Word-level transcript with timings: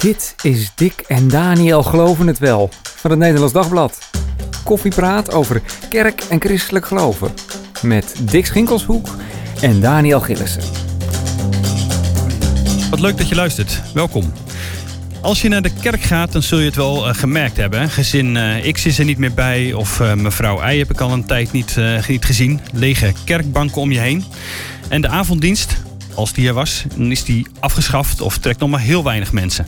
Dit 0.00 0.34
is 0.42 0.72
Dick 0.74 1.04
en 1.06 1.28
Daniel 1.28 1.82
Geloven 1.82 2.26
het 2.26 2.38
Wel 2.38 2.70
van 2.82 3.10
het 3.10 3.18
Nederlands 3.18 3.52
Dagblad. 3.52 3.98
Koffiepraat 4.64 5.32
over 5.32 5.62
kerk 5.88 6.22
en 6.28 6.40
christelijk 6.40 6.86
geloven. 6.86 7.30
Met 7.82 8.14
Dick 8.20 8.46
Schinkelshoek 8.46 9.08
en 9.60 9.80
Daniel 9.80 10.20
Gillissen. 10.20 10.62
Wat 12.90 13.00
leuk 13.00 13.16
dat 13.18 13.28
je 13.28 13.34
luistert. 13.34 13.82
Welkom. 13.94 14.32
Als 15.20 15.42
je 15.42 15.48
naar 15.48 15.62
de 15.62 15.72
kerk 15.80 16.02
gaat, 16.02 16.32
dan 16.32 16.42
zul 16.42 16.58
je 16.58 16.66
het 16.66 16.76
wel 16.76 17.08
uh, 17.08 17.14
gemerkt 17.14 17.56
hebben. 17.56 17.90
Gezin 17.90 18.34
uh, 18.34 18.72
X 18.72 18.86
is 18.86 18.98
er 18.98 19.04
niet 19.04 19.18
meer 19.18 19.34
bij. 19.34 19.72
Of 19.72 20.00
uh, 20.00 20.14
mevrouw 20.14 20.70
Y 20.70 20.78
heb 20.78 20.90
ik 20.90 21.00
al 21.00 21.12
een 21.12 21.26
tijd 21.26 21.52
niet, 21.52 21.76
niet 22.08 22.24
gezien. 22.24 22.60
Lege 22.72 23.12
kerkbanken 23.24 23.80
om 23.80 23.92
je 23.92 23.98
heen. 23.98 24.24
En 24.88 25.00
de 25.00 25.08
avonddienst, 25.08 25.76
als 26.20 26.32
die 26.32 26.48
er 26.48 26.54
was, 26.54 26.84
dan 26.96 27.10
is 27.10 27.24
die 27.24 27.46
afgeschaft 27.60 28.20
of 28.20 28.38
trekt 28.38 28.60
nog 28.60 28.70
maar 28.70 28.80
heel 28.80 29.04
weinig 29.04 29.32
mensen. 29.32 29.66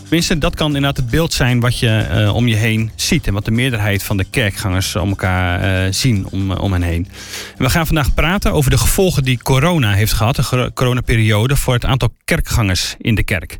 Tenminste, 0.00 0.38
dat 0.38 0.54
kan 0.54 0.66
inderdaad 0.66 0.96
het 0.96 1.10
beeld 1.10 1.32
zijn 1.32 1.60
wat 1.60 1.78
je 1.78 2.06
uh, 2.10 2.34
om 2.34 2.48
je 2.48 2.54
heen 2.54 2.90
ziet. 2.94 3.26
En 3.26 3.32
wat 3.32 3.44
de 3.44 3.50
meerderheid 3.50 4.02
van 4.02 4.16
de 4.16 4.24
kerkgangers 4.24 4.96
om 4.96 5.08
elkaar 5.08 5.84
uh, 5.86 5.92
zien 5.92 6.26
om, 6.30 6.50
om 6.50 6.72
hen 6.72 6.82
heen. 6.82 7.08
En 7.56 7.64
we 7.64 7.70
gaan 7.70 7.86
vandaag 7.86 8.14
praten 8.14 8.52
over 8.52 8.70
de 8.70 8.78
gevolgen 8.78 9.24
die 9.24 9.42
corona 9.42 9.92
heeft 9.92 10.12
gehad, 10.12 10.36
de 10.36 10.70
coronaperiode, 10.74 11.56
voor 11.56 11.74
het 11.74 11.84
aantal 11.84 12.10
kerkgangers 12.24 12.94
in 12.98 13.14
de 13.14 13.24
kerk. 13.24 13.58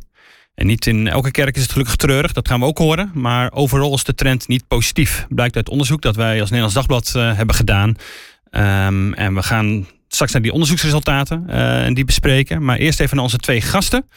En 0.55 0.67
niet 0.67 0.87
in 0.87 1.09
elke 1.09 1.31
kerk 1.31 1.57
is 1.57 1.63
het 1.63 1.73
gelukkig 1.73 1.97
treurig, 1.97 2.33
dat 2.33 2.49
gaan 2.49 2.61
we 2.61 2.67
ook 2.67 2.79
horen. 2.79 3.11
Maar 3.15 3.53
overal 3.53 3.95
is 3.95 4.05
de 4.05 4.15
trend 4.15 4.49
niet 4.49 4.69
positief. 4.69 5.27
Blijkt 5.29 5.57
uit 5.57 5.69
onderzoek 5.69 6.03
dat 6.03 6.17
wij 6.17 6.41
als 6.41 6.51
Nederlands 6.51 6.75
Dagblad 6.75 7.13
hebben 7.37 7.55
gedaan. 7.55 7.89
Um, 8.51 9.15
en 9.15 9.35
we 9.35 9.43
gaan 9.43 9.87
straks 10.17 10.33
naar 10.33 10.43
die 10.43 10.53
onderzoeksresultaten 10.53 11.49
en 11.49 11.95
die 11.95 12.05
bespreken. 12.05 12.65
Maar 12.65 12.77
eerst 12.77 13.01
even 13.01 13.15
naar 13.15 13.25
onze 13.25 13.39
twee 13.39 13.61
gasten. 13.61 14.09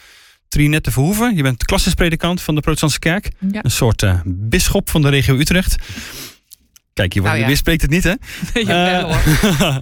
Trinette 0.49 0.91
Verhoeven, 0.91 1.35
je 1.35 1.43
bent 1.43 1.65
klassispredikant 1.65 2.41
van 2.41 2.55
de 2.55 2.61
Protestantse 2.61 2.99
Kerk. 2.99 3.31
Ja. 3.51 3.63
Een 3.63 3.71
soort 3.71 4.01
uh, 4.01 4.19
bisschop 4.25 4.89
van 4.89 5.01
de 5.01 5.09
regio 5.09 5.35
Utrecht. 5.35 5.75
Kijk, 6.93 7.13
je, 7.13 7.21
ja. 7.21 7.33
je 7.33 7.55
spreekt 7.55 7.81
het 7.81 7.91
niet, 7.91 8.03
hè? 8.03 8.13
Nee, 8.53 8.65
uh, 8.65 9.77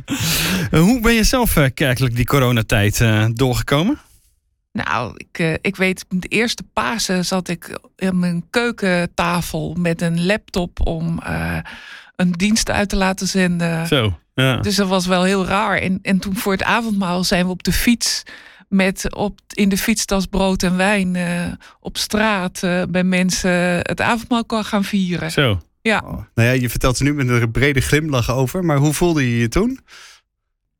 hoe 0.85 0.99
ben 1.01 1.13
je 1.13 1.23
zelf 1.23 1.55
uh, 1.55 1.65
kerkelijk 1.73 2.15
die 2.15 2.25
coronatijd 2.25 3.03
doorgekomen? 3.33 3.99
Nou, 4.71 5.13
ik, 5.17 5.59
ik 5.61 5.75
weet, 5.75 6.05
de 6.09 6.27
eerste 6.27 6.63
Pasen 6.73 7.25
zat 7.25 7.47
ik 7.47 7.79
in 7.95 8.19
mijn 8.19 8.43
keukentafel 8.49 9.75
met 9.79 10.01
een 10.01 10.25
laptop 10.25 10.87
om 10.87 11.19
een 12.15 12.31
dienst 12.31 12.69
uit 12.69 12.89
te 12.89 12.95
laten 12.95 13.27
zenden. 13.27 13.87
Zo, 13.87 14.19
ja. 14.43 14.57
Dus 14.57 14.75
dat 14.75 14.87
was 14.87 15.05
wel 15.05 15.23
heel 15.23 15.45
raar. 15.45 15.77
En, 15.77 15.99
en 16.01 16.19
toen 16.19 16.35
voor 16.35 16.51
het 16.51 16.63
avondmaal 16.63 17.23
zijn 17.23 17.45
we 17.45 17.51
op 17.51 17.63
de 17.63 17.73
fiets 17.73 18.23
met 18.69 19.15
op, 19.15 19.39
in 19.53 19.69
de 19.69 19.77
fietstas 19.77 20.25
brood 20.25 20.63
en 20.63 20.77
wijn 20.77 21.15
uh, 21.15 21.45
op 21.79 21.97
straat 21.97 22.61
uh, 22.63 22.83
bij 22.89 23.03
mensen 23.03 23.51
het 23.81 24.01
avondmaal 24.01 24.45
kan 24.45 24.65
gaan 24.65 24.83
vieren. 24.83 25.31
Zo. 25.31 25.61
Ja. 25.81 26.01
Oh. 26.05 26.11
Nou 26.11 26.47
ja, 26.47 26.51
je 26.51 26.69
vertelt 26.69 26.99
er 26.99 27.03
nu 27.03 27.13
met 27.13 27.29
een 27.29 27.51
brede 27.51 27.81
glimlach 27.81 28.31
over, 28.31 28.65
maar 28.65 28.77
hoe 28.77 28.93
voelde 28.93 29.31
je 29.31 29.37
je 29.37 29.47
toen? 29.47 29.79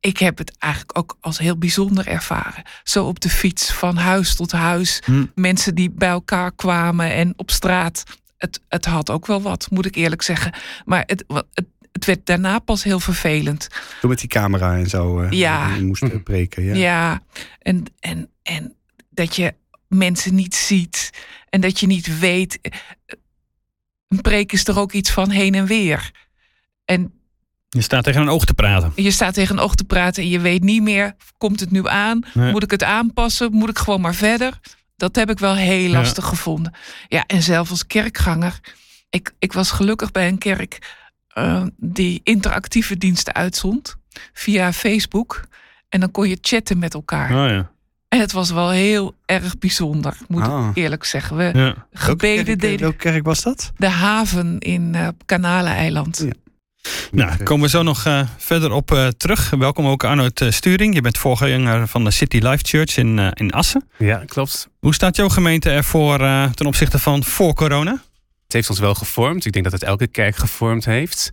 Ik 0.00 0.18
heb 0.18 0.38
het 0.38 0.56
eigenlijk 0.58 0.98
ook 0.98 1.16
als 1.20 1.38
heel 1.38 1.58
bijzonder 1.58 2.06
ervaren. 2.06 2.62
Zo 2.82 3.04
op 3.04 3.20
de 3.20 3.30
fiets, 3.30 3.72
van 3.72 3.96
huis 3.96 4.34
tot 4.34 4.52
huis. 4.52 5.02
Hm. 5.04 5.24
Mensen 5.34 5.74
die 5.74 5.90
bij 5.90 6.08
elkaar 6.08 6.52
kwamen 6.52 7.12
en 7.12 7.32
op 7.36 7.50
straat. 7.50 8.02
Het, 8.36 8.60
het 8.68 8.84
had 8.84 9.10
ook 9.10 9.26
wel 9.26 9.42
wat, 9.42 9.66
moet 9.70 9.86
ik 9.86 9.94
eerlijk 9.94 10.22
zeggen. 10.22 10.52
Maar 10.84 11.02
het, 11.06 11.24
het 11.52 11.66
het 11.98 12.06
werd 12.06 12.26
daarna 12.26 12.58
pas 12.58 12.82
heel 12.82 13.00
vervelend. 13.00 13.68
Toen 14.00 14.10
met 14.10 14.18
die 14.18 14.28
camera 14.28 14.76
en 14.76 14.88
zo 14.88 15.20
uh, 15.20 15.30
ja. 15.30 15.68
moest 15.68 16.02
mhm. 16.02 16.22
breken. 16.22 16.64
Ja, 16.64 16.74
ja. 16.74 17.22
En, 17.58 17.84
en, 18.00 18.30
en 18.42 18.74
dat 19.10 19.36
je 19.36 19.54
mensen 19.88 20.34
niet 20.34 20.54
ziet 20.54 21.10
en 21.48 21.60
dat 21.60 21.80
je 21.80 21.86
niet 21.86 22.18
weet. 22.18 22.58
Eh, 22.60 22.72
een 24.08 24.20
preek 24.20 24.52
is 24.52 24.66
er 24.66 24.78
ook 24.78 24.92
iets 24.92 25.10
van 25.10 25.30
heen 25.30 25.54
en 25.54 25.66
weer. 25.66 26.10
En 26.84 27.12
je 27.68 27.80
staat 27.80 28.04
tegen 28.04 28.20
een 28.20 28.28
oog 28.28 28.44
te 28.44 28.54
praten. 28.54 28.92
Je 28.94 29.10
staat 29.10 29.34
tegen 29.34 29.56
een 29.56 29.62
oog 29.62 29.74
te 29.74 29.84
praten 29.84 30.22
en 30.22 30.28
je 30.28 30.40
weet 30.40 30.62
niet 30.62 30.82
meer, 30.82 31.14
komt 31.38 31.60
het 31.60 31.70
nu 31.70 31.88
aan? 31.88 32.24
Moet 32.32 32.62
ik 32.62 32.70
het 32.70 32.82
aanpassen? 32.82 33.52
Moet 33.52 33.68
ik 33.68 33.78
gewoon 33.78 34.00
maar 34.00 34.14
verder? 34.14 34.60
Dat 34.96 35.16
heb 35.16 35.30
ik 35.30 35.38
wel 35.38 35.54
heel 35.54 35.90
lastig 35.90 36.24
ja. 36.24 36.30
gevonden. 36.30 36.74
Ja, 37.08 37.24
en 37.26 37.42
zelf 37.42 37.70
als 37.70 37.86
kerkganger. 37.86 38.60
Ik, 39.10 39.32
ik 39.38 39.52
was 39.52 39.70
gelukkig 39.70 40.10
bij 40.10 40.28
een 40.28 40.38
kerk 40.38 40.78
uh, 41.38 41.62
die 41.76 42.20
interactieve 42.24 42.98
diensten 42.98 43.34
uitzond 43.34 43.96
via 44.32 44.72
Facebook. 44.72 45.40
En 45.88 46.00
dan 46.00 46.10
kon 46.10 46.28
je 46.28 46.38
chatten 46.40 46.78
met 46.78 46.94
elkaar. 46.94 47.30
Oh 47.30 47.50
ja. 47.50 47.70
En 48.08 48.20
het 48.20 48.32
was 48.32 48.50
wel 48.50 48.70
heel 48.70 49.14
erg 49.26 49.58
bijzonder, 49.58 50.16
moet 50.28 50.42
Ah. 50.42 50.68
ik 50.70 50.76
eerlijk 50.76 51.04
zeggen. 51.04 51.36
We 51.36 51.42
Ja. 51.54 51.74
gebeden 51.92 52.34
Welke 52.36 52.44
kerk, 52.44 52.60
deden. 52.60 52.80
welke 52.80 52.96
kerk 52.96 53.24
was 53.24 53.42
dat? 53.42 53.72
De 53.76 53.88
haven 53.88 54.58
in 54.58 54.92
uh, 54.96 55.08
Kanaleneiland. 55.26 56.18
Ja. 56.24 56.32
Nou, 57.10 57.28
daar 57.28 57.42
komen 57.42 57.64
we 57.64 57.68
zo 57.70 57.82
nog 57.82 58.04
uh, 58.06 58.20
verder 58.36 58.72
op 58.72 58.90
uh, 58.90 59.06
terug. 59.06 59.50
Welkom 59.50 59.86
ook 59.86 60.04
Arnoud 60.04 60.42
Sturing. 60.48 60.94
Je 60.94 61.00
bent 61.00 61.18
voorganger 61.18 61.88
van 61.88 62.04
de 62.04 62.10
City 62.10 62.38
Life 62.38 62.64
Church 62.66 62.96
in, 62.96 63.18
in 63.18 63.50
Assen. 63.52 63.88
Ja, 63.98 64.22
klopt. 64.26 64.68
Hoe 64.78 64.94
staat 64.94 65.16
jouw 65.16 65.28
gemeente 65.28 65.70
ervoor 65.70 66.18
ten 66.54 66.66
opzichte 66.66 66.98
van 66.98 67.24
voor 67.24 67.54
corona? 67.54 68.02
Het 68.48 68.56
heeft 68.56 68.70
ons 68.70 68.78
wel 68.78 68.94
gevormd. 68.94 69.44
Ik 69.44 69.52
denk 69.52 69.64
dat 69.64 69.72
het 69.74 69.82
elke 69.82 70.06
kerk 70.06 70.36
gevormd 70.36 70.84
heeft. 70.84 71.30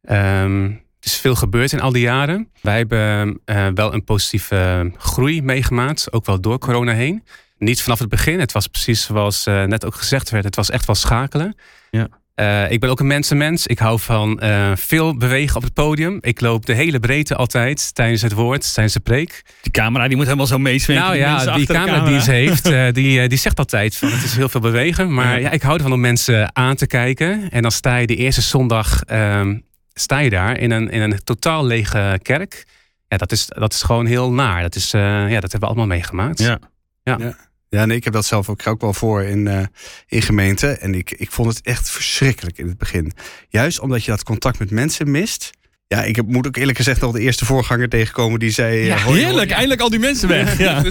Er 0.00 0.80
is 1.00 1.16
veel 1.16 1.34
gebeurd 1.34 1.72
in 1.72 1.80
al 1.80 1.92
die 1.92 2.02
jaren. 2.02 2.50
Wij 2.62 2.76
hebben 2.76 3.40
uh, 3.46 3.68
wel 3.74 3.94
een 3.94 4.04
positieve 4.04 4.92
groei 4.96 5.42
meegemaakt, 5.42 6.12
ook 6.12 6.26
wel 6.26 6.40
door 6.40 6.58
corona 6.58 6.92
heen. 6.92 7.24
Niet 7.58 7.82
vanaf 7.82 7.98
het 7.98 8.08
begin. 8.08 8.40
Het 8.40 8.52
was 8.52 8.66
precies 8.66 9.02
zoals 9.02 9.46
uh, 9.46 9.64
net 9.64 9.84
ook 9.84 9.94
gezegd 9.94 10.30
werd. 10.30 10.44
Het 10.44 10.56
was 10.56 10.70
echt 10.70 10.86
wel 10.86 10.94
schakelen. 10.94 11.56
Ja. 11.90 12.08
Uh, 12.40 12.70
ik 12.70 12.80
ben 12.80 12.90
ook 12.90 13.00
een 13.00 13.06
mensenmens. 13.06 13.66
Ik 13.66 13.78
hou 13.78 14.00
van 14.00 14.40
veel 14.74 15.16
bewegen 15.16 15.56
op 15.56 15.62
het 15.62 15.72
podium. 15.72 16.18
Ik 16.20 16.40
loop 16.40 16.66
de 16.66 16.74
hele 16.74 16.98
breedte 16.98 17.34
altijd 17.34 17.94
tijdens 17.94 18.22
het 18.22 18.32
woord, 18.32 18.74
tijdens 18.74 18.94
de 18.94 19.00
preek. 19.00 19.42
Die 19.62 19.72
camera 19.72 20.08
die 20.08 20.16
moet 20.16 20.24
helemaal 20.24 20.46
zo 20.46 20.58
meesweken. 20.58 21.02
Nou 21.02 21.16
ja, 21.16 21.54
die 21.54 21.66
camera, 21.66 21.94
camera, 21.94 22.10
die 22.10 22.20
ze 22.20 22.30
heeft, 22.30 22.64
die, 22.94 23.28
die 23.28 23.38
zegt 23.38 23.58
altijd 23.58 23.96
van 23.96 24.10
het 24.10 24.22
is 24.22 24.36
heel 24.36 24.48
veel 24.48 24.60
bewegen. 24.60 25.14
Maar 25.14 25.32
ja. 25.32 25.36
ja, 25.36 25.50
ik 25.50 25.62
hou 25.62 25.76
ervan 25.76 25.92
om 25.92 26.00
mensen 26.00 26.56
aan 26.56 26.76
te 26.76 26.86
kijken. 26.86 27.50
En 27.50 27.62
dan 27.62 27.70
sta 27.70 27.96
je 27.96 28.06
de 28.06 28.16
eerste 28.16 28.42
zondag 28.42 29.00
um, 29.10 29.64
sta 29.98 30.18
je 30.18 30.30
daar 30.30 30.58
in 30.58 30.70
een, 30.70 30.90
in 30.90 31.00
een 31.00 31.24
totaal 31.24 31.64
lege 31.64 32.18
kerk. 32.22 32.66
Ja, 33.08 33.16
dat 33.16 33.32
is, 33.32 33.46
dat 33.46 33.72
is 33.72 33.82
gewoon 33.82 34.06
heel 34.06 34.32
naar. 34.32 34.62
Dat, 34.62 34.74
is, 34.74 34.94
uh, 34.94 35.00
ja, 35.02 35.40
dat 35.40 35.50
hebben 35.50 35.60
we 35.60 35.66
allemaal 35.66 35.86
meegemaakt. 35.86 36.38
Ja. 36.38 36.58
Ja. 37.02 37.16
ja. 37.18 37.36
Ja, 37.76 37.84
nee, 37.84 37.96
ik 37.96 38.04
heb 38.04 38.12
dat 38.12 38.26
zelf 38.26 38.48
ook, 38.48 38.66
ook 38.66 38.80
wel 38.80 38.92
voor 38.92 39.22
in, 39.22 39.46
uh, 39.46 39.60
in 40.06 40.22
gemeenten. 40.22 40.80
En 40.80 40.94
ik, 40.94 41.10
ik 41.10 41.30
vond 41.30 41.48
het 41.48 41.66
echt 41.66 41.90
verschrikkelijk 41.90 42.58
in 42.58 42.68
het 42.68 42.78
begin. 42.78 43.12
Juist 43.48 43.80
omdat 43.80 44.04
je 44.04 44.10
dat 44.10 44.22
contact 44.22 44.58
met 44.58 44.70
mensen 44.70 45.10
mist. 45.10 45.50
Ja, 45.88 46.02
ik 46.02 46.16
heb, 46.16 46.26
moet 46.26 46.46
ook 46.46 46.56
eerlijk 46.56 46.76
gezegd 46.76 47.00
nog 47.00 47.12
de 47.12 47.20
eerste 47.20 47.44
voorganger 47.44 47.88
tegenkomen 47.88 48.38
die 48.38 48.50
zei... 48.50 48.84
Ja, 48.84 48.98
hoi, 48.98 49.18
heerlijk, 49.18 49.38
hoi. 49.38 49.50
eindelijk 49.50 49.80
al 49.80 49.90
die 49.90 49.98
mensen 49.98 50.28
weg. 50.28 50.58
Ja. 50.66 50.82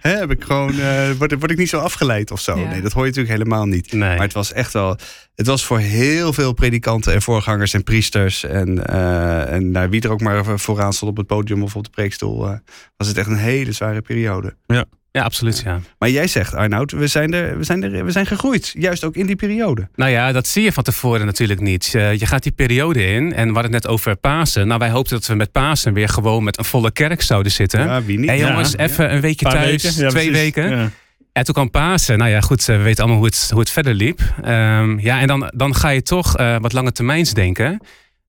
He, 0.00 0.10
heb 0.10 0.30
ik 0.30 0.44
gewoon, 0.44 0.74
uh, 0.74 1.10
word, 1.10 1.34
word 1.38 1.50
ik 1.50 1.56
niet 1.56 1.68
zo 1.68 1.78
afgeleid 1.78 2.30
of 2.30 2.40
zo? 2.40 2.58
Ja. 2.58 2.68
Nee, 2.68 2.80
dat 2.80 2.92
hoor 2.92 3.02
je 3.02 3.08
natuurlijk 3.08 3.38
helemaal 3.38 3.66
niet. 3.66 3.92
Nee. 3.92 4.00
Maar 4.00 4.26
het 4.26 4.32
was 4.32 4.52
echt 4.52 4.72
wel... 4.72 4.96
Het 5.34 5.46
was 5.46 5.64
voor 5.64 5.78
heel 5.78 6.32
veel 6.32 6.52
predikanten 6.52 7.12
en 7.12 7.22
voorgangers 7.22 7.74
en 7.74 7.82
priesters... 7.82 8.44
en, 8.44 8.84
uh, 8.90 9.52
en 9.52 9.70
nou, 9.70 9.88
wie 9.88 10.02
er 10.02 10.10
ook 10.10 10.20
maar 10.20 10.58
vooraan 10.58 10.92
stond 10.92 11.10
op 11.10 11.16
het 11.16 11.26
podium 11.26 11.62
of 11.62 11.76
op 11.76 11.84
de 11.84 11.90
preekstoel... 11.90 12.46
Uh, 12.46 12.54
was 12.96 13.08
het 13.08 13.18
echt 13.18 13.28
een 13.28 13.36
hele 13.36 13.72
zware 13.72 14.00
periode. 14.00 14.56
Ja. 14.66 14.84
Ja, 15.12 15.22
absoluut. 15.22 15.62
Ja. 15.64 15.80
Maar 15.98 16.10
jij 16.10 16.26
zegt, 16.26 16.54
Arnoud, 16.54 16.92
we 16.92 17.06
zijn, 17.06 17.34
er, 17.34 17.58
we, 17.58 17.64
zijn 17.64 17.82
er, 17.82 18.04
we 18.04 18.10
zijn 18.10 18.26
gegroeid. 18.26 18.74
Juist 18.78 19.04
ook 19.04 19.16
in 19.16 19.26
die 19.26 19.36
periode. 19.36 19.88
Nou 19.94 20.10
ja, 20.10 20.32
dat 20.32 20.46
zie 20.46 20.62
je 20.62 20.72
van 20.72 20.82
tevoren 20.82 21.26
natuurlijk 21.26 21.60
niet. 21.60 21.92
Uh, 21.96 22.14
je 22.14 22.26
gaat 22.26 22.42
die 22.42 22.52
periode 22.52 23.06
in 23.06 23.32
en 23.32 23.46
we 23.48 23.52
hadden 23.52 23.72
het 23.72 23.82
net 23.82 23.86
over 23.86 24.16
Pasen. 24.16 24.66
Nou, 24.66 24.78
wij 24.78 24.90
hoopten 24.90 25.16
dat 25.16 25.26
we 25.26 25.34
met 25.34 25.52
Pasen 25.52 25.92
weer 25.92 26.08
gewoon 26.08 26.44
met 26.44 26.58
een 26.58 26.64
volle 26.64 26.90
kerk 26.90 27.22
zouden 27.22 27.52
zitten. 27.52 27.80
Ja, 27.80 28.02
wie 28.02 28.18
niet? 28.18 28.30
Hé 28.30 28.36
hey, 28.36 28.48
jongens, 28.48 28.72
ja. 28.72 28.78
even 28.78 29.14
een 29.14 29.20
weekje 29.20 29.44
Paar 29.44 29.54
thuis, 29.54 29.82
weken. 29.82 30.02
Ja, 30.02 30.08
twee 30.08 30.30
precies. 30.30 30.42
weken. 30.42 30.70
Ja. 30.70 30.90
En 31.32 31.44
toen 31.44 31.54
kwam 31.54 31.70
Pasen. 31.70 32.18
Nou 32.18 32.30
ja, 32.30 32.40
goed, 32.40 32.64
we 32.64 32.76
weten 32.76 33.04
allemaal 33.04 33.20
hoe 33.20 33.26
het, 33.26 33.48
hoe 33.50 33.60
het 33.60 33.70
verder 33.70 33.94
liep. 33.94 34.20
Um, 34.44 34.98
ja, 34.98 35.20
en 35.20 35.26
dan, 35.26 35.52
dan 35.56 35.74
ga 35.74 35.88
je 35.88 36.02
toch 36.02 36.38
uh, 36.38 36.56
wat 36.60 36.72
lange 36.72 36.92
termijns 36.92 37.34
denken. 37.34 37.80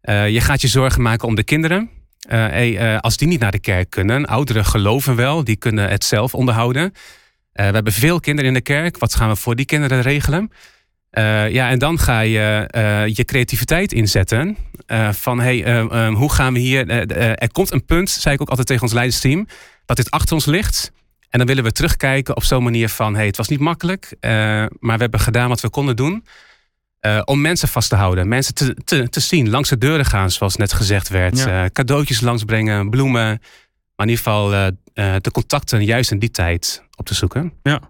Uh, 0.04 0.30
je 0.30 0.42
gaat 0.42 0.62
je 0.62 0.68
zorgen 0.68 1.02
maken 1.02 1.28
om 1.28 1.36
de 1.36 1.44
kinderen. 1.44 1.90
Uh, 2.30 2.48
hey, 2.48 3.00
als 3.00 3.18
die 3.18 3.28
niet 3.28 3.40
naar 3.40 3.52
de 3.52 3.60
kerk 3.60 3.90
kunnen, 3.90 4.26
ouderen 4.26 4.66
geloven 4.66 5.16
wel, 5.16 5.44
die 5.44 5.56
kunnen 5.56 5.90
het 5.90 6.04
zelf 6.04 6.34
onderhouden. 6.34 6.84
Uh, 6.84 6.92
we 7.54 7.62
hebben 7.74 7.94
veel 7.94 8.20
kinderen 8.20 8.50
in 8.50 8.56
de 8.56 8.62
kerk. 8.62 8.98
Wat 8.98 9.16
gaan 9.16 9.30
we 9.30 9.36
voor 9.36 9.56
die 9.56 9.66
kinderen 9.66 10.02
regelen? 10.02 10.52
Ja, 11.50 11.70
en 11.70 11.80
dan 11.80 12.00
ga 12.00 12.20
je 12.20 12.68
je 13.14 13.26
creativiteit 13.26 13.94
inzetten. 13.94 14.58
van 15.12 15.40
hey, 15.40 15.78
um, 15.78 16.16
hoe 16.16 16.32
gaan 16.32 16.54
we 16.54 16.60
hier. 16.60 16.90
er 17.18 17.52
komt 17.52 17.72
een 17.72 17.86
punt, 17.86 18.10
zei 18.10 18.36
ik 18.36 18.42
ook 18.42 18.50
altijd 18.50 18.68
tegen 18.68 18.84
ons 18.84 18.94
leidersteam, 18.94 19.48
dat 19.86 19.98
dit 19.98 20.12
achter 20.12 20.34
ons 20.34 20.46
ligt. 20.46 20.92
En 21.30 21.38
dan 21.38 21.48
willen 21.48 21.64
we 21.64 21.72
terugkijken 21.72 22.36
op 22.36 22.44
zo'n 22.44 22.64
manier 22.64 22.90
van: 22.90 23.16
hey, 23.16 23.26
het 23.26 23.38
was 23.38 23.48
niet 23.48 23.60
makkelijk, 23.60 24.16
maar 24.80 24.96
we 24.96 25.02
hebben 25.02 25.20
gedaan 25.20 25.50
wat 25.50 25.62
we 25.62 25.70
konden 25.70 25.96
doen. 25.96 26.24
Om 27.26 27.42
mensen 27.42 27.68
vast 27.68 27.90
te 27.90 27.96
houden, 27.96 28.28
mensen 28.28 28.54
te, 28.54 28.76
te, 28.84 29.10
te 29.10 29.20
zien, 29.20 29.50
langs 29.50 29.70
de 29.70 29.78
deuren 29.78 30.06
gaan, 30.06 30.32
zoals 30.32 30.56
net 30.56 30.74
gezegd 30.74 31.10
werd. 31.10 31.40
Ja. 31.40 31.70
cadeautjes 31.70 32.22
langsbrengen, 32.22 32.90
bloemen. 32.90 33.42
Maar 33.96 34.08
in 34.08 34.10
ieder 34.10 34.24
geval 34.24 34.50
de 35.22 35.32
contacten 35.32 35.86
juist 35.86 36.12
in 36.12 36.20
die 36.20 36.32
tijd 36.32 36.84
op 36.96 37.06
te 37.06 37.14
zoeken. 37.14 37.54
Ja. 37.64 37.82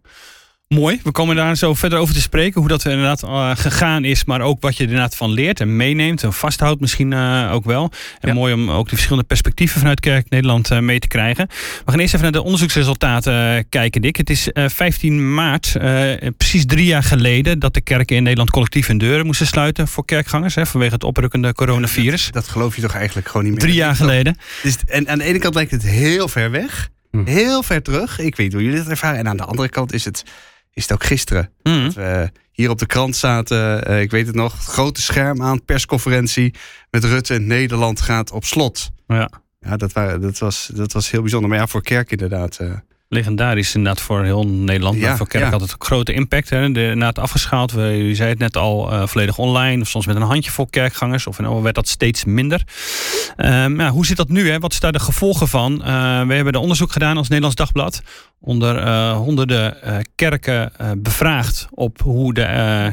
Mooi, 0.73 0.99
we 1.03 1.11
komen 1.11 1.35
daar 1.35 1.55
zo 1.55 1.73
verder 1.73 1.99
over 1.99 2.13
te 2.13 2.21
spreken. 2.21 2.59
Hoe 2.59 2.69
dat 2.69 2.85
inderdaad 2.85 3.23
uh, 3.23 3.51
gegaan 3.55 4.03
is, 4.03 4.25
maar 4.25 4.41
ook 4.41 4.61
wat 4.61 4.77
je 4.77 4.83
er 4.83 4.89
inderdaad 4.89 5.15
van 5.15 5.31
leert 5.31 5.59
en 5.59 5.75
meeneemt 5.75 6.23
en 6.23 6.33
vasthoudt 6.33 6.81
misschien 6.81 7.11
uh, 7.11 7.49
ook 7.53 7.65
wel. 7.65 7.91
En 8.19 8.27
ja. 8.27 8.33
mooi 8.33 8.53
om 8.53 8.71
ook 8.71 8.83
de 8.83 8.89
verschillende 8.89 9.27
perspectieven 9.27 9.79
vanuit 9.79 9.99
Kerk 9.99 10.29
Nederland 10.29 10.71
uh, 10.71 10.79
mee 10.79 10.99
te 10.99 11.07
krijgen. 11.07 11.47
We 11.85 11.91
gaan 11.91 11.99
eerst 11.99 12.13
even 12.13 12.23
naar 12.23 12.41
de 12.41 12.43
onderzoeksresultaten 12.43 13.69
kijken, 13.69 14.01
Dick. 14.01 14.15
Het 14.15 14.29
is 14.29 14.49
15 14.53 15.33
maart, 15.33 15.75
precies 16.37 16.65
drie 16.65 16.85
jaar 16.85 17.03
geleden, 17.03 17.59
dat 17.59 17.73
de 17.73 17.81
kerken 17.81 18.15
in 18.15 18.23
Nederland 18.23 18.49
collectief 18.49 18.87
hun 18.87 18.97
deuren 18.97 19.25
moesten 19.25 19.47
sluiten 19.47 19.87
voor 19.87 20.05
kerkgangers 20.05 20.55
hè, 20.55 20.65
vanwege 20.65 20.93
het 20.93 21.03
oprukkende 21.03 21.53
coronavirus. 21.53 22.23
Dat, 22.23 22.33
dat, 22.33 22.47
geloof 22.47 22.75
je 22.75 22.81
toch 22.81 22.95
eigenlijk 22.95 23.27
gewoon 23.27 23.43
niet 23.43 23.53
meer? 23.53 23.61
Drie 23.61 23.75
jaar 23.75 23.95
geleden. 23.95 24.37
Dus, 24.63 24.77
en 24.87 25.09
aan 25.09 25.17
de 25.17 25.23
ene 25.23 25.39
kant 25.39 25.55
lijkt 25.55 25.71
het 25.71 25.83
heel 25.83 26.27
ver 26.27 26.51
weg. 26.51 26.89
Hm. 27.11 27.25
Heel 27.25 27.63
ver 27.63 27.81
terug. 27.81 28.19
Ik 28.19 28.35
weet 28.35 28.53
hoe 28.53 28.63
jullie 28.63 28.77
dat 28.77 28.87
ervaren. 28.87 29.19
En 29.19 29.27
aan 29.27 29.37
de 29.37 29.43
andere 29.43 29.69
kant 29.69 29.93
is 29.93 30.05
het 30.05 30.23
is 30.73 30.83
het 30.83 30.91
ook 30.91 31.03
gisteren. 31.03 31.51
Mm. 31.63 31.83
Dat 31.83 31.93
we 31.93 32.31
hier 32.51 32.69
op 32.69 32.79
de 32.79 32.85
krant 32.85 33.15
zaten, 33.15 33.89
uh, 33.89 34.01
ik 34.01 34.11
weet 34.11 34.27
het 34.27 34.35
nog, 34.35 34.59
grote 34.63 35.01
scherm 35.01 35.41
aan, 35.41 35.65
persconferentie 35.65 36.53
met 36.89 37.03
Rutte. 37.03 37.39
Nederland 37.39 38.01
gaat 38.01 38.31
op 38.31 38.45
slot. 38.45 38.91
Ja, 39.07 39.29
ja 39.59 39.77
dat, 39.77 39.93
waren, 39.93 40.21
dat, 40.21 40.37
was, 40.37 40.69
dat 40.73 40.91
was 40.91 41.11
heel 41.11 41.21
bijzonder. 41.21 41.49
Maar 41.49 41.59
ja, 41.59 41.67
voor 41.67 41.81
Kerk 41.81 42.11
inderdaad. 42.11 42.59
Legendarisch 43.13 43.75
inderdaad 43.75 44.01
voor 44.01 44.23
heel 44.23 44.47
Nederland. 44.47 44.99
Ja, 44.99 45.07
maar 45.07 45.17
voor 45.17 45.27
Kerk 45.27 45.51
had 45.51 45.61
het 45.61 45.71
een 45.71 45.75
grote 45.79 46.13
impact. 46.13 46.49
Hè. 46.49 46.71
De, 46.71 46.91
na 46.95 47.07
het 47.07 47.19
afgeschaald, 47.19 47.71
we, 47.71 47.97
u 47.97 48.15
zei 48.15 48.29
het 48.29 48.39
net 48.39 48.57
al, 48.57 48.93
uh, 48.93 49.07
volledig 49.07 49.37
online. 49.37 49.81
Of 49.81 49.87
soms 49.87 50.05
met 50.05 50.15
een 50.15 50.21
handjevol 50.21 50.65
kerkgangers. 50.65 51.27
Of 51.27 51.39
en 51.39 51.61
werd 51.61 51.75
dat 51.75 51.87
steeds 51.87 52.25
minder. 52.25 52.61
Um, 53.37 53.79
ja, 53.79 53.89
hoe 53.89 54.05
zit 54.05 54.17
dat 54.17 54.29
nu? 54.29 54.49
Hè? 54.49 54.59
Wat 54.59 54.71
is 54.71 54.79
daar 54.79 54.91
de 54.91 54.99
gevolgen 54.99 55.47
van? 55.47 55.73
Uh, 55.73 55.87
we 56.27 56.33
hebben 56.33 56.53
de 56.53 56.59
onderzoek 56.59 56.91
gedaan 56.91 57.17
als 57.17 57.27
Nederlands 57.27 57.55
Dagblad. 57.55 58.01
Onder 58.39 58.85
uh, 58.85 59.15
honderden 59.17 59.77
kerken 60.15 60.71
bevraagd 60.97 61.67
op 61.71 62.01
hoe, 62.01 62.33
de, 62.33 62.41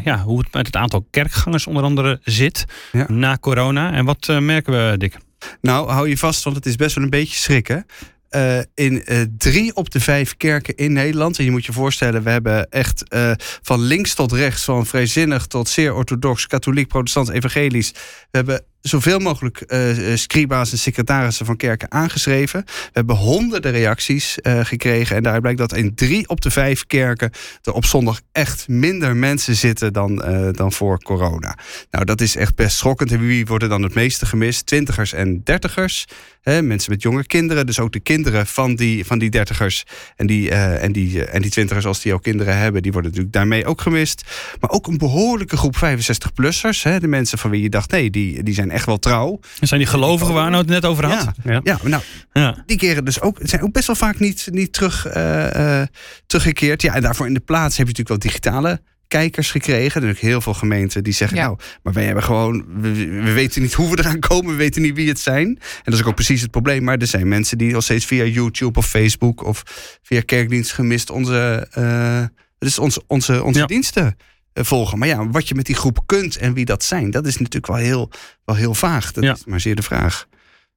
ja, 0.04 0.22
hoe 0.22 0.38
het 0.38 0.52
met 0.52 0.66
het 0.66 0.76
aantal 0.76 1.06
kerkgangers 1.10 1.66
onder 1.66 1.82
andere 1.82 2.20
zit. 2.22 2.64
Ja. 2.92 3.06
Na 3.08 3.36
corona. 3.40 3.92
En 3.92 4.04
wat 4.04 4.28
merken 4.40 4.72
we, 4.72 4.98
Dick? 4.98 5.16
Nou, 5.60 5.90
hou 5.90 6.08
je 6.08 6.18
vast, 6.18 6.44
want 6.44 6.56
het 6.56 6.66
is 6.66 6.76
best 6.76 6.94
wel 6.94 7.04
een 7.04 7.10
beetje 7.10 7.38
schrikken. 7.38 7.86
Uh, 8.30 8.58
in 8.74 9.02
uh, 9.04 9.20
drie 9.38 9.74
op 9.74 9.90
de 9.90 10.00
vijf 10.00 10.36
kerken 10.36 10.76
in 10.76 10.92
Nederland. 10.92 11.38
En 11.38 11.44
je 11.44 11.50
moet 11.50 11.66
je 11.66 11.72
voorstellen, 11.72 12.22
we 12.22 12.30
hebben 12.30 12.70
echt 12.70 13.04
uh, 13.14 13.32
van 13.62 13.80
links 13.80 14.14
tot 14.14 14.32
rechts, 14.32 14.64
van 14.64 14.86
vrijzinnig 14.86 15.46
tot 15.46 15.68
zeer 15.68 15.94
orthodox, 15.94 16.46
katholiek, 16.46 16.88
protestant, 16.88 17.28
evangelisch. 17.28 17.90
We 18.30 18.36
hebben 18.36 18.64
zoveel 18.80 19.18
mogelijk 19.18 19.64
uh, 19.66 20.16
scriba's 20.16 20.72
en 20.72 20.78
secretarissen 20.78 21.46
van 21.46 21.56
kerken 21.56 21.90
aangeschreven. 21.92 22.62
We 22.64 22.90
hebben 22.92 23.16
honderden 23.16 23.72
reacties 23.72 24.38
uh, 24.42 24.64
gekregen. 24.64 25.16
En 25.16 25.22
daaruit 25.22 25.42
blijkt 25.42 25.60
dat 25.60 25.74
in 25.74 25.94
drie 25.94 26.28
op 26.28 26.40
de 26.40 26.50
vijf 26.50 26.86
kerken 26.86 27.30
er 27.62 27.72
op 27.72 27.84
zondag 27.84 28.20
echt 28.32 28.68
minder 28.68 29.16
mensen 29.16 29.56
zitten 29.56 29.92
dan, 29.92 30.16
dan 30.52 30.72
voor 30.72 31.02
corona. 31.02 31.58
Nou, 31.90 32.04
dat 32.04 32.20
is 32.20 32.36
echt 32.36 32.54
best 32.54 32.76
schokkend. 32.76 33.12
En 33.12 33.20
wie 33.20 33.46
worden 33.46 33.68
dan 33.68 33.82
het 33.82 33.94
meeste 33.94 34.26
gemist? 34.26 34.66
Twintigers 34.66 35.12
en 35.12 35.40
dertigers. 35.44 36.06
Hè, 36.42 36.62
mensen 36.62 36.92
met 36.92 37.02
jonge 37.02 37.26
kinderen. 37.26 37.66
Dus 37.66 37.80
ook 37.80 37.92
de 37.92 38.00
kinderen 38.00 38.46
van 38.46 38.74
die, 38.74 39.04
van 39.04 39.18
die 39.18 39.30
dertigers 39.30 39.84
en 40.16 40.26
die, 40.26 40.50
en, 40.50 40.92
die, 40.92 41.24
en 41.24 41.42
die 41.42 41.50
twintigers, 41.50 41.86
als 41.86 42.00
die 42.00 42.14
ook 42.14 42.22
kinderen 42.22 42.56
hebben, 42.56 42.82
die 42.82 42.92
worden 42.92 43.10
natuurlijk 43.10 43.36
daarmee 43.36 43.66
ook 43.66 43.80
gemist. 43.80 44.22
Maar 44.60 44.70
ook 44.70 44.86
een 44.86 44.98
behoorlijke 44.98 45.56
groep 45.56 45.76
65-plussers. 45.76 46.82
De 46.98 47.08
mensen 47.08 47.38
van 47.38 47.50
wie 47.50 47.62
je 47.62 47.68
dacht, 47.68 47.90
nee, 47.90 48.10
die, 48.10 48.42
die 48.42 48.54
zijn 48.54 48.67
echt 48.70 48.86
wel 48.86 48.98
trouw. 48.98 49.40
zijn 49.60 49.80
die 49.80 49.88
gelovigen 49.88 50.34
waar 50.34 50.50
nou 50.50 50.62
het 50.62 50.70
net 50.70 50.84
over 50.84 51.04
had? 51.04 51.30
Ja, 51.44 51.60
ja. 51.64 51.78
nou, 51.82 52.02
ja. 52.32 52.62
die 52.66 52.76
keren 52.76 53.04
dus 53.04 53.20
ook, 53.20 53.38
zijn 53.42 53.62
ook 53.62 53.72
best 53.72 53.86
wel 53.86 53.96
vaak 53.96 54.18
niet, 54.18 54.48
niet 54.50 54.72
terug, 54.72 55.16
uh, 55.16 55.50
uh, 55.56 55.82
teruggekeerd. 56.26 56.82
Ja, 56.82 56.94
en 56.94 57.02
daarvoor 57.02 57.26
in 57.26 57.34
de 57.34 57.40
plaats 57.40 57.76
heb 57.76 57.86
je 57.86 57.92
natuurlijk 57.92 58.22
wel 58.22 58.32
digitale 58.32 58.80
kijkers 59.08 59.50
gekregen. 59.50 60.02
Er 60.02 60.14
zijn 60.14 60.30
heel 60.30 60.40
veel 60.40 60.54
gemeenten 60.54 61.04
die 61.04 61.12
zeggen, 61.12 61.38
nou, 61.38 61.58
maar 61.82 61.92
wij 61.92 62.04
hebben 62.04 62.22
gewoon, 62.22 62.64
we, 62.80 63.06
we, 63.06 63.32
weten 63.32 63.62
niet 63.62 63.74
hoe 63.74 63.90
we 63.90 63.98
eraan 63.98 64.20
komen, 64.20 64.50
we 64.50 64.56
weten 64.56 64.82
niet 64.82 64.94
wie 64.94 65.08
het 65.08 65.20
zijn. 65.20 65.46
En 65.46 65.82
dat 65.84 65.94
is 65.94 66.04
ook 66.04 66.14
precies 66.14 66.40
het 66.40 66.50
probleem. 66.50 66.84
Maar 66.84 66.98
er 66.98 67.06
zijn 67.06 67.28
mensen 67.28 67.58
die 67.58 67.72
nog 67.72 67.82
steeds 67.82 68.04
via 68.04 68.24
YouTube 68.24 68.78
of 68.78 68.86
Facebook 68.86 69.44
of 69.44 69.62
via 70.02 70.20
kerkdienst 70.20 70.72
gemist 70.72 71.10
onze, 71.10 71.68
uh, 71.78 72.22
dus 72.58 72.78
onze, 72.78 73.02
onze, 73.06 73.44
onze 73.44 73.66
diensten 73.66 74.16
volgen. 74.64 74.98
Maar 74.98 75.08
ja, 75.08 75.28
wat 75.28 75.48
je 75.48 75.54
met 75.54 75.66
die 75.66 75.74
groep 75.74 75.98
kunt 76.06 76.36
en 76.36 76.54
wie 76.54 76.64
dat 76.64 76.84
zijn, 76.84 77.10
dat 77.10 77.26
is 77.26 77.36
natuurlijk 77.36 77.66
wel 77.66 77.76
heel, 77.76 78.10
wel 78.44 78.56
heel 78.56 78.74
vaag. 78.74 79.12
Dat 79.12 79.24
ja. 79.24 79.32
is 79.32 79.44
maar 79.44 79.60
zeer 79.60 79.76
de 79.76 79.82
vraag. 79.82 80.26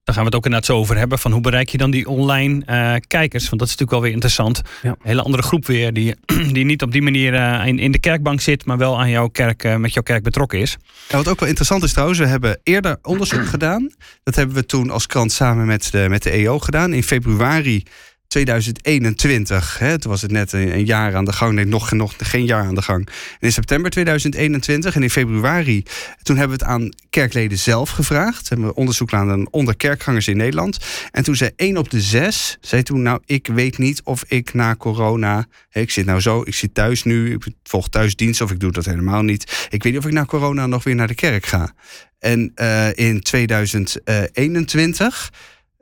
Daar 0.04 0.16
gaan 0.16 0.24
we 0.24 0.30
het 0.30 0.36
ook 0.36 0.45
inderdaad 0.45 0.69
zo 0.69 0.78
over 0.78 0.98
hebben. 0.98 1.19
Van 1.19 1.31
hoe 1.31 1.42
bereik 1.42 1.69
je 1.69 1.78
dan 1.78 1.92
die 1.92 2.07
online 2.07 2.63
uh, 2.69 2.95
kijkers? 3.07 3.50
Want 3.50 3.60
dat 3.60 3.69
is 3.69 3.75
natuurlijk 3.78 3.92
wel 3.92 4.01
weer 4.01 4.12
interessant. 4.12 4.62
Ja. 4.81 4.89
Een 4.89 4.95
hele 5.01 5.22
andere 5.22 5.44
groep 5.44 5.66
weer. 5.66 5.94
Die, 5.94 6.16
die 6.56 6.66
niet 6.66 6.81
op 6.81 6.92
die 6.92 7.01
manier 7.01 7.33
uh, 7.33 7.68
in, 7.68 7.80
in 7.80 7.92
de 7.92 8.00
kerkbank 8.00 8.42
zit. 8.42 8.66
Maar 8.66 8.78
wel 8.78 9.00
aan 9.00 9.10
jouw 9.10 9.28
kerk, 9.28 9.63
uh, 9.63 9.75
met 9.75 9.94
jouw 9.94 10.04
kerk 10.04 10.24
betrokken 10.24 10.60
is. 10.60 10.78
Ja, 11.07 11.18
wat 11.18 11.28
ook 11.28 11.39
wel 11.39 11.50
interessant 11.50 11.83
is 11.83 11.92
trouwens. 11.92 12.19
We 12.19 12.25
hebben 12.25 12.60
eerder 12.63 12.98
onderzoek 13.01 13.45
gedaan. 13.45 13.92
Dat 14.24 14.36
hebben 14.36 14.56
we 14.56 14.66
toen 14.66 14.89
als 14.89 15.07
krant 15.07 15.31
samen 15.31 15.66
met 15.66 15.92
de, 15.92 16.06
met 16.10 16.24
de 16.24 16.30
EO 16.30 16.60
gedaan. 16.60 16.94
In 16.94 17.04
februari 17.04 17.83
2021. 18.31 19.80
Hè, 19.80 20.00
toen 20.00 20.12
was 20.12 20.22
het 20.22 20.31
net 20.31 20.54
een, 20.54 20.86
jaar 20.86 21.16
aan 21.16 21.25
de 21.25 21.33
gang. 21.33 21.54
Nee, 21.54 21.66
nog, 21.66 21.92
nog 21.92 22.13
geen 22.18 22.45
jaar 22.45 22.66
aan 22.66 22.75
de 22.75 22.81
gang. 22.81 23.07
En 23.07 23.13
in 23.39 23.51
september 23.51 23.92
2021 23.92 24.95
en 24.95 25.04
in 25.04 25.10
februari... 25.10 25.83
toen 26.24 26.38
hebben 26.38 26.57
we 26.57 26.63
het 26.63 26.74
aan 26.74 26.89
kerkleden 27.10 27.57
zelf 27.57 27.89
gevraagd. 27.89 28.50
Hebben 28.50 28.68
we 28.68 28.75
onderzoek 28.75 29.10
gedaan 29.10 29.51
onder 29.51 29.75
kerkgangers 29.75 30.28
in 30.28 30.38
Nederland. 30.38 30.78
En 31.12 31.24
toen 31.24 31.36
zei 31.36 31.51
één 31.56 31.78
op 31.78 31.89
de 31.89 32.01
zes... 32.01 32.57
zei 32.62 32.83
toen, 32.83 33.01
nou, 33.01 33.22
ik 33.25 33.48
weet 33.48 33.78
niet 33.78 34.01
of 34.04 34.24
ik 34.28 34.54
na 34.54 34.75
corona... 34.75 35.48
Hè, 35.69 35.81
ik 35.81 35.92
zit 35.92 36.06
nou 36.06 36.19
zo, 36.19 36.42
ik 36.42 36.56
zit 36.56 36.74
thuis 36.74 37.04
nu, 37.04 37.33
ik 37.33 37.45
volg 37.63 37.89
thuisdienst... 37.89 38.42
of 38.42 38.51
ik 38.51 38.60
doe 38.60 38.72
dat 38.72 38.86
helemaal 38.86 39.22
niet. 39.22 39.68
Ik 39.69 39.83
weet 39.83 39.94
niet 39.94 40.01
of 40.01 40.07
ik 40.07 40.13
na 40.13 40.25
corona 40.25 40.68
nog 40.68 40.83
weer 40.83 40.95
naar 40.95 41.07
de 41.07 41.16
kerk 41.16 41.45
ga. 41.45 41.74
En 42.19 42.51
uh, 42.56 42.98
in 42.98 43.22
2021 43.22 45.31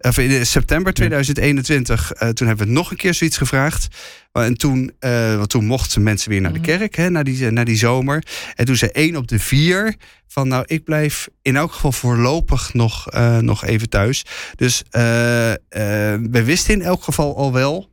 of 0.01 0.17
in 0.17 0.45
september 0.45 0.93
2021, 0.93 2.11
uh, 2.13 2.29
toen 2.29 2.47
hebben 2.47 2.67
we 2.67 2.73
nog 2.73 2.91
een 2.91 2.97
keer 2.97 3.13
zoiets 3.13 3.37
gevraagd. 3.37 3.87
En 4.31 4.57
toen, 4.57 4.91
uh, 4.99 5.35
want 5.35 5.49
toen 5.49 5.65
mochten 5.65 6.03
mensen 6.03 6.29
weer 6.29 6.41
naar 6.41 6.53
de 6.53 6.59
kerk, 6.59 6.95
hè, 6.95 7.09
naar, 7.09 7.23
die, 7.23 7.63
die 7.63 7.77
zomer. 7.77 8.23
En 8.55 8.65
toen 8.65 8.75
zei 8.75 8.91
één 8.91 9.15
op 9.15 9.27
de 9.27 9.39
vier 9.39 9.95
van 10.27 10.47
nou, 10.47 10.63
ik 10.67 10.83
blijf 10.83 11.27
in 11.41 11.55
elk 11.55 11.71
geval 11.71 11.91
voorlopig 11.91 12.73
nog, 12.73 13.13
uh, 13.13 13.37
nog 13.37 13.65
even 13.65 13.89
thuis. 13.89 14.25
Dus 14.55 14.83
we 14.89 16.41
wisten 16.45 16.73
in 16.73 16.81
elk 16.81 17.03
geval 17.03 17.37
al 17.37 17.53
wel 17.53 17.91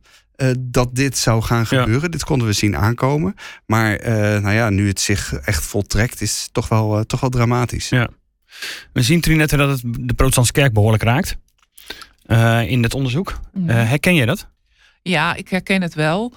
dat 0.59 0.95
dit 0.95 1.17
zou 1.17 1.41
gaan 1.41 1.65
gebeuren. 1.65 2.01
Ja. 2.01 2.07
Dit 2.07 2.23
konden 2.23 2.47
we 2.47 2.53
zien 2.53 2.77
aankomen. 2.77 3.35
Maar 3.65 3.99
nou 4.41 4.51
ja, 4.51 4.69
nu 4.69 4.87
het 4.87 4.99
zich 4.99 5.33
echt 5.33 5.65
voltrekt, 5.65 6.21
is 6.21 6.41
het 6.41 6.53
toch 6.53 6.67
wel, 6.67 7.05
toch 7.05 7.19
wel 7.19 7.29
dramatisch. 7.29 7.89
Ja. 7.89 8.09
We 8.93 9.01
zien 9.01 9.21
Trinette 9.21 9.57
dat 9.57 9.69
het 9.69 9.81
de 9.99 10.13
protestantse 10.13 10.53
kerk 10.53 10.73
behoorlijk 10.73 11.03
raakt. 11.03 11.37
Uh, 12.27 12.69
in 12.69 12.83
het 12.83 12.93
onderzoek. 12.93 13.39
Uh, 13.53 13.65
herken 13.67 14.15
jij 14.15 14.25
dat? 14.25 14.47
Ja, 15.01 15.33
ik 15.33 15.49
herken 15.49 15.81
het 15.81 15.93
wel. 15.93 16.33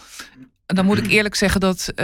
En 0.66 0.75
dan 0.75 0.85
moet 0.85 0.99
ik 0.99 1.06
eerlijk 1.06 1.35
zeggen 1.35 1.61
dat 1.61 1.88
uh, 1.88 1.94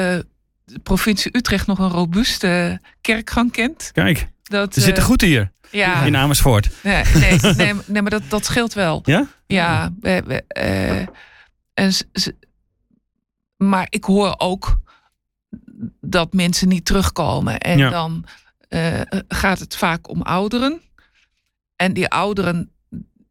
de 0.64 0.78
provincie 0.82 1.36
Utrecht 1.36 1.66
nog 1.66 1.78
een 1.78 1.90
robuuste 1.90 2.80
kerkgang 3.00 3.52
kent. 3.52 3.90
Kijk, 3.92 4.28
dat, 4.42 4.74
zitten 4.74 5.04
goed 5.04 5.20
hier. 5.20 5.52
Ja. 5.70 6.02
In 6.02 6.16
Amersfoort. 6.16 6.68
Nee, 6.82 7.04
nee, 7.14 7.38
nee, 7.40 7.74
nee, 7.86 8.02
maar 8.02 8.10
dat, 8.10 8.22
dat 8.28 8.44
scheelt 8.44 8.72
wel. 8.72 9.00
Ja? 9.04 9.26
Ja. 9.46 9.92
We, 10.00 10.22
we, 10.26 10.44
en 11.74 11.92
maar 13.56 13.86
ik 13.88 14.04
hoor 14.04 14.34
ook 14.38 14.80
dat 16.00 16.32
mensen 16.32 16.68
niet 16.68 16.84
terugkomen. 16.84 17.58
En 17.58 17.78
ja. 17.78 17.90
dan 17.90 18.24
gaat 19.28 19.58
het 19.58 19.76
vaak 19.76 20.08
om 20.08 20.22
ouderen. 20.22 20.80
En 21.76 21.92
die 21.92 22.08
ouderen 22.08 22.70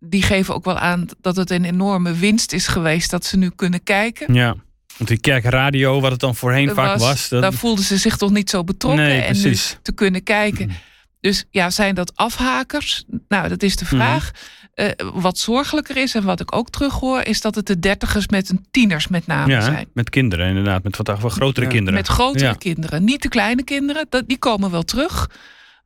die 0.05 0.21
geven 0.21 0.55
ook 0.55 0.65
wel 0.65 0.77
aan 0.77 1.05
dat 1.21 1.35
het 1.35 1.49
een 1.49 1.65
enorme 1.65 2.13
winst 2.13 2.53
is 2.53 2.67
geweest 2.67 3.09
dat 3.09 3.25
ze 3.25 3.37
nu 3.37 3.49
kunnen 3.49 3.83
kijken. 3.83 4.33
Ja. 4.33 4.55
Want 4.97 5.09
die 5.09 5.19
kerkradio, 5.19 6.01
wat 6.01 6.11
het 6.11 6.19
dan 6.19 6.35
voorheen 6.35 6.73
vaak 6.73 6.99
was, 6.99 7.29
dat... 7.29 7.41
daar 7.41 7.53
voelden 7.53 7.85
ze 7.85 7.97
zich 7.97 8.17
toch 8.17 8.31
niet 8.31 8.49
zo 8.49 8.63
betrokken 8.63 9.03
nee, 9.03 9.21
en 9.21 9.41
nu 9.41 9.55
te 9.81 9.91
kunnen 9.91 10.23
kijken. 10.23 10.71
Dus 11.19 11.45
ja, 11.49 11.69
zijn 11.69 11.95
dat 11.95 12.15
afhakers? 12.15 13.03
Nou, 13.27 13.47
dat 13.49 13.63
is 13.63 13.75
de 13.75 13.85
mhm. 13.85 13.95
vraag. 13.95 14.31
Mm. 14.31 14.63
Uh, 14.75 14.89
wat 15.13 15.37
zorgelijker 15.37 15.97
is 15.97 16.15
en 16.15 16.23
wat 16.23 16.39
ik 16.39 16.55
ook 16.55 16.69
terughoor, 16.69 17.21
is 17.21 17.41
dat 17.41 17.55
het 17.55 17.65
de 17.65 17.79
dertigers 17.79 18.27
met 18.27 18.49
een 18.49 18.65
tieners 18.71 19.07
met 19.07 19.27
name 19.27 19.51
ja, 19.51 19.61
zijn. 19.61 19.87
Met 19.93 20.09
kinderen, 20.09 20.47
inderdaad. 20.47 20.83
Met 20.83 20.97
wat, 20.97 21.19
wat 21.19 21.31
grotere 21.31 21.65
ja. 21.65 21.71
kinderen. 21.71 21.99
Met 21.99 22.07
grotere 22.07 22.45
ja. 22.45 22.53
kinderen. 22.53 23.03
Niet 23.03 23.21
de 23.21 23.29
kleine 23.29 23.63
kinderen, 23.63 24.05
dat, 24.09 24.27
die 24.27 24.37
komen 24.37 24.71
wel 24.71 24.83
terug. 24.83 25.29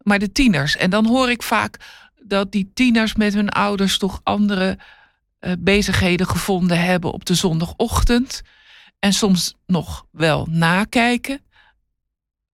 Maar 0.02 0.20
de 0.20 0.32
tieners. 0.32 0.78
En 0.78 0.90
dan 0.90 1.06
hoor 1.06 1.30
ik 1.30 1.44
vaak 1.44 1.78
dat 2.24 2.52
die 2.52 2.72
tieners 2.74 3.16
met 3.16 3.34
hun 3.34 3.50
ouders 3.50 3.98
toch 3.98 4.20
andere 4.24 4.78
uh, 5.40 5.52
bezigheden 5.60 6.28
gevonden 6.28 6.82
hebben 6.84 7.12
op 7.12 7.26
de 7.26 7.34
zondagochtend. 7.34 8.42
En 9.00 9.14
soms 9.14 9.56
nog 9.66 10.06
wel 10.12 10.48
nakijken 10.52 11.42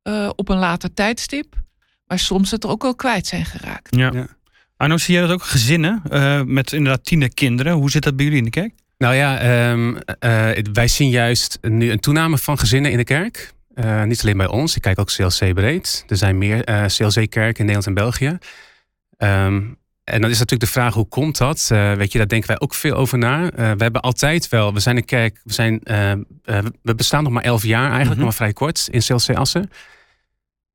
uh, 0.03 0.29
op 0.35 0.49
een 0.49 0.57
later 0.57 0.93
tijdstip. 0.93 1.63
Maar 2.07 2.19
soms 2.19 2.51
het 2.51 2.63
er 2.63 2.69
ook 2.69 2.81
wel 2.81 2.95
kwijt 2.95 3.27
zijn 3.27 3.45
geraakt. 3.45 3.95
Ja. 3.95 4.11
ja. 4.13 4.27
Arno, 4.77 4.97
zie 4.97 5.13
jij 5.13 5.23
dat 5.23 5.31
ook 5.31 5.43
gezinnen 5.43 6.01
uh, 6.11 6.41
met 6.41 6.73
inderdaad 6.73 7.05
tiener 7.05 7.33
kinderen? 7.33 7.73
Hoe 7.73 7.91
zit 7.91 8.03
dat 8.03 8.15
bij 8.15 8.25
jullie 8.25 8.39
in 8.39 8.45
de 8.45 8.49
kerk? 8.49 8.73
Nou 8.97 9.15
ja, 9.15 9.39
ehm, 9.39 9.95
wij 10.73 10.87
zien 10.87 11.09
juist 11.09 11.57
nu 11.61 11.91
een 11.91 11.99
toename 11.99 12.37
van 12.37 12.59
gezinnen 12.59 12.91
in 12.91 12.97
de 12.97 13.03
kerk. 13.03 13.53
niet 14.05 14.21
alleen 14.21 14.37
bij 14.37 14.47
ons, 14.47 14.75
ik 14.75 14.81
kijk 14.81 14.99
ook 14.99 15.11
CLC 15.11 15.53
breed. 15.53 16.03
Er 16.07 16.17
zijn 16.17 16.37
meer 16.37 16.63
CLC-kerken 16.63 17.59
in 17.59 17.65
Nederland 17.65 17.85
en 17.85 17.93
België. 17.93 18.37
Um, 19.17 19.77
en 20.05 20.21
dan 20.21 20.29
is 20.29 20.39
natuurlijk 20.39 20.71
de 20.71 20.79
vraag, 20.79 20.93
hoe 20.93 21.07
komt 21.07 21.37
dat? 21.37 21.69
Uh, 21.71 21.93
weet 21.93 22.11
je, 22.11 22.17
daar 22.17 22.27
denken 22.27 22.47
wij 22.47 22.59
ook 22.59 22.73
veel 22.73 22.93
over 22.93 23.17
na. 23.17 23.43
Uh, 23.43 23.49
we 23.51 23.83
hebben 23.83 24.01
altijd 24.01 24.49
wel, 24.49 24.73
we 24.73 24.79
zijn 24.79 24.97
een 24.97 25.05
kerk, 25.05 25.41
we, 25.43 25.53
zijn, 25.53 25.81
uh, 25.83 26.11
we 26.81 26.95
bestaan 26.95 27.23
nog 27.23 27.31
maar 27.31 27.43
elf 27.43 27.63
jaar 27.63 27.89
eigenlijk, 27.89 28.09
mm 28.09 28.15
nog 28.15 28.23
maar 28.25 28.33
vrij 28.33 28.53
kort 28.53 28.87
in 28.91 28.99
CLC 28.99 29.35
Assen. 29.35 29.69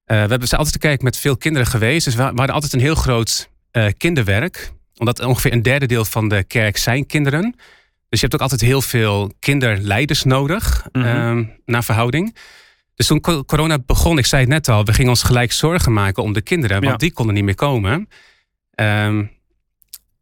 we 0.05 0.15
hebben 0.15 0.49
zijn 0.49 0.61
altijd 0.61 0.75
een 0.75 0.91
kerk 0.91 1.03
met 1.03 1.17
veel 1.17 1.37
kinderen 1.37 1.67
geweest. 1.67 2.05
Dus 2.05 2.15
we, 2.15 2.23
we 2.23 2.37
hadden 2.37 2.55
altijd 2.55 2.73
een 2.73 2.81
heel 2.81 2.95
groot 2.95 3.51
kinderwerk. 3.97 4.73
Omdat 4.97 5.21
ongeveer 5.21 5.53
een 5.53 5.63
derde 5.63 5.87
deel 5.87 6.05
van 6.05 6.29
de 6.29 6.45
kerk 6.45 6.77
zijn 6.77 7.07
kinderen. 7.07 7.55
Dus 8.09 8.21
je 8.21 8.27
hebt 8.27 8.35
ook 8.35 8.41
altijd 8.41 8.61
heel 8.61 8.83
veel 8.83 9.33
kinderleiders 9.39 10.25
nodig, 10.25 10.87
mm 10.93 11.03
-hmm. 11.03 11.53
naar 11.65 11.85
verhouding. 11.85 12.37
Dus 12.95 13.07
toen 13.07 13.21
corona 13.47 13.79
begon, 13.79 14.19
ik 14.19 14.27
zei 14.27 14.43
het 14.43 14.51
net 14.51 14.69
al, 14.69 14.85
we 14.85 14.93
gingen 14.93 15.11
ons 15.11 15.23
gelijk 15.23 15.53
zorgen 15.53 15.93
maken 15.93 16.23
om 16.23 16.33
de 16.33 16.43
kinderen. 16.43 16.83
Want 16.83 17.01
die 17.01 17.13
konden 17.13 17.35
niet 17.35 17.45
meer 17.45 17.55
komen. 17.55 18.09
Um, 18.81 19.31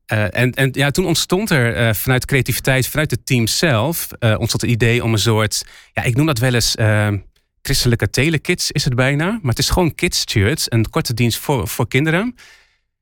en, 0.09 0.53
en 0.53 0.69
ja, 0.73 0.91
toen 0.91 1.07
ontstond 1.07 1.51
er 1.51 1.81
uh, 1.81 1.95
vanuit 1.95 2.25
creativiteit, 2.25 2.89
vanuit 2.89 3.11
het 3.11 3.27
team 3.27 3.47
zelf, 3.47 4.09
uh, 4.21 4.31
ontstond 4.39 4.63
het 4.63 4.71
idee 4.71 5.05
om 5.05 5.13
een 5.13 5.19
soort, 5.19 5.65
ja, 5.93 6.03
ik 6.03 6.17
noem 6.17 6.27
dat 6.27 6.39
wel 6.39 6.55
eens 6.55 6.75
ehm, 6.75 7.19
christelijke 7.63 8.11
telekids 8.11 8.71
is 8.71 8.85
het 8.85 8.95
bijna, 8.95 9.27
maar 9.27 9.51
het 9.51 9.59
is 9.59 9.71
gewoon 9.71 9.95
kids 9.95 10.23
church, 10.25 10.65
een 10.69 10.91
korte 10.91 11.15
dienst 11.15 11.39
voor, 11.39 11.69
voor 11.69 11.89
kinderen. 11.89 12.35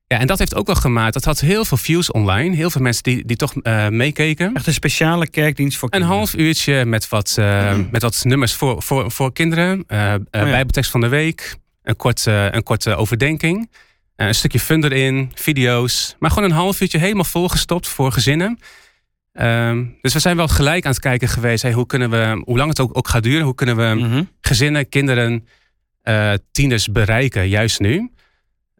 Ja, 0.06 0.18
en 0.18 0.26
dat 0.26 0.38
heeft 0.38 0.54
ook 0.54 0.66
wel 0.66 0.74
gemaakt. 0.74 1.14
Dat 1.14 1.24
had 1.24 1.40
heel 1.40 1.64
veel 1.64 1.76
views 1.76 2.10
online. 2.10 2.56
Heel 2.56 2.70
veel 2.70 2.80
mensen 2.80 3.02
die, 3.02 3.24
die 3.24 3.36
toch 3.36 3.54
meekeken. 3.90 4.54
Echt 4.54 4.66
een 4.66 4.72
speciale 4.72 5.28
kerkdienst 5.28 5.78
voor 5.78 5.90
kinderen? 5.90 6.14
Een 6.14 6.20
half 6.20 6.34
uurtje 6.34 6.84
met 6.84 7.08
wat, 7.08 7.36
mm. 7.38 7.88
met 7.90 8.02
wat 8.02 8.24
nummers 8.24 8.54
voor, 8.54 8.82
voor, 8.82 9.10
voor 9.10 9.32
kinderen. 9.32 9.78
Oh, 9.78 9.96
ja. 9.96 10.18
Bijbeltekst 10.30 10.90
van 10.90 11.00
de 11.00 11.08
week. 11.08 11.56
Een 11.82 11.96
korte, 11.96 12.48
een 12.52 12.62
korte 12.62 12.96
overdenking. 12.96 13.68
Eh, 14.16 14.26
een 14.26 14.34
stukje 14.34 14.60
fun 14.60 14.84
erin, 14.84 15.30
video's. 15.34 16.16
Maar 16.18 16.30
gewoon 16.30 16.50
een 16.50 16.56
half 16.56 16.80
uurtje 16.80 16.98
helemaal 16.98 17.24
volgestopt 17.24 17.88
voor 17.88 18.12
gezinnen. 18.12 18.58
Ehm, 19.32 19.84
dus 20.00 20.12
we 20.12 20.18
zijn 20.18 20.36
wel 20.36 20.48
gelijk 20.48 20.84
aan 20.84 20.90
het 20.90 21.00
kijken 21.00 21.28
geweest. 21.28 21.62
Hey, 21.62 21.72
hoe, 21.72 21.86
kunnen 21.86 22.10
we, 22.10 22.42
hoe 22.44 22.56
lang 22.56 22.68
het 22.68 22.80
ook, 22.80 22.96
ook 22.96 23.08
gaat 23.08 23.22
duren, 23.22 23.44
hoe 23.44 23.54
kunnen 23.54 23.76
we 23.76 24.04
mhm. 24.04 24.22
gezinnen, 24.40 24.88
kinderen, 24.88 25.46
uh, 26.04 26.32
tieners 26.52 26.88
bereiken, 26.88 27.48
juist 27.48 27.80
nu. 27.80 28.10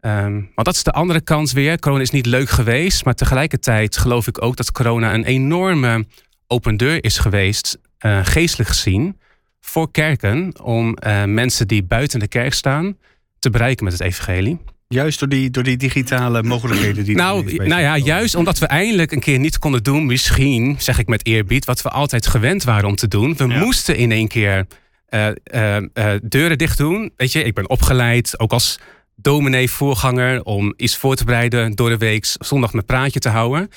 Um, 0.01 0.51
want 0.55 0.67
dat 0.67 0.75
is 0.75 0.83
de 0.83 0.91
andere 0.91 1.21
kant 1.21 1.51
weer. 1.51 1.79
Corona 1.79 2.01
is 2.01 2.09
niet 2.09 2.25
leuk 2.25 2.49
geweest, 2.49 3.05
maar 3.05 3.13
tegelijkertijd 3.13 3.97
geloof 3.97 4.27
ik 4.27 4.41
ook 4.41 4.55
dat 4.55 4.71
corona 4.71 5.13
een 5.13 5.23
enorme 5.23 6.05
open 6.47 6.77
deur 6.77 7.03
is 7.03 7.17
geweest, 7.17 7.77
uh, 8.05 8.19
geestelijk 8.23 8.69
gezien, 8.69 9.19
voor 9.59 9.91
kerken 9.91 10.61
om 10.63 10.97
mensen 11.25 11.67
die 11.67 11.83
buiten 11.83 12.19
de 12.19 12.27
kerk 12.27 12.53
staan 12.53 12.97
te 13.39 13.49
bereiken 13.49 13.83
met 13.83 13.93
het 13.93 14.01
evangelie. 14.01 14.59
Juist 14.87 15.19
door 15.19 15.29
die, 15.29 15.49
door 15.49 15.63
die 15.63 15.77
digitale 15.77 16.43
mogelijkheden 16.43 17.03
die 17.03 17.15
Nou, 17.15 17.55
nou 17.67 17.81
ja, 17.81 17.97
juist 17.97 18.35
omdat 18.35 18.57
we 18.57 18.65
eindelijk 18.65 19.11
een 19.11 19.19
keer 19.19 19.39
niet 19.39 19.59
konden 19.59 19.83
doen, 19.83 20.05
misschien, 20.05 20.75
zeg 20.79 20.99
ik 20.99 21.07
met 21.07 21.25
eerbied, 21.25 21.65
wat 21.65 21.81
we 21.81 21.89
altijd 21.89 22.27
gewend 22.27 22.63
waren 22.63 22.89
om 22.89 22.95
te 22.95 23.07
doen. 23.07 23.35
We 23.35 23.47
moesten 23.47 23.97
in 23.97 24.11
één 24.11 24.27
keer 24.27 24.65
uh, 25.09 25.27
uh, 25.53 25.77
uh, 25.93 26.11
deuren 26.23 26.57
dicht 26.57 26.77
doen. 26.77 27.11
Weet 27.15 27.31
je, 27.31 27.43
ik 27.43 27.53
ben 27.53 27.69
opgeleid, 27.69 28.39
ook 28.39 28.51
als 28.51 28.79
dominee-voorganger, 29.15 30.43
om 30.43 30.73
iets 30.77 30.97
voor 30.97 31.15
te 31.15 31.25
bereiden 31.25 31.75
door 31.75 31.89
de 31.89 31.97
week, 31.97 32.25
zondag 32.39 32.73
mijn 32.73 32.85
praatje 32.85 33.19
te 33.19 33.29
houden. 33.29 33.69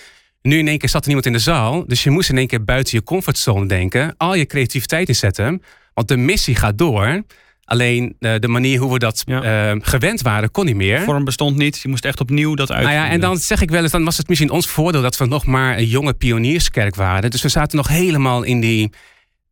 Nu 0.42 0.58
in 0.58 0.68
één 0.68 0.78
keer 0.78 0.88
zat 0.88 1.00
er 1.00 1.06
niemand 1.06 1.26
in 1.26 1.32
de 1.32 1.38
zaal, 1.38 1.86
dus 1.86 2.02
je 2.02 2.10
moest 2.10 2.30
in 2.30 2.38
één 2.38 2.46
keer 2.46 2.64
buiten 2.64 2.98
je 2.98 3.04
comfortzone 3.04 3.66
denken, 3.66 4.14
al 4.16 4.34
je 4.34 4.46
creativiteit 4.46 5.08
inzetten, 5.08 5.62
want 5.94 6.08
de 6.08 6.16
missie 6.16 6.54
gaat 6.54 6.78
door. 6.78 7.22
Alleen 7.70 8.16
uh, 8.20 8.34
de 8.38 8.48
manier 8.48 8.80
hoe 8.80 8.92
we 8.92 8.98
dat 8.98 9.22
ja. 9.26 9.72
uh, 9.72 9.80
gewend 9.82 10.20
waren, 10.20 10.50
kon 10.50 10.64
niet 10.64 10.74
meer. 10.74 11.00
Vorm 11.00 11.24
bestond 11.24 11.56
niet. 11.56 11.80
Je 11.80 11.88
moest 11.88 12.04
echt 12.04 12.20
opnieuw 12.20 12.54
dat 12.54 12.72
uit. 12.72 12.82
Nou 12.82 12.94
ja, 12.94 13.08
en 13.08 13.20
dan 13.20 13.36
zeg 13.36 13.60
ik 13.60 13.70
wel 13.70 13.82
eens, 13.82 13.92
dan 13.92 14.04
was 14.04 14.16
het 14.16 14.28
misschien 14.28 14.50
ons 14.50 14.66
voordeel 14.66 15.02
dat 15.02 15.16
we 15.16 15.26
nog 15.26 15.46
maar 15.46 15.78
een 15.78 15.86
jonge 15.86 16.12
pionierskerk 16.12 16.94
waren. 16.94 17.30
Dus 17.30 17.42
we 17.42 17.48
zaten 17.48 17.76
nog 17.76 17.88
helemaal 17.88 18.42
in 18.42 18.60
die 18.60 18.90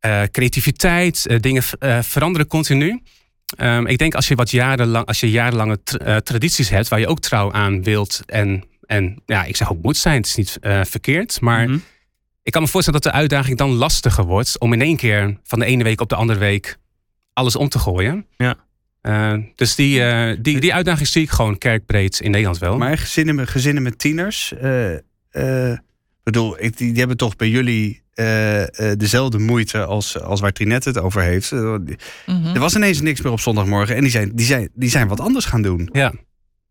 uh, 0.05 0.21
creativiteit. 0.31 1.37
dingen 1.39 1.63
veranderen 2.03 2.47
continu. 2.47 3.01
Um, 3.57 3.87
ik 3.87 3.97
denk 3.97 4.15
als 4.15 4.27
je 4.27 4.35
wat 4.35 4.51
jarenlang, 4.51 5.05
als 5.05 5.19
je 5.19 5.31
jarenlange 5.31 5.79
tradities 6.23 6.69
hebt, 6.69 6.87
waar 6.87 6.99
je 6.99 7.07
ook 7.07 7.19
trouw 7.19 7.51
aan 7.51 7.83
wilt 7.83 8.21
en, 8.25 8.63
en 8.85 9.21
ja, 9.25 9.43
ik 9.43 9.55
zeg 9.55 9.71
ook 9.71 9.81
moet 9.81 9.97
zijn, 9.97 10.17
het 10.17 10.25
is 10.25 10.35
niet 10.35 10.57
verkeerd. 10.83 11.41
Maar 11.41 11.61
mm 11.61 11.67
-hmm. 11.67 11.83
ik 12.43 12.51
kan 12.51 12.61
me 12.61 12.67
voorstellen 12.67 13.01
dat 13.01 13.11
de 13.11 13.17
uitdaging 13.19 13.57
dan 13.57 13.71
lastiger 13.71 14.23
wordt 14.23 14.59
om 14.59 14.73
in 14.73 14.81
één 14.81 14.97
keer 14.97 15.37
van 15.43 15.59
de 15.59 15.65
ene 15.65 15.83
week 15.83 16.01
op 16.01 16.09
de 16.09 16.15
andere 16.15 16.39
week 16.39 16.77
alles 17.39 17.55
om 17.55 17.69
te 17.69 17.79
gooien. 17.79 18.25
Ja. 18.37 18.55
Uh, 19.01 19.33
dus 19.55 19.75
die, 19.75 19.99
uh, 19.99 20.31
die, 20.41 20.59
die 20.59 20.73
uitdaging 20.73 21.07
zie 21.07 21.21
ik 21.21 21.29
gewoon 21.29 21.57
kerkbreed 21.57 22.19
in 22.19 22.31
Nederland 22.31 22.57
wel. 22.57 22.77
Maar 22.77 22.97
gezinnen 22.97 23.35
met, 23.35 23.49
gezinnen 23.49 23.83
met 23.83 23.99
tieners, 23.99 24.53
uh, 25.31 25.77
bedoel, 26.23 26.63
ik, 26.63 26.77
die, 26.77 26.89
die, 26.89 26.99
hebben 26.99 27.17
toch 27.17 27.35
bij 27.35 27.49
jullie 27.49 28.01
dezelfde 28.97 29.39
moeite 29.39 29.85
als, 29.85 30.19
als 30.19 30.39
waar 30.39 30.51
Trinette 30.51 30.89
het 30.89 30.97
over 30.97 31.21
heeft. 31.21 31.51
Mm 31.51 31.95
-hmm. 32.25 32.45
Er 32.53 32.59
was 32.59 32.75
ineens 32.75 33.01
niks 33.01 33.21
meer 33.21 33.31
op 33.31 33.39
zondagmorgen 33.39 33.95
en 33.95 34.01
die 34.01 34.11
zijn, 34.11 34.31
die 34.35 34.45
zijn, 34.45 34.69
die 34.73 34.89
zijn 34.89 35.07
wat 35.07 35.19
anders 35.19 35.45
gaan 35.45 35.61
doen. 35.61 35.89
Ja. 35.91 36.13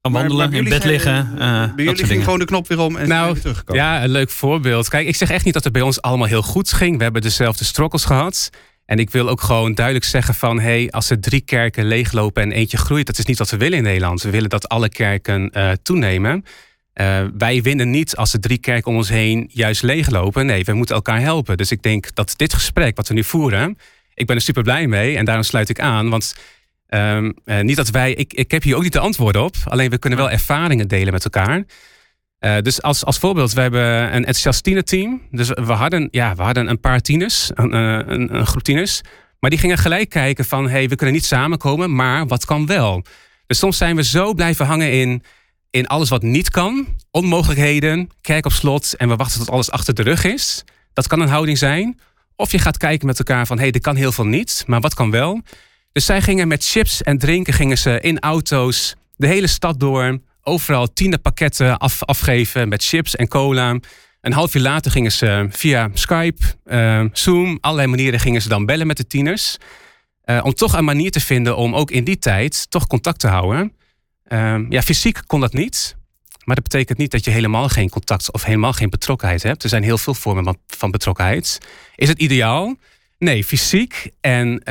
Wandelen, 0.00 0.52
in 0.52 0.64
bed 0.64 0.84
liggen. 0.84 1.34
bij 1.76 1.84
jullie 1.84 2.04
ging 2.04 2.24
gewoon 2.24 2.38
de 2.38 2.44
knop 2.44 2.68
weer 2.68 2.78
om 2.78 2.96
en 2.96 3.08
nou, 3.08 3.32
weer 3.32 3.40
teruggekomen. 3.40 3.82
Ja, 3.82 4.04
een 4.04 4.10
leuk 4.10 4.30
voorbeeld. 4.30 4.88
Kijk, 4.88 5.06
ik 5.06 5.16
zeg 5.16 5.30
echt 5.30 5.44
niet 5.44 5.54
dat 5.54 5.64
het 5.64 5.72
bij 5.72 5.82
ons 5.82 6.02
allemaal 6.02 6.26
heel 6.26 6.42
goed 6.42 6.72
ging. 6.72 6.96
We 6.96 7.02
hebben 7.02 7.22
dezelfde 7.22 7.64
struggles 7.64 8.04
gehad. 8.04 8.50
En 8.88 8.98
ik 8.98 9.10
wil 9.10 9.28
ook 9.28 9.40
gewoon 9.40 9.74
duidelijk 9.74 10.04
zeggen 10.04 10.34
van... 10.34 10.60
hey, 10.60 10.90
als 10.90 11.10
er 11.10 11.20
drie 11.20 11.40
kerken 11.40 11.84
leeglopen 11.84 12.42
en 12.42 12.52
eentje 12.52 12.76
groeit... 12.76 13.06
dat 13.06 13.18
is 13.18 13.24
niet 13.24 13.38
wat 13.38 13.50
we 13.50 13.56
willen 13.56 13.78
in 13.78 13.84
Nederland. 13.84 14.22
We 14.22 14.30
willen 14.30 14.48
dat 14.48 14.68
alle 14.68 14.88
kerken 14.88 15.50
uh, 15.52 15.70
toenemen. 15.82 16.44
Uh, 16.94 17.24
wij 17.38 17.62
winnen 17.62 17.90
niet 17.90 18.16
als 18.16 18.32
er 18.32 18.40
drie 18.40 18.58
kerken 18.58 18.90
om 18.90 18.96
ons 18.96 19.08
heen 19.08 19.50
juist 19.52 19.82
leeglopen. 19.82 20.46
Nee, 20.46 20.64
we 20.64 20.72
moeten 20.72 20.94
elkaar 20.94 21.20
helpen. 21.20 21.56
Dus 21.56 21.70
ik 21.70 21.82
denk 21.82 22.14
dat 22.14 22.34
dit 22.36 22.54
gesprek 22.54 22.96
wat 22.96 23.08
we 23.08 23.14
nu 23.14 23.24
voeren... 23.24 23.78
ik 24.14 24.26
ben 24.26 24.36
er 24.36 24.42
super 24.42 24.62
blij 24.62 24.86
mee 24.86 25.16
en 25.16 25.24
daarom 25.24 25.44
sluit 25.44 25.68
ik 25.68 25.80
aan. 25.80 26.08
Want 26.10 26.34
um, 26.88 27.34
uh, 27.44 27.60
niet 27.60 27.76
dat 27.76 27.90
wij... 27.90 28.12
Ik, 28.12 28.32
ik 28.32 28.50
heb 28.50 28.62
hier 28.62 28.76
ook 28.76 28.82
niet 28.82 28.92
de 28.92 28.98
antwoorden 28.98 29.42
op. 29.42 29.56
Alleen 29.64 29.90
we 29.90 29.98
kunnen 29.98 30.18
wel 30.18 30.30
ervaringen 30.30 30.88
delen 30.88 31.12
met 31.12 31.24
elkaar... 31.24 31.64
Uh, 32.40 32.56
dus 32.60 32.82
als, 32.82 33.04
als 33.04 33.18
voorbeeld, 33.18 33.52
we 33.52 33.60
hebben 33.60 34.14
een 34.14 34.24
enthousiast 34.24 34.86
team. 34.86 35.22
Dus 35.30 35.48
we 35.48 35.72
hadden, 35.72 36.08
ja, 36.10 36.34
we 36.34 36.42
hadden 36.42 36.68
een 36.68 36.80
paar 36.80 37.00
tieners, 37.00 37.50
een, 37.54 37.72
eh, 37.72 38.14
een, 38.14 38.34
een, 38.34 38.46
groep 38.46 38.62
tieners. 38.62 39.00
Maar 39.38 39.50
die 39.50 39.58
gingen 39.58 39.78
gelijk 39.78 40.08
kijken 40.08 40.44
van, 40.44 40.68
hey, 40.68 40.88
we 40.88 40.96
kunnen 40.96 41.14
niet 41.14 41.24
samenkomen, 41.24 41.94
maar 41.94 42.26
wat 42.26 42.44
kan 42.44 42.66
wel? 42.66 43.04
Dus 43.46 43.58
soms 43.58 43.76
zijn 43.76 43.96
we 43.96 44.04
zo 44.04 44.34
blijven 44.34 44.66
hangen 44.66 44.92
in, 44.92 45.22
in 45.70 45.86
alles 45.86 46.08
wat 46.08 46.22
niet 46.22 46.50
kan. 46.50 46.86
Onmogelijkheden, 47.10 48.10
kijk 48.20 48.46
op 48.46 48.52
slot 48.52 48.94
en 48.96 49.08
we 49.08 49.16
wachten 49.16 49.38
tot 49.38 49.50
alles 49.50 49.70
achter 49.70 49.94
de 49.94 50.02
rug 50.02 50.24
is. 50.24 50.64
Dat 50.92 51.06
kan 51.06 51.20
een 51.20 51.28
houding 51.28 51.58
zijn. 51.58 51.98
Of 52.36 52.52
je 52.52 52.58
gaat 52.58 52.76
kijken 52.76 53.06
met 53.06 53.18
elkaar 53.18 53.46
van, 53.46 53.58
hey, 53.58 53.72
er 53.72 53.80
kan 53.80 53.96
heel 53.96 54.12
veel 54.12 54.26
niet, 54.26 54.64
maar 54.66 54.80
wat 54.80 54.94
kan 54.94 55.10
wel? 55.10 55.40
Dus 55.92 56.04
zij 56.04 56.22
gingen 56.22 56.48
met 56.48 56.64
chips 56.64 57.02
en 57.02 57.18
drinken, 57.18 57.52
gingen 57.52 57.78
ze 57.78 58.00
in 58.00 58.18
auto's 58.18 58.94
de 59.16 59.26
hele 59.26 59.46
stad 59.46 59.80
door 59.80 60.20
overal 60.48 60.92
tiende 60.92 61.18
pakketten 61.18 61.78
af, 61.78 62.02
afgeven 62.02 62.68
met 62.68 62.84
chips 62.84 63.16
en 63.16 63.28
cola. 63.28 63.78
Een 64.20 64.32
half 64.32 64.54
uur 64.54 64.62
later 64.62 64.90
gingen 64.90 65.12
ze 65.12 65.46
via 65.50 65.90
Skype, 65.94 66.42
uh, 66.66 67.04
Zoom, 67.12 67.58
allerlei 67.60 67.88
manieren 67.88 68.20
gingen 68.20 68.42
ze 68.42 68.48
dan 68.48 68.66
bellen 68.66 68.86
met 68.86 68.96
de 68.96 69.06
tieners. 69.06 69.56
Uh, 70.24 70.40
om 70.42 70.54
toch 70.54 70.72
een 70.72 70.84
manier 70.84 71.10
te 71.10 71.20
vinden 71.20 71.56
om 71.56 71.74
ook 71.74 71.90
in 71.90 72.04
die 72.04 72.18
tijd 72.18 72.70
toch 72.70 72.86
contact 72.86 73.20
te 73.20 73.28
houden. 73.28 73.72
Uh, 74.28 74.58
ja, 74.68 74.82
fysiek 74.82 75.20
kon 75.26 75.40
dat 75.40 75.52
niet. 75.52 75.96
Maar 76.44 76.54
dat 76.54 76.64
betekent 76.64 76.98
niet 76.98 77.10
dat 77.10 77.24
je 77.24 77.30
helemaal 77.30 77.68
geen 77.68 77.88
contact 77.88 78.32
of 78.32 78.44
helemaal 78.44 78.72
geen 78.72 78.90
betrokkenheid 78.90 79.42
hebt. 79.42 79.62
Er 79.62 79.68
zijn 79.68 79.82
heel 79.82 79.98
veel 79.98 80.14
vormen 80.14 80.58
van 80.66 80.90
betrokkenheid. 80.90 81.58
Is 81.94 82.08
het 82.08 82.18
ideaal? 82.18 82.76
Nee, 83.18 83.44
fysiek 83.44 84.10
en 84.20 84.62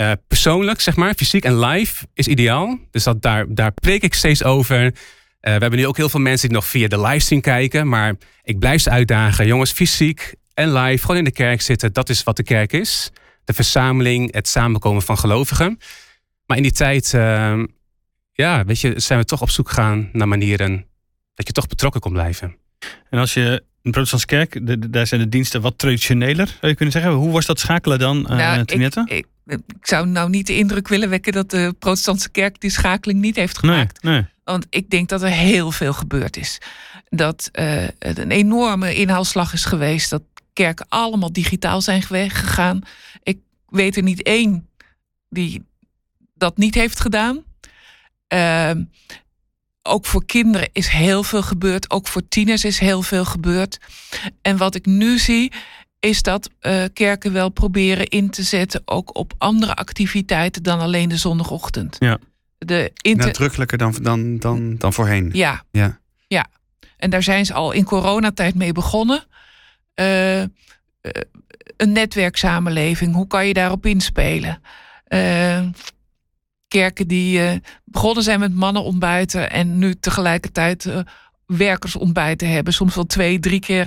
uh, 0.00 0.12
persoonlijk, 0.28 0.80
zeg 0.80 0.96
maar, 0.96 1.14
fysiek 1.14 1.44
en 1.44 1.58
live 1.58 2.06
is 2.14 2.28
ideaal. 2.28 2.78
Dus 2.90 3.04
dat, 3.04 3.22
daar, 3.22 3.44
daar 3.48 3.72
preek 3.72 4.02
ik 4.02 4.14
steeds 4.14 4.44
over. 4.44 4.84
Uh, 4.84 4.90
we 5.40 5.50
hebben 5.50 5.76
nu 5.78 5.86
ook 5.86 5.96
heel 5.96 6.08
veel 6.08 6.20
mensen 6.20 6.48
die 6.48 6.56
nog 6.56 6.66
via 6.66 6.88
de 6.88 7.00
livestream 7.00 7.40
kijken. 7.40 7.88
Maar 7.88 8.14
ik 8.42 8.58
blijf 8.58 8.82
ze 8.82 8.90
uitdagen. 8.90 9.46
Jongens, 9.46 9.72
fysiek 9.72 10.34
en 10.54 10.72
live, 10.72 11.00
gewoon 11.00 11.16
in 11.16 11.24
de 11.24 11.32
kerk 11.32 11.60
zitten. 11.60 11.92
Dat 11.92 12.08
is 12.08 12.22
wat 12.22 12.36
de 12.36 12.42
kerk 12.42 12.72
is. 12.72 13.10
De 13.44 13.52
verzameling, 13.52 14.34
het 14.34 14.48
samenkomen 14.48 15.02
van 15.02 15.18
gelovigen. 15.18 15.78
Maar 16.46 16.56
in 16.56 16.62
die 16.62 16.72
tijd, 16.72 17.12
uh, 17.12 17.62
ja, 18.32 18.64
weet 18.64 18.80
je, 18.80 19.00
zijn 19.00 19.18
we 19.18 19.24
toch 19.24 19.42
op 19.42 19.50
zoek 19.50 19.70
gaan 19.70 20.08
naar 20.12 20.28
manieren 20.28 20.86
dat 21.34 21.46
je 21.46 21.52
toch 21.52 21.66
betrokken 21.66 22.00
kon 22.00 22.12
blijven. 22.12 22.56
En 23.10 23.18
als 23.18 23.34
je 23.34 23.64
protestantse 23.90 24.26
kerk, 24.26 24.66
de, 24.66 24.90
daar 24.90 25.06
zijn 25.06 25.20
de 25.20 25.28
diensten 25.28 25.60
wat 25.60 25.78
traditioneler, 25.78 26.46
zou 26.46 26.58
je 26.60 26.74
kunnen 26.74 26.92
zeggen. 26.92 27.12
Hoe 27.12 27.32
was 27.32 27.46
dat 27.46 27.58
schakelen 27.58 27.98
dan, 27.98 28.18
uh, 28.18 28.36
nou, 28.36 28.60
ik, 28.60 28.70
ik, 28.70 29.26
ik, 29.46 29.62
zou 29.80 30.06
nou 30.06 30.30
niet 30.30 30.46
de 30.46 30.56
indruk 30.56 30.88
willen 30.88 31.08
wekken 31.08 31.32
dat 31.32 31.50
de 31.50 31.74
protestantse 31.78 32.30
kerk 32.30 32.60
die 32.60 32.70
schakeling 32.70 33.20
niet 33.20 33.36
heeft 33.36 33.58
gemaakt. 33.58 34.02
Nee, 34.02 34.12
nee. 34.12 34.24
Want 34.44 34.66
ik 34.70 34.90
denk 34.90 35.08
dat 35.08 35.22
er 35.22 35.28
heel 35.28 35.72
veel 35.72 35.92
gebeurd 35.92 36.36
is. 36.36 36.58
Dat 37.08 37.48
uh, 37.52 37.84
het 37.98 38.18
een 38.18 38.30
enorme 38.30 38.94
inhaalslag 38.94 39.52
is 39.52 39.64
geweest. 39.64 40.10
Dat 40.10 40.22
kerken 40.52 40.86
allemaal 40.88 41.32
digitaal 41.32 41.80
zijn 41.80 42.02
gegaan. 42.02 42.80
Ik 43.22 43.38
weet 43.68 43.96
er 43.96 44.02
niet 44.02 44.22
één 44.22 44.68
die 45.28 45.62
dat 46.34 46.56
niet 46.56 46.74
heeft 46.74 47.00
gedaan. 47.00 47.44
Uh, 48.34 48.70
ook 49.86 50.06
voor 50.06 50.24
kinderen 50.24 50.68
is 50.72 50.88
heel 50.88 51.22
veel 51.22 51.42
gebeurd. 51.42 51.90
Ook 51.90 52.06
voor 52.06 52.28
tieners 52.28 52.64
is 52.64 52.78
heel 52.78 53.02
veel 53.02 53.24
gebeurd. 53.24 53.78
En 54.42 54.56
wat 54.56 54.74
ik 54.74 54.86
nu 54.86 55.18
zie, 55.18 55.52
is 56.00 56.22
dat 56.22 56.50
uh, 56.60 56.84
kerken 56.92 57.32
wel 57.32 57.48
proberen 57.48 58.06
in 58.06 58.30
te 58.30 58.42
zetten 58.42 58.82
ook 58.84 59.16
op 59.16 59.32
andere 59.38 59.74
activiteiten 59.74 60.62
dan 60.62 60.80
alleen 60.80 61.08
de 61.08 61.16
zondagochtend. 61.16 61.96
Ja. 61.98 62.18
De 62.58 62.90
inter... 63.02 63.26
Nadrukkelijker 63.26 63.78
dan, 63.78 63.94
dan, 64.02 64.38
dan, 64.38 64.76
dan 64.76 64.92
voorheen. 64.92 65.30
Ja. 65.32 65.62
ja. 65.70 65.98
Ja. 66.26 66.46
En 66.96 67.10
daar 67.10 67.22
zijn 67.22 67.46
ze 67.46 67.52
al 67.52 67.72
in 67.72 67.84
coronatijd 67.84 68.54
mee 68.54 68.72
begonnen. 68.72 69.24
Uh, 69.94 70.40
uh, 70.40 70.46
een 71.76 71.92
netwerksamenleving, 71.92 73.14
hoe 73.14 73.26
kan 73.26 73.46
je 73.46 73.54
daarop 73.54 73.86
inspelen? 73.86 74.60
Kerken 76.68 77.08
die 77.08 77.60
begonnen 77.84 78.22
zijn 78.22 78.40
met 78.40 78.54
mannen 78.54 78.82
ontbijten 78.82 79.50
en 79.50 79.78
nu 79.78 79.94
tegelijkertijd 79.94 80.88
werkers 81.46 81.96
ontbijten 81.96 82.48
hebben. 82.48 82.72
Soms 82.72 82.94
wel 82.94 83.06
twee, 83.06 83.38
drie 83.38 83.60
keer 83.60 83.86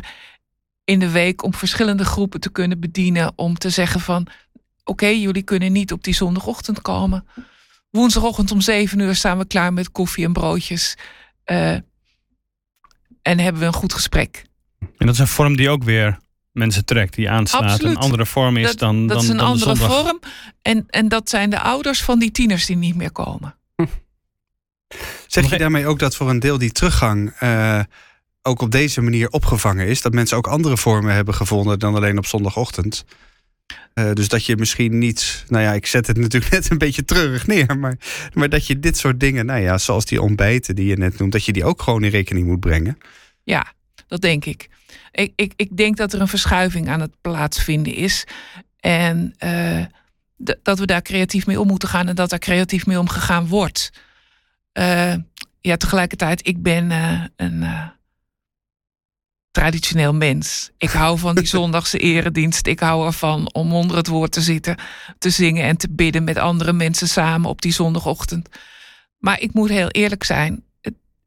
in 0.83 0.99
de 0.99 1.09
week 1.09 1.43
om 1.43 1.53
verschillende 1.53 2.05
groepen 2.05 2.39
te 2.39 2.51
kunnen 2.51 2.79
bedienen. 2.79 3.31
Om 3.35 3.57
te 3.57 3.69
zeggen 3.69 3.99
van 3.99 4.27
oké, 4.83 5.07
jullie 5.07 5.43
kunnen 5.43 5.71
niet 5.71 5.91
op 5.91 6.03
die 6.03 6.13
zondagochtend 6.13 6.81
komen. 6.81 7.27
Woensdagochtend 7.89 8.51
om 8.51 8.61
zeven 8.61 8.99
uur 8.99 9.15
staan 9.15 9.37
we 9.37 9.47
klaar 9.47 9.73
met 9.73 9.91
koffie 9.91 10.25
en 10.25 10.33
broodjes. 10.33 10.97
Uh, 11.45 11.71
en 13.21 13.39
hebben 13.39 13.61
we 13.61 13.67
een 13.67 13.73
goed 13.73 13.93
gesprek. 13.93 14.43
En 14.79 15.05
dat 15.05 15.09
is 15.09 15.19
een 15.19 15.27
vorm 15.27 15.55
die 15.55 15.69
ook 15.69 15.83
weer 15.83 16.19
mensen 16.59 16.85
trekt, 16.85 17.15
die 17.15 17.29
aanslaat. 17.29 17.63
Absoluut. 17.63 17.95
Een 17.95 18.01
andere 18.01 18.25
vorm 18.25 18.57
is 18.57 18.65
dat, 18.65 18.79
dan. 18.79 19.07
Dat 19.07 19.15
dan, 19.15 19.23
is 19.23 19.29
een 19.29 19.37
dan 19.37 19.45
andere 19.45 19.75
zondag. 19.75 20.01
vorm. 20.01 20.19
En, 20.61 20.85
en 20.89 21.07
dat 21.07 21.29
zijn 21.29 21.49
de 21.49 21.59
ouders 21.59 22.03
van 22.03 22.19
die 22.19 22.31
tieners 22.31 22.65
die 22.65 22.77
niet 22.77 22.95
meer 22.95 23.11
komen. 23.11 23.55
Zeg 25.27 25.49
je 25.49 25.57
daarmee 25.57 25.87
ook 25.87 25.99
dat 25.99 26.15
voor 26.15 26.29
een 26.29 26.39
deel 26.39 26.57
die 26.57 26.71
teruggang 26.71 27.33
uh, 27.43 27.79
ook 28.41 28.61
op 28.61 28.71
deze 28.71 29.01
manier 29.01 29.29
opgevangen 29.29 29.87
is? 29.87 30.01
Dat 30.01 30.13
mensen 30.13 30.37
ook 30.37 30.47
andere 30.47 30.77
vormen 30.77 31.13
hebben 31.13 31.33
gevonden 31.33 31.79
dan 31.79 31.95
alleen 31.95 32.17
op 32.17 32.25
zondagochtend? 32.25 33.05
Uh, 33.93 34.13
dus 34.13 34.27
dat 34.27 34.45
je 34.45 34.57
misschien 34.57 34.97
niet, 34.97 35.45
nou 35.47 35.63
ja, 35.63 35.73
ik 35.73 35.85
zet 35.85 36.07
het 36.07 36.17
natuurlijk 36.17 36.51
net 36.53 36.69
een 36.69 36.77
beetje 36.77 37.05
treurig 37.05 37.47
neer, 37.47 37.77
maar, 37.77 37.97
maar 38.33 38.49
dat 38.49 38.67
je 38.67 38.79
dit 38.79 38.97
soort 38.97 39.19
dingen, 39.19 39.45
nou 39.45 39.61
ja, 39.61 39.77
zoals 39.77 40.05
die 40.05 40.21
ontbijten 40.21 40.75
die 40.75 40.85
je 40.85 40.97
net 40.97 41.17
noemt, 41.17 41.31
dat 41.31 41.45
je 41.45 41.53
die 41.53 41.65
ook 41.65 41.81
gewoon 41.81 42.03
in 42.03 42.09
rekening 42.09 42.47
moet 42.47 42.59
brengen. 42.59 42.97
Ja, 43.43 43.73
dat 44.07 44.21
denk 44.21 44.45
ik. 44.45 44.69
Ik, 45.11 45.33
ik, 45.35 45.53
ik 45.55 45.77
denk 45.77 45.97
dat 45.97 46.13
er 46.13 46.21
een 46.21 46.27
verschuiving 46.27 46.89
aan 46.89 47.01
het 47.01 47.21
plaatsvinden 47.21 47.93
is. 47.93 48.23
En 48.79 49.35
uh, 49.43 49.85
dat 50.63 50.79
we 50.79 50.85
daar 50.85 51.01
creatief 51.01 51.45
mee 51.45 51.59
om 51.59 51.67
moeten 51.67 51.89
gaan 51.89 52.07
en 52.07 52.15
dat 52.15 52.29
daar 52.29 52.39
creatief 52.39 52.85
mee 52.85 52.99
omgegaan 52.99 53.47
wordt. 53.47 53.91
Uh, 54.73 55.13
ja, 55.61 55.77
tegelijkertijd, 55.77 56.47
ik 56.47 56.61
ben 56.61 56.91
uh, 56.91 57.23
een 57.35 57.63
traditioneel 59.51 60.13
mens. 60.13 60.69
Ik 60.77 60.89
hou 60.89 61.17
van 61.17 61.35
die 61.35 61.45
zondagse 61.57 61.97
eredienst. 61.97 62.67
Ik 62.67 62.79
hou 62.79 63.05
ervan 63.05 63.53
om 63.53 63.73
onder 63.73 63.97
het 63.97 64.07
woord 64.07 64.31
te 64.31 64.41
zitten, 64.41 64.77
te 65.17 65.29
zingen 65.29 65.63
en 65.63 65.77
te 65.77 65.89
bidden 65.89 66.23
met 66.23 66.37
andere 66.37 66.73
mensen 66.73 67.07
samen 67.07 67.49
op 67.49 67.61
die 67.61 67.73
zondagochtend. 67.73 68.49
Maar 69.17 69.39
ik 69.39 69.53
moet 69.53 69.69
heel 69.69 69.89
eerlijk 69.89 70.23
zijn, 70.23 70.63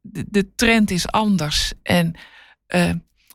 de, 0.01 0.25
de 0.29 0.55
trend 0.55 0.91
is 0.91 1.07
anders. 1.07 1.73
En 1.83 2.15
uh, 2.75 2.91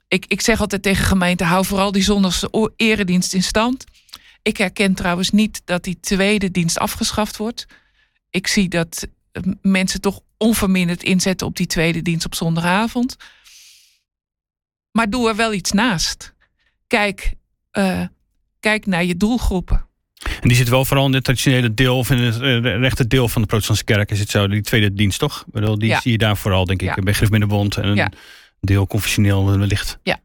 ik, 0.09 0.25
ik 0.27 0.41
zeg 0.41 0.61
altijd 0.61 0.83
tegen 0.83 1.05
gemeenten, 1.05 1.47
hou 1.47 1.65
vooral 1.65 1.93
die 1.93 2.03
zondagse 2.03 2.73
eredienst 2.77 3.35
in 3.35 3.43
stand. 3.43 3.85
Ik 4.43 4.57
herken 4.57 4.95
trouwens 4.95 5.31
niet 5.31 5.63
dat 5.65 5.85
die 5.85 6.01
tweede 6.01 6.51
dienst 6.51 6.79
afgeschaft 6.79 7.37
wordt. 7.37 7.67
Ik 8.31 8.47
zie 8.47 8.69
dat 8.69 9.09
mensen 9.63 10.01
toch 10.01 10.21
onverminderd 10.37 11.03
inzetten 11.03 11.47
op 11.47 11.57
die 11.57 11.67
tweede 11.67 12.03
dienst 12.03 12.27
op 12.27 12.35
zondagavond. 12.35 13.17
Maar 14.91 15.11
doe 15.11 15.29
er 15.29 15.37
wel 15.37 15.53
iets 15.53 15.73
naast. 15.73 16.35
Kijk, 16.87 17.33
uh, 17.73 18.03
kijk 18.61 18.87
naar 18.87 19.05
je 19.05 19.17
doelgroepen. 19.17 19.87
En 20.41 20.49
die 20.49 20.57
zit 20.57 20.69
wel 20.69 20.85
vooral 20.85 21.07
in 21.07 21.15
het 21.15 21.25
traditionele 21.25 21.75
deel 21.75 21.99
of 21.99 22.11
in 22.11 22.19
het 22.19 22.37
rechte 22.65 23.07
deel 23.07 23.29
van 23.29 23.43
de 23.43 23.49
protestantse 23.49 23.85
kerk. 23.85 24.11
Is 24.11 24.19
het 24.19 24.31
zo, 24.31 24.49
die 24.49 24.63
tweede 24.63 24.95
dienst 24.95 25.19
toch? 25.19 25.45
Die 25.53 25.87
ja. 25.87 26.01
zie 26.01 26.13
je 26.13 26.19
daar 26.19 26.37
vooral, 26.37 26.65
denk 26.65 26.83
ik, 26.83 26.97
ja. 26.97 27.03
bij 27.03 27.13
Griffminnenbond 27.13 27.77
en 27.77 27.95
ja. 27.95 28.11
Deel 28.61 28.87
confessioneel 28.87 29.59
wellicht. 29.59 29.99
Ja. 30.03 30.19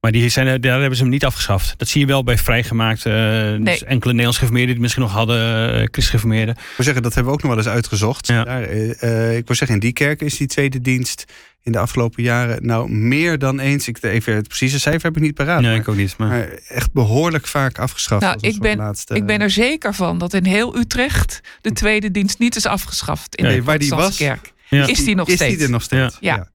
Maar 0.00 0.12
die 0.12 0.28
zijn, 0.28 0.60
daar 0.60 0.80
hebben 0.80 0.96
ze 0.96 1.02
hem 1.02 1.12
niet 1.12 1.24
afgeschaft. 1.24 1.74
Dat 1.76 1.88
zie 1.88 2.00
je 2.00 2.06
wel 2.06 2.24
bij 2.24 2.38
vrijgemaakt. 2.38 3.04
Uh, 3.04 3.12
nee. 3.12 3.58
dus 3.58 3.82
enkele 3.82 4.10
Nederlands 4.10 4.38
geformeerden 4.38 4.74
die 4.74 4.74
het 4.74 4.82
misschien 4.82 5.02
nog 5.02 5.12
hadden, 5.12 5.74
uh, 5.80 5.86
christgeformeerden. 5.90 6.54
Ik 6.54 6.76
wil 6.76 6.84
zeggen, 6.84 7.02
dat 7.02 7.14
hebben 7.14 7.32
we 7.32 7.38
ook 7.38 7.44
nog 7.44 7.54
wel 7.54 7.64
eens 7.64 7.74
uitgezocht. 7.74 8.26
Ja. 8.26 8.44
Daar, 8.44 8.72
uh, 8.72 9.36
ik 9.36 9.46
wil 9.46 9.56
zeggen, 9.56 9.76
in 9.76 9.78
die 9.78 9.92
kerk 9.92 10.20
is 10.20 10.36
die 10.36 10.46
tweede 10.46 10.80
dienst 10.80 11.24
in 11.62 11.72
de 11.72 11.78
afgelopen 11.78 12.22
jaren 12.22 12.66
nou 12.66 12.90
meer 12.90 13.38
dan 13.38 13.58
eens. 13.58 13.88
Ik 13.88 14.02
even 14.02 14.34
het 14.34 14.48
precieze 14.48 14.80
cijfer 14.80 15.02
heb 15.02 15.16
ik 15.16 15.22
niet 15.22 15.34
paraat. 15.34 15.60
Nee, 15.60 15.78
ik 15.78 15.88
ook 15.88 15.96
niet. 15.96 16.16
Maar... 16.16 16.28
maar 16.28 16.48
echt 16.68 16.92
behoorlijk 16.92 17.46
vaak 17.46 17.78
afgeschaft. 17.78 18.22
Nou, 18.22 18.36
ik 18.40 18.58
ben, 18.60 18.76
laatste... 18.76 19.14
ik 19.14 19.26
ben 19.26 19.40
er 19.40 19.50
zeker 19.50 19.94
van 19.94 20.18
dat 20.18 20.34
in 20.34 20.44
heel 20.44 20.76
Utrecht 20.76 21.40
de 21.60 21.72
tweede 21.72 22.10
dienst 22.10 22.38
niet 22.38 22.56
is 22.56 22.66
afgeschaft. 22.66 23.36
In 23.36 23.44
nee, 23.44 23.56
de 23.56 23.62
waar 23.62 23.78
die 23.78 23.90
was, 23.90 24.16
kerk. 24.16 24.52
Ja. 24.68 24.86
Is 24.86 25.04
die 25.04 25.14
nog 25.14 25.28
is 25.28 25.34
steeds? 25.34 25.56
Die 25.56 25.64
er 25.64 25.70
nog 25.70 25.82
steeds? 25.82 26.16
Ja. 26.20 26.34
ja. 26.34 26.48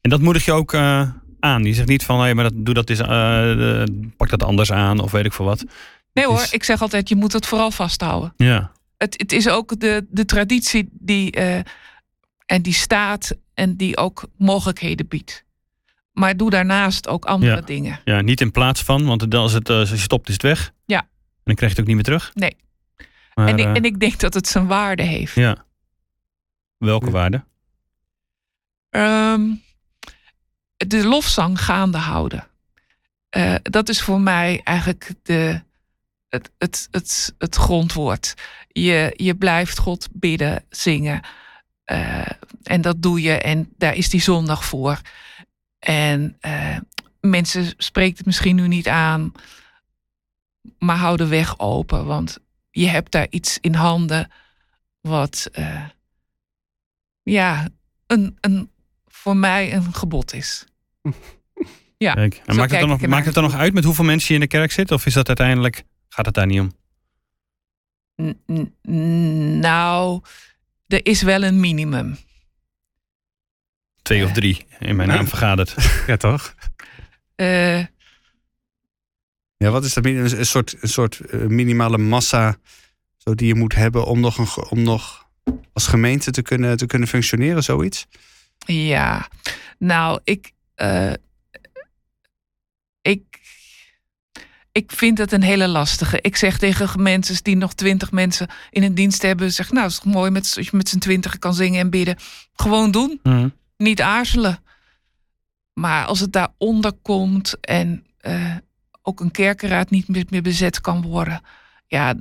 En 0.00 0.10
dat 0.10 0.20
moedig 0.20 0.44
je 0.44 0.52
ook 0.52 0.72
uh, 0.72 1.10
aan. 1.40 1.62
Die 1.62 1.74
zegt 1.74 1.88
niet 1.88 2.04
van, 2.04 2.20
hey, 2.20 2.34
maar 2.34 2.44
dat, 2.44 2.52
doe 2.56 2.74
dat 2.74 2.90
eens, 2.90 3.00
uh, 3.00 3.84
pak 4.16 4.28
dat 4.28 4.42
anders 4.42 4.72
aan 4.72 4.98
of 4.98 5.10
weet 5.10 5.24
ik 5.24 5.32
veel 5.32 5.44
wat. 5.44 5.64
Nee 6.12 6.26
hoor, 6.26 6.40
is... 6.40 6.52
ik 6.52 6.64
zeg 6.64 6.82
altijd, 6.82 7.08
je 7.08 7.16
moet 7.16 7.32
het 7.32 7.46
vooral 7.46 7.70
vasthouden. 7.70 8.32
Ja. 8.36 8.72
Het, 8.96 9.14
het 9.18 9.32
is 9.32 9.48
ook 9.48 9.80
de, 9.80 10.06
de 10.10 10.24
traditie 10.24 10.88
die, 10.92 11.36
uh, 11.38 11.56
en 12.46 12.62
die 12.62 12.72
staat 12.72 13.36
en 13.54 13.76
die 13.76 13.96
ook 13.96 14.28
mogelijkheden 14.36 15.08
biedt. 15.08 15.44
Maar 16.12 16.36
doe 16.36 16.50
daarnaast 16.50 17.08
ook 17.08 17.24
andere 17.24 17.54
ja. 17.54 17.60
dingen. 17.60 18.00
Ja, 18.04 18.20
niet 18.20 18.40
in 18.40 18.50
plaats 18.50 18.82
van, 18.82 19.04
want 19.04 19.34
als 19.34 19.52
het 19.52 19.70
als 19.70 19.90
je 19.90 19.96
stopt 19.96 20.28
is 20.28 20.34
het 20.34 20.42
weg. 20.42 20.72
Ja. 20.86 21.00
En 21.00 21.08
dan 21.44 21.54
krijg 21.54 21.72
je 21.72 21.78
het 21.78 21.80
ook 21.80 21.86
niet 21.86 21.94
meer 21.94 22.18
terug. 22.18 22.30
Nee. 22.34 22.56
Maar, 23.34 23.48
en, 23.48 23.58
ik, 23.58 23.76
en 23.76 23.84
ik 23.84 24.00
denk 24.00 24.20
dat 24.20 24.34
het 24.34 24.48
zijn 24.48 24.66
waarde 24.66 25.02
heeft. 25.02 25.34
Ja. 25.34 25.56
Welke 26.78 27.06
ja. 27.06 27.12
waarde? 27.12 27.44
Um, 28.90 29.62
de 30.86 31.06
lofzang 31.06 31.64
gaande 31.64 31.98
houden. 31.98 32.46
Uh, 33.36 33.54
dat 33.62 33.88
is 33.88 34.02
voor 34.02 34.20
mij 34.20 34.60
eigenlijk 34.64 35.10
de, 35.22 35.62
het, 36.28 36.50
het, 36.58 36.88
het, 36.90 37.34
het 37.38 37.56
grondwoord. 37.56 38.34
Je, 38.68 39.12
je 39.16 39.34
blijft 39.34 39.78
God 39.78 40.08
bidden, 40.12 40.64
zingen. 40.70 41.20
Uh, 41.86 42.26
en 42.62 42.80
dat 42.80 43.02
doe 43.02 43.20
je 43.20 43.32
en 43.32 43.72
daar 43.76 43.94
is 43.94 44.08
die 44.08 44.20
zondag 44.20 44.64
voor. 44.64 45.00
En 45.78 46.38
uh, 46.40 46.76
mensen 47.20 47.74
spreekt 47.76 48.16
het 48.16 48.26
misschien 48.26 48.56
nu 48.56 48.68
niet 48.68 48.88
aan, 48.88 49.32
maar 50.78 50.96
hou 50.96 51.16
de 51.16 51.26
weg 51.26 51.58
open, 51.58 52.06
want 52.06 52.38
je 52.70 52.86
hebt 52.86 53.12
daar 53.12 53.26
iets 53.30 53.58
in 53.60 53.74
handen 53.74 54.30
wat 55.00 55.50
ja, 57.22 57.68
een, 58.06 58.36
een, 58.40 58.70
voor 59.22 59.36
mij 59.36 59.74
een 59.74 59.94
gebod 59.94 60.34
is. 60.34 60.64
Ja, 62.00 62.14
Kijk, 62.14 62.42
en 62.44 62.56
maakt, 62.56 62.70
het 62.70 62.80
dan 62.80 62.88
nog, 62.88 63.06
maakt 63.06 63.24
het 63.24 63.34
dan 63.34 63.42
nog 63.42 63.54
uit 63.54 63.74
met 63.74 63.84
hoeveel 63.84 64.04
mensen 64.04 64.28
je 64.28 64.34
in 64.34 64.40
de 64.40 64.46
kerk 64.46 64.72
zit? 64.72 64.92
Of 64.92 65.06
is 65.06 65.12
dat 65.12 65.26
uiteindelijk, 65.28 65.84
gaat 66.08 66.26
het 66.26 66.34
daar 66.34 66.46
niet 66.46 66.60
om? 66.60 66.72
N 68.22 69.58
nou, 69.58 70.22
er 70.86 71.06
is 71.06 71.22
wel 71.22 71.42
een 71.42 71.60
minimum. 71.60 72.16
Twee 74.02 74.24
of 74.24 74.32
drie, 74.32 74.66
in 74.78 74.96
mijn 74.96 75.08
naam 75.08 75.28
vergaderd. 75.28 75.74
ja, 76.06 76.16
toch? 76.16 76.54
Uh, 77.36 77.78
ja, 79.56 79.70
wat 79.70 79.84
is 79.84 79.94
dat? 79.94 80.04
Een, 80.04 80.38
een 80.38 80.46
soort, 80.46 80.76
een 80.80 80.88
soort 80.88 81.32
minimale 81.48 81.98
massa 81.98 82.58
zo 83.16 83.34
die 83.34 83.46
je 83.46 83.54
moet 83.54 83.74
hebben 83.74 84.04
om 84.04 84.20
nog, 84.20 84.38
een, 84.38 84.68
om 84.68 84.82
nog 84.82 85.28
als 85.72 85.86
gemeente 85.86 86.30
te 86.30 86.42
kunnen, 86.42 86.76
te 86.76 86.86
kunnen 86.86 87.08
functioneren, 87.08 87.62
zoiets? 87.62 88.06
Ja, 88.66 89.28
nou, 89.78 90.20
ik, 90.24 90.52
uh, 90.76 91.12
ik, 93.02 93.40
ik 94.72 94.92
vind 94.92 95.18
het 95.18 95.32
een 95.32 95.42
hele 95.42 95.68
lastige. 95.68 96.20
Ik 96.20 96.36
zeg 96.36 96.58
tegen 96.58 97.02
mensen 97.02 97.44
die 97.44 97.56
nog 97.56 97.74
twintig 97.74 98.10
mensen 98.10 98.48
in 98.70 98.82
een 98.82 98.94
dienst 98.94 99.22
hebben, 99.22 99.52
zeg 99.52 99.70
nou, 99.70 99.82
het 99.82 99.92
is 99.92 99.98
toch 99.98 100.12
mooi 100.12 100.30
met, 100.30 100.54
als 100.56 100.66
je 100.66 100.76
met 100.76 100.88
z'n 100.88 100.98
twintig 100.98 101.38
kan 101.38 101.54
zingen 101.54 101.80
en 101.80 101.90
bidden. 101.90 102.16
Gewoon 102.52 102.90
doen. 102.90 103.20
Mm. 103.22 103.52
Niet 103.76 104.00
aarzelen. 104.00 104.62
Maar 105.72 106.04
als 106.04 106.20
het 106.20 106.32
daaronder 106.32 106.92
komt 106.92 107.60
en 107.60 108.06
uh, 108.26 108.56
ook 109.02 109.20
een 109.20 109.30
kerkenraad 109.30 109.90
niet 109.90 110.08
meer, 110.08 110.24
meer 110.28 110.42
bezet 110.42 110.80
kan 110.80 111.02
worden, 111.02 111.40
ja, 111.86 112.14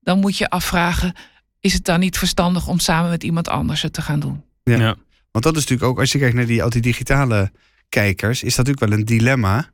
dan 0.00 0.18
moet 0.18 0.36
je 0.36 0.50
afvragen: 0.50 1.14
is 1.60 1.72
het 1.72 1.84
dan 1.84 2.00
niet 2.00 2.18
verstandig 2.18 2.68
om 2.68 2.78
samen 2.78 3.10
met 3.10 3.22
iemand 3.22 3.48
anders 3.48 3.82
het 3.82 3.92
te 3.92 4.02
gaan 4.02 4.20
doen? 4.20 4.44
Ja. 4.62 4.76
ja. 4.76 4.96
Want 5.30 5.44
dat 5.44 5.56
is 5.56 5.60
natuurlijk 5.60 5.90
ook, 5.90 5.98
als 5.98 6.12
je 6.12 6.18
kijkt 6.18 6.34
naar 6.34 6.46
die, 6.46 6.62
al 6.62 6.70
die 6.70 6.82
digitale 6.82 7.52
kijkers, 7.88 8.42
is 8.42 8.54
dat 8.54 8.66
natuurlijk 8.66 8.92
wel 8.92 8.98
een 8.98 9.04
dilemma. 9.04 9.70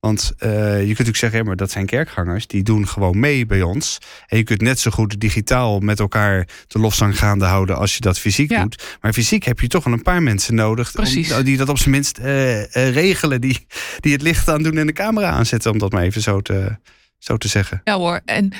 Want 0.00 0.32
uh, 0.38 0.50
je 0.50 0.76
kunt 0.76 0.88
natuurlijk 0.88 1.16
zeggen, 1.16 1.38
ja, 1.38 1.44
maar 1.44 1.56
dat 1.56 1.70
zijn 1.70 1.86
kerkgangers, 1.86 2.46
die 2.46 2.62
doen 2.62 2.88
gewoon 2.88 3.18
mee 3.18 3.46
bij 3.46 3.62
ons. 3.62 3.98
En 4.26 4.36
je 4.36 4.42
kunt 4.42 4.60
net 4.60 4.80
zo 4.80 4.90
goed 4.90 5.20
digitaal 5.20 5.80
met 5.80 6.00
elkaar 6.00 6.48
de 6.66 6.78
lofzang 6.78 7.18
gaande 7.18 7.44
houden 7.44 7.76
als 7.76 7.94
je 7.94 8.00
dat 8.00 8.18
fysiek 8.18 8.48
doet. 8.48 8.98
Maar 9.00 9.12
fysiek 9.12 9.44
heb 9.44 9.60
je 9.60 9.68
toch 9.68 9.84
wel 9.84 9.92
een 9.92 10.02
paar 10.02 10.22
mensen 10.22 10.54
nodig 10.54 10.96
Om, 11.36 11.42
die 11.44 11.56
dat 11.56 11.68
op 11.68 11.78
zijn 11.78 11.90
minst 11.90 12.18
uh, 12.18 12.58
uh, 12.58 12.66
regelen, 12.90 13.40
die, 13.40 13.66
die 14.00 14.12
het 14.12 14.22
licht 14.22 14.48
aan 14.48 14.62
doen 14.62 14.76
en 14.76 14.86
de 14.86 14.92
camera 14.92 15.30
aanzetten, 15.30 15.70
om 15.70 15.78
dat 15.78 15.92
maar 15.92 16.02
even 16.02 16.22
zo 16.22 16.40
te, 16.40 16.76
zo 17.18 17.36
te 17.36 17.48
zeggen. 17.48 17.80
Ja 17.84 17.96
hoor, 17.96 18.20
en 18.24 18.52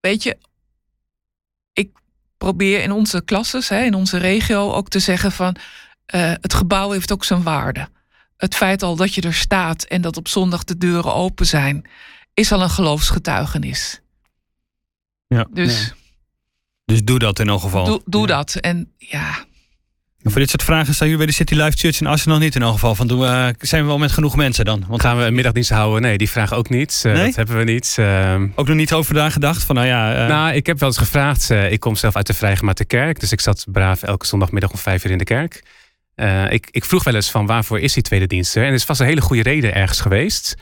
weet 0.00 0.22
je, 0.22 0.36
probeer 2.38 2.82
in 2.82 2.92
onze 2.92 3.24
klasses, 3.24 3.68
hè, 3.68 3.82
in 3.82 3.94
onze 3.94 4.16
regio 4.16 4.72
ook 4.72 4.88
te 4.88 4.98
zeggen 4.98 5.32
van 5.32 5.56
het 6.40 6.54
gebouw 6.54 6.90
heeft 6.90 7.12
ook 7.12 7.24
zijn 7.24 7.42
waarde 7.42 7.88
het 8.38 8.54
feit 8.54 8.82
al 8.82 8.96
dat 8.96 9.14
je 9.14 9.20
er 9.20 9.34
staat 9.34 9.82
en 9.82 10.00
dat 10.00 10.16
op 10.16 10.28
zondag 10.28 10.64
de 10.64 10.78
deuren 10.78 11.14
open 11.14 11.46
zijn, 11.46 11.88
is 12.34 12.52
al 12.52 12.62
een 12.62 12.70
geloofsgetuigenis. 12.70 14.00
Ja. 15.26 15.46
Dus, 15.50 15.92
dus 16.84 17.04
doe 17.04 17.18
dat 17.18 17.38
in 17.38 17.48
elk 17.48 17.60
geval. 17.60 17.84
Doe, 17.84 18.02
doe 18.04 18.26
dat. 18.26 18.54
En 18.54 18.92
ja. 18.96 19.44
En 20.28 20.34
voor 20.34 20.42
dit 20.42 20.50
soort 20.50 20.62
vragen 20.62 20.94
staan 20.94 21.08
jullie 21.08 21.24
bij 21.24 21.34
de 21.34 21.38
City 21.38 21.54
Live 21.54 21.76
Church 21.76 22.00
in 22.00 22.06
Assen 22.06 22.30
nog 22.30 22.38
niet 22.38 22.54
in 22.54 22.62
elk 22.62 22.72
geval. 22.72 22.94
Van, 22.94 23.06
doen 23.06 23.20
we, 23.20 23.54
zijn 23.58 23.82
we 23.82 23.88
wel 23.88 23.98
met 23.98 24.12
genoeg 24.12 24.36
mensen 24.36 24.64
dan? 24.64 24.84
Want 24.88 25.00
gaan 25.02 25.16
we 25.16 25.24
een 25.24 25.34
middagdienst 25.34 25.70
houden? 25.70 26.02
Nee, 26.02 26.18
die 26.18 26.30
vragen 26.30 26.56
ook 26.56 26.68
niet. 26.68 27.02
Uh, 27.06 27.12
nee? 27.12 27.24
Dat 27.24 27.34
hebben 27.36 27.56
we 27.56 27.64
niet. 27.64 27.96
Uh, 28.00 28.42
ook 28.54 28.66
nog 28.66 28.76
niet 28.76 28.92
over 28.92 29.14
daar 29.14 29.30
gedacht? 29.30 29.64
Van, 29.64 29.74
nou, 29.74 29.86
ja, 29.86 30.22
uh... 30.22 30.28
nou, 30.28 30.54
ik 30.54 30.66
heb 30.66 30.78
wel 30.78 30.88
eens 30.88 30.98
gevraagd. 30.98 31.50
ik 31.50 31.80
kom 31.80 31.96
zelf 31.96 32.16
uit 32.16 32.26
de 32.26 32.34
Vrijgemaakte 32.34 32.84
Kerk. 32.84 33.20
Dus 33.20 33.32
ik 33.32 33.40
zat 33.40 33.64
braaf 33.72 34.02
elke 34.02 34.26
zondagmiddag 34.26 34.70
om 34.70 34.78
vijf 34.78 35.04
uur 35.04 35.10
in 35.10 35.18
de 35.18 35.24
kerk. 35.24 35.62
Uh, 36.16 36.52
ik, 36.52 36.68
ik, 36.70 36.84
vroeg 36.84 37.04
wel 37.04 37.14
eens 37.14 37.30
van 37.30 37.46
waarvoor 37.46 37.80
is 37.80 37.92
die 37.92 38.02
tweede 38.02 38.26
dienst 38.26 38.56
er? 38.56 38.62
En 38.62 38.68
er 38.68 38.74
is 38.74 38.84
vast 38.84 39.00
een 39.00 39.06
hele 39.06 39.20
goede 39.20 39.42
reden 39.42 39.74
ergens 39.74 40.00
geweest. 40.00 40.56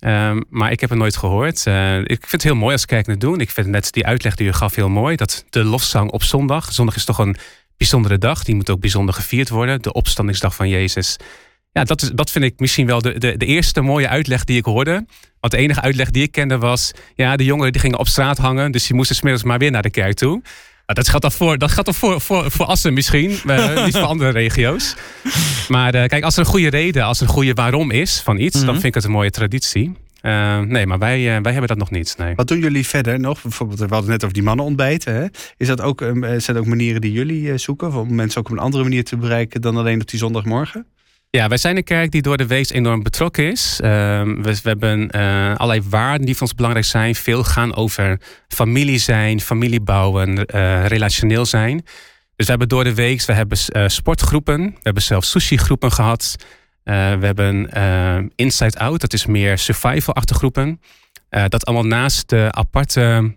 Um, 0.00 0.44
maar 0.48 0.72
ik 0.72 0.80
heb 0.80 0.90
het 0.90 0.98
nooit 0.98 1.16
gehoord. 1.16 1.64
Uh, 1.66 1.98
ik 1.98 2.06
vind 2.06 2.30
het 2.30 2.42
heel 2.42 2.54
mooi 2.54 2.72
als 2.72 2.86
kerk 2.86 3.06
het 3.06 3.20
doen. 3.20 3.40
Ik 3.40 3.50
vind 3.50 3.66
net 3.66 3.92
die 3.92 4.06
uitleg 4.06 4.34
die 4.34 4.46
u 4.46 4.52
gaf 4.52 4.74
heel 4.74 4.88
mooi. 4.88 5.16
Dat 5.16 5.44
de 5.50 5.64
lofzang 5.64 6.10
op 6.10 6.22
zondag. 6.22 6.72
Zondag 6.72 6.96
is 6.96 7.04
toch 7.04 7.18
een 7.18 7.36
bijzondere 7.80 8.18
dag. 8.18 8.44
Die 8.44 8.54
moet 8.54 8.70
ook 8.70 8.80
bijzonder 8.80 9.14
gevierd 9.14 9.48
worden. 9.48 9.82
De 9.82 9.92
opstandingsdag 9.92 10.54
van 10.54 10.68
Jezus. 10.68 11.16
Ja, 11.72 11.84
dat, 11.84 12.02
is, 12.02 12.10
dat 12.14 12.30
vind 12.30 12.44
ik 12.44 12.60
misschien 12.60 12.86
wel 12.86 13.00
de, 13.00 13.18
de, 13.18 13.36
de 13.36 13.46
eerste 13.46 13.80
mooie 13.80 14.08
uitleg 14.08 14.44
die 14.44 14.58
ik 14.58 14.64
hoorde. 14.64 15.06
Want 15.40 15.52
de 15.52 15.58
enige 15.58 15.80
uitleg 15.80 16.10
die 16.10 16.22
ik 16.22 16.32
kende 16.32 16.58
was... 16.58 16.92
ja, 17.14 17.36
de 17.36 17.44
jongeren 17.44 17.72
die 17.72 17.80
gingen 17.80 17.98
op 17.98 18.08
straat 18.08 18.38
hangen... 18.38 18.72
dus 18.72 18.86
die 18.86 18.96
moesten 18.96 19.16
smiddags 19.16 19.44
maar 19.44 19.58
weer 19.58 19.70
naar 19.70 19.82
de 19.82 19.90
kerk 19.90 20.14
toe 20.14 20.42
dat 20.94 21.08
gaat 21.08 21.22
dan 21.22 21.32
voor, 21.32 21.58
dat 21.58 21.70
gaat 21.70 21.84
dan 21.84 21.94
voor, 21.94 22.20
voor, 22.20 22.50
voor 22.50 22.66
Assen 22.66 22.92
misschien, 22.92 23.40
uh, 23.46 23.84
niet 23.84 23.96
voor 23.96 24.06
andere 24.06 24.30
regio's. 24.30 24.94
Maar 25.68 25.94
uh, 25.94 26.04
kijk, 26.04 26.24
als 26.24 26.34
er 26.34 26.40
een 26.40 26.46
goede 26.46 26.70
reden, 26.70 27.04
als 27.04 27.20
er 27.20 27.26
een 27.26 27.32
goede 27.32 27.52
waarom 27.52 27.90
is 27.90 28.20
van 28.20 28.38
iets, 28.38 28.54
dan 28.54 28.62
mhm. 28.62 28.72
vind 28.72 28.84
ik 28.84 28.94
het 28.94 29.04
een 29.04 29.10
mooie 29.10 29.30
traditie. 29.30 29.96
Uh, 30.22 30.58
nee, 30.58 30.86
maar 30.86 30.98
wij, 30.98 31.42
wij 31.42 31.52
hebben 31.52 31.68
dat 31.68 31.78
nog 31.78 31.90
niet. 31.90 32.14
Nee. 32.18 32.34
Wat 32.34 32.48
doen 32.48 32.58
jullie 32.58 32.86
verder 32.86 33.20
nog? 33.20 33.42
Bijvoorbeeld, 33.42 33.78
we 33.78 33.86
hadden 33.88 34.10
net 34.10 34.22
over 34.22 34.34
die 34.34 34.44
mannen 34.44 34.64
ontbijten. 34.64 35.14
Hè? 35.14 35.26
Is 35.56 35.66
dat 35.66 35.80
ook, 35.80 36.00
zijn 36.00 36.40
dat 36.46 36.56
ook 36.56 36.66
manieren 36.66 37.00
die 37.00 37.12
jullie 37.12 37.58
zoeken? 37.58 37.92
Om 37.92 38.14
mensen 38.14 38.40
ook 38.40 38.46
op 38.46 38.52
een 38.52 38.62
andere 38.62 38.82
manier 38.82 39.04
te 39.04 39.16
bereiken 39.16 39.60
dan 39.60 39.76
alleen 39.76 40.00
op 40.00 40.08
die 40.08 40.18
zondagmorgen? 40.18 40.86
Ja, 41.30 41.48
wij 41.48 41.58
zijn 41.58 41.76
een 41.76 41.84
kerk 41.84 42.10
die 42.10 42.22
door 42.22 42.36
de 42.36 42.46
week 42.46 42.70
enorm 42.70 43.02
betrokken 43.02 43.50
is. 43.50 43.80
Uh, 43.82 43.88
we, 44.22 44.60
we, 44.62 44.68
hebben 44.68 45.10
allerlei 45.56 45.82
waarden 45.88 46.26
die 46.26 46.34
voor 46.34 46.46
ons 46.46 46.54
belangrijk 46.54 46.86
zijn. 46.86 47.14
Veel 47.14 47.44
gaan 47.44 47.74
over 47.74 48.20
familie 48.48 48.98
zijn, 48.98 49.40
familie 49.40 49.80
bouwen, 49.80 50.44
relationeel 50.86 51.46
zijn. 51.46 51.82
Dus 52.40 52.48
we 52.48 52.54
hebben 52.58 52.76
door 52.76 52.84
de 52.84 52.94
week, 52.94 53.22
we 53.22 53.32
hebben 53.32 53.58
eh, 53.66 53.84
sportgroepen. 53.86 54.64
We 54.64 54.80
hebben 54.82 55.02
zelfs 55.02 55.30
sushi-groepen 55.30 55.92
gehad. 55.92 56.36
We 56.90 57.26
hebben 57.26 57.70
Inside 58.36 58.78
Out, 58.78 59.00
dat 59.00 59.12
is 59.12 59.26
meer 59.26 59.58
survival-achtige 59.58 60.38
groepen. 60.38 60.80
dat 61.48 61.64
allemaal 61.64 61.86
naast 61.86 62.28
de 62.28 62.48
aparte, 62.50 63.34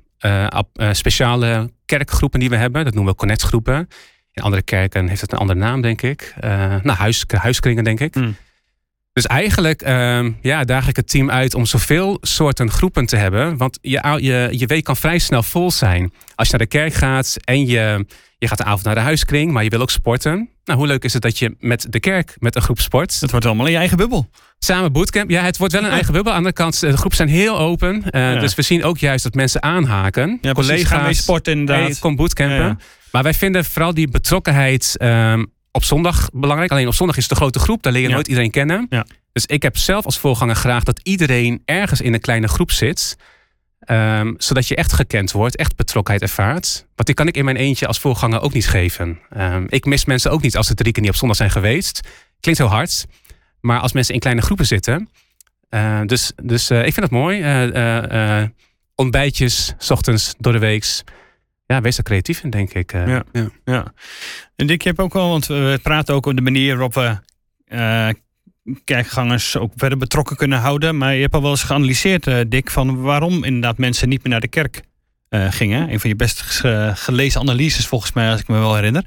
speciale 0.91 1.71
kerkgroepen 1.85 2.39
die 2.39 2.49
we 2.49 2.55
hebben. 2.55 2.83
Dat 2.83 2.93
noemen 2.93 3.11
we 3.11 3.19
connectgroepen. 3.19 3.87
In 4.31 4.43
andere 4.43 4.61
kerken 4.61 5.07
heeft 5.07 5.21
het 5.21 5.31
een 5.31 5.37
andere 5.37 5.59
naam, 5.59 5.81
denk 5.81 6.01
ik. 6.01 6.33
Nou, 6.41 6.89
huis, 6.89 7.23
huiskringen, 7.27 7.83
denk 7.83 7.99
ik. 7.99 8.13
Hmm. 8.13 8.35
Dus 9.13 9.25
eigenlijk 9.25 9.87
uh, 9.87 10.25
ja, 10.41 10.63
daag 10.63 10.87
ik 10.87 10.95
het 10.95 11.09
team 11.09 11.31
uit 11.31 11.53
om 11.53 11.65
zoveel 11.65 12.17
soorten 12.21 12.71
groepen 12.71 13.05
te 13.05 13.15
hebben. 13.15 13.57
Want 13.57 13.79
je, 13.81 14.17
je, 14.19 14.47
je 14.51 14.65
week 14.65 14.83
kan 14.83 14.95
vrij 14.95 15.19
snel 15.19 15.43
vol 15.43 15.71
zijn. 15.71 16.13
Als 16.35 16.49
je 16.49 16.57
naar 16.57 16.67
de 16.67 16.77
kerk 16.77 16.93
gaat 16.93 17.37
en 17.43 17.65
je, 17.65 18.05
je 18.43 18.49
gaat 18.49 18.57
de 18.57 18.63
avond 18.63 18.83
naar 18.83 18.95
de 18.95 19.01
huiskring, 19.01 19.51
maar 19.51 19.63
je 19.63 19.69
wil 19.69 19.81
ook 19.81 19.89
sporten. 19.89 20.49
Nou, 20.65 20.79
hoe 20.79 20.87
leuk 20.87 21.03
is 21.03 21.13
het 21.13 21.21
dat 21.21 21.39
je 21.39 21.55
met 21.59 21.85
de 21.89 21.99
kerk, 21.99 22.35
met 22.39 22.55
een 22.55 22.61
groep 22.61 22.79
sport. 22.79 23.19
Het 23.19 23.31
wordt 23.31 23.45
allemaal 23.45 23.65
in 23.65 23.71
je 23.71 23.77
eigen 23.77 23.97
bubbel. 23.97 24.29
Samen 24.59 24.91
bootcamp. 24.91 25.29
Ja, 25.29 25.43
het 25.43 25.57
wordt 25.57 25.73
wel 25.73 25.83
een 25.83 25.89
eigen 25.89 26.13
bubbel. 26.13 26.33
Aan 26.33 26.43
de 26.43 26.47
andere 26.47 26.63
kant, 26.63 26.79
de 26.79 26.97
groepen 26.97 27.15
zijn 27.15 27.29
heel 27.29 27.59
open. 27.59 28.03
Uh, 28.11 28.39
Dus 28.39 28.55
we 28.55 28.61
zien 28.61 28.83
ook 28.83 28.97
juist 28.97 29.23
dat 29.23 29.33
mensen 29.33 29.63
aanhaken. 29.63 30.37
Ja, 30.41 30.51
Collega's. 30.51 30.87
Gaan 30.87 31.03
mee 31.03 31.13
sporten 31.13 31.53
inderdaad. 31.53 31.85
Hey, 31.85 31.95
kom 31.99 32.15
bootcampen. 32.15 32.79
Maar 33.11 33.23
wij 33.23 33.33
vinden 33.33 33.65
vooral 33.65 33.93
die 33.93 34.07
betrokkenheid 34.07 34.95
um, 35.01 35.51
op 35.71 35.83
zondag 35.83 36.29
belangrijk. 36.33 36.71
Alleen 36.71 36.87
op 36.87 36.93
zondag 36.93 37.17
is 37.17 37.23
het 37.23 37.31
een 37.31 37.37
grote 37.37 37.59
groep, 37.59 37.83
daar 37.83 37.93
leer 37.93 38.01
je 38.01 38.09
nooit 38.09 38.27
iedereen 38.27 38.51
kennen. 38.51 38.87
Dus 39.31 39.45
ik 39.45 39.61
heb 39.61 39.77
zelf 39.77 40.05
als 40.05 40.17
voorganger 40.19 40.55
graag 40.55 40.83
dat 40.83 40.99
iedereen 41.03 41.61
ergens 41.65 42.01
in 42.01 42.13
een 42.13 42.21
kleine 42.21 42.47
groep 42.47 42.71
zit. 42.71 43.17
Um, 43.87 44.35
zodat 44.37 44.67
je 44.67 44.75
echt 44.75 44.93
gekend 44.93 45.31
wordt, 45.31 45.55
echt 45.55 45.75
betrokkenheid 45.75 46.23
ervaart. 46.23 46.85
Want 46.95 47.07
die 47.07 47.15
kan 47.15 47.27
ik 47.27 47.37
in 47.37 47.45
mijn 47.45 47.57
eentje 47.57 47.87
als 47.87 47.99
voorganger 47.99 48.41
ook 48.41 48.53
niet 48.53 48.67
geven. 48.67 49.19
Um, 49.37 49.65
ik 49.69 49.85
mis 49.85 50.05
mensen 50.05 50.31
ook 50.31 50.41
niet 50.41 50.57
als 50.57 50.67
ze 50.67 50.73
drie 50.73 50.91
keer 50.91 51.01
niet 51.01 51.11
op 51.11 51.17
zondag 51.17 51.37
zijn 51.37 51.51
geweest. 51.51 52.07
Klinkt 52.39 52.61
heel 52.61 52.69
hard. 52.69 53.05
Maar 53.59 53.79
als 53.79 53.93
mensen 53.93 54.13
in 54.13 54.19
kleine 54.19 54.41
groepen 54.41 54.65
zitten. 54.65 55.09
Uh, 55.69 56.01
dus 56.05 56.31
dus 56.43 56.71
uh, 56.71 56.77
ik 56.77 56.93
vind 56.93 57.05
het 57.05 57.11
mooi. 57.11 57.39
Uh, 57.73 58.43
ontbijtjes, 58.95 59.73
s 59.77 59.89
ochtends, 59.91 60.33
door 60.37 60.53
de 60.53 60.59
weeks 60.59 61.03
ja, 61.65 61.81
wees 61.81 61.97
er 61.97 62.03
creatief 62.03 62.43
in, 62.43 62.49
denk 62.49 62.73
ik. 62.73 62.91
Ja, 62.91 63.23
ja, 63.31 63.49
ja. 63.65 63.93
En 64.55 64.67
Dick, 64.67 64.81
je 64.81 64.89
hebt 64.89 65.01
ook 65.01 65.13
wel, 65.13 65.29
want 65.29 65.45
we 65.45 65.79
praten 65.83 66.13
ook 66.13 66.27
over 66.27 66.37
de 66.37 66.51
manier 66.51 66.77
waarop 66.77 66.93
we 66.93 67.17
kerkgangers 68.83 69.57
ook 69.57 69.71
verder 69.75 69.97
betrokken 69.97 70.35
kunnen 70.35 70.59
houden. 70.59 70.97
Maar 70.97 71.13
je 71.13 71.21
hebt 71.21 71.33
al 71.33 71.41
wel 71.41 71.51
eens 71.51 71.63
geanalyseerd, 71.63 72.27
uh, 72.27 72.39
Dick, 72.47 72.69
van 72.69 73.01
waarom 73.01 73.43
inderdaad 73.43 73.77
mensen 73.77 74.09
niet 74.09 74.23
meer 74.23 74.31
naar 74.31 74.41
de 74.41 74.47
kerk 74.47 74.81
gingen. 75.49 75.91
Een 75.91 75.99
van 75.99 76.09
je 76.09 76.15
best 76.15 76.41
gelezen 76.93 77.41
analyses 77.41 77.87
volgens 77.87 78.13
mij, 78.13 78.31
als 78.31 78.39
ik 78.39 78.47
me 78.47 78.59
wel 78.59 78.75
herinner. 78.75 79.05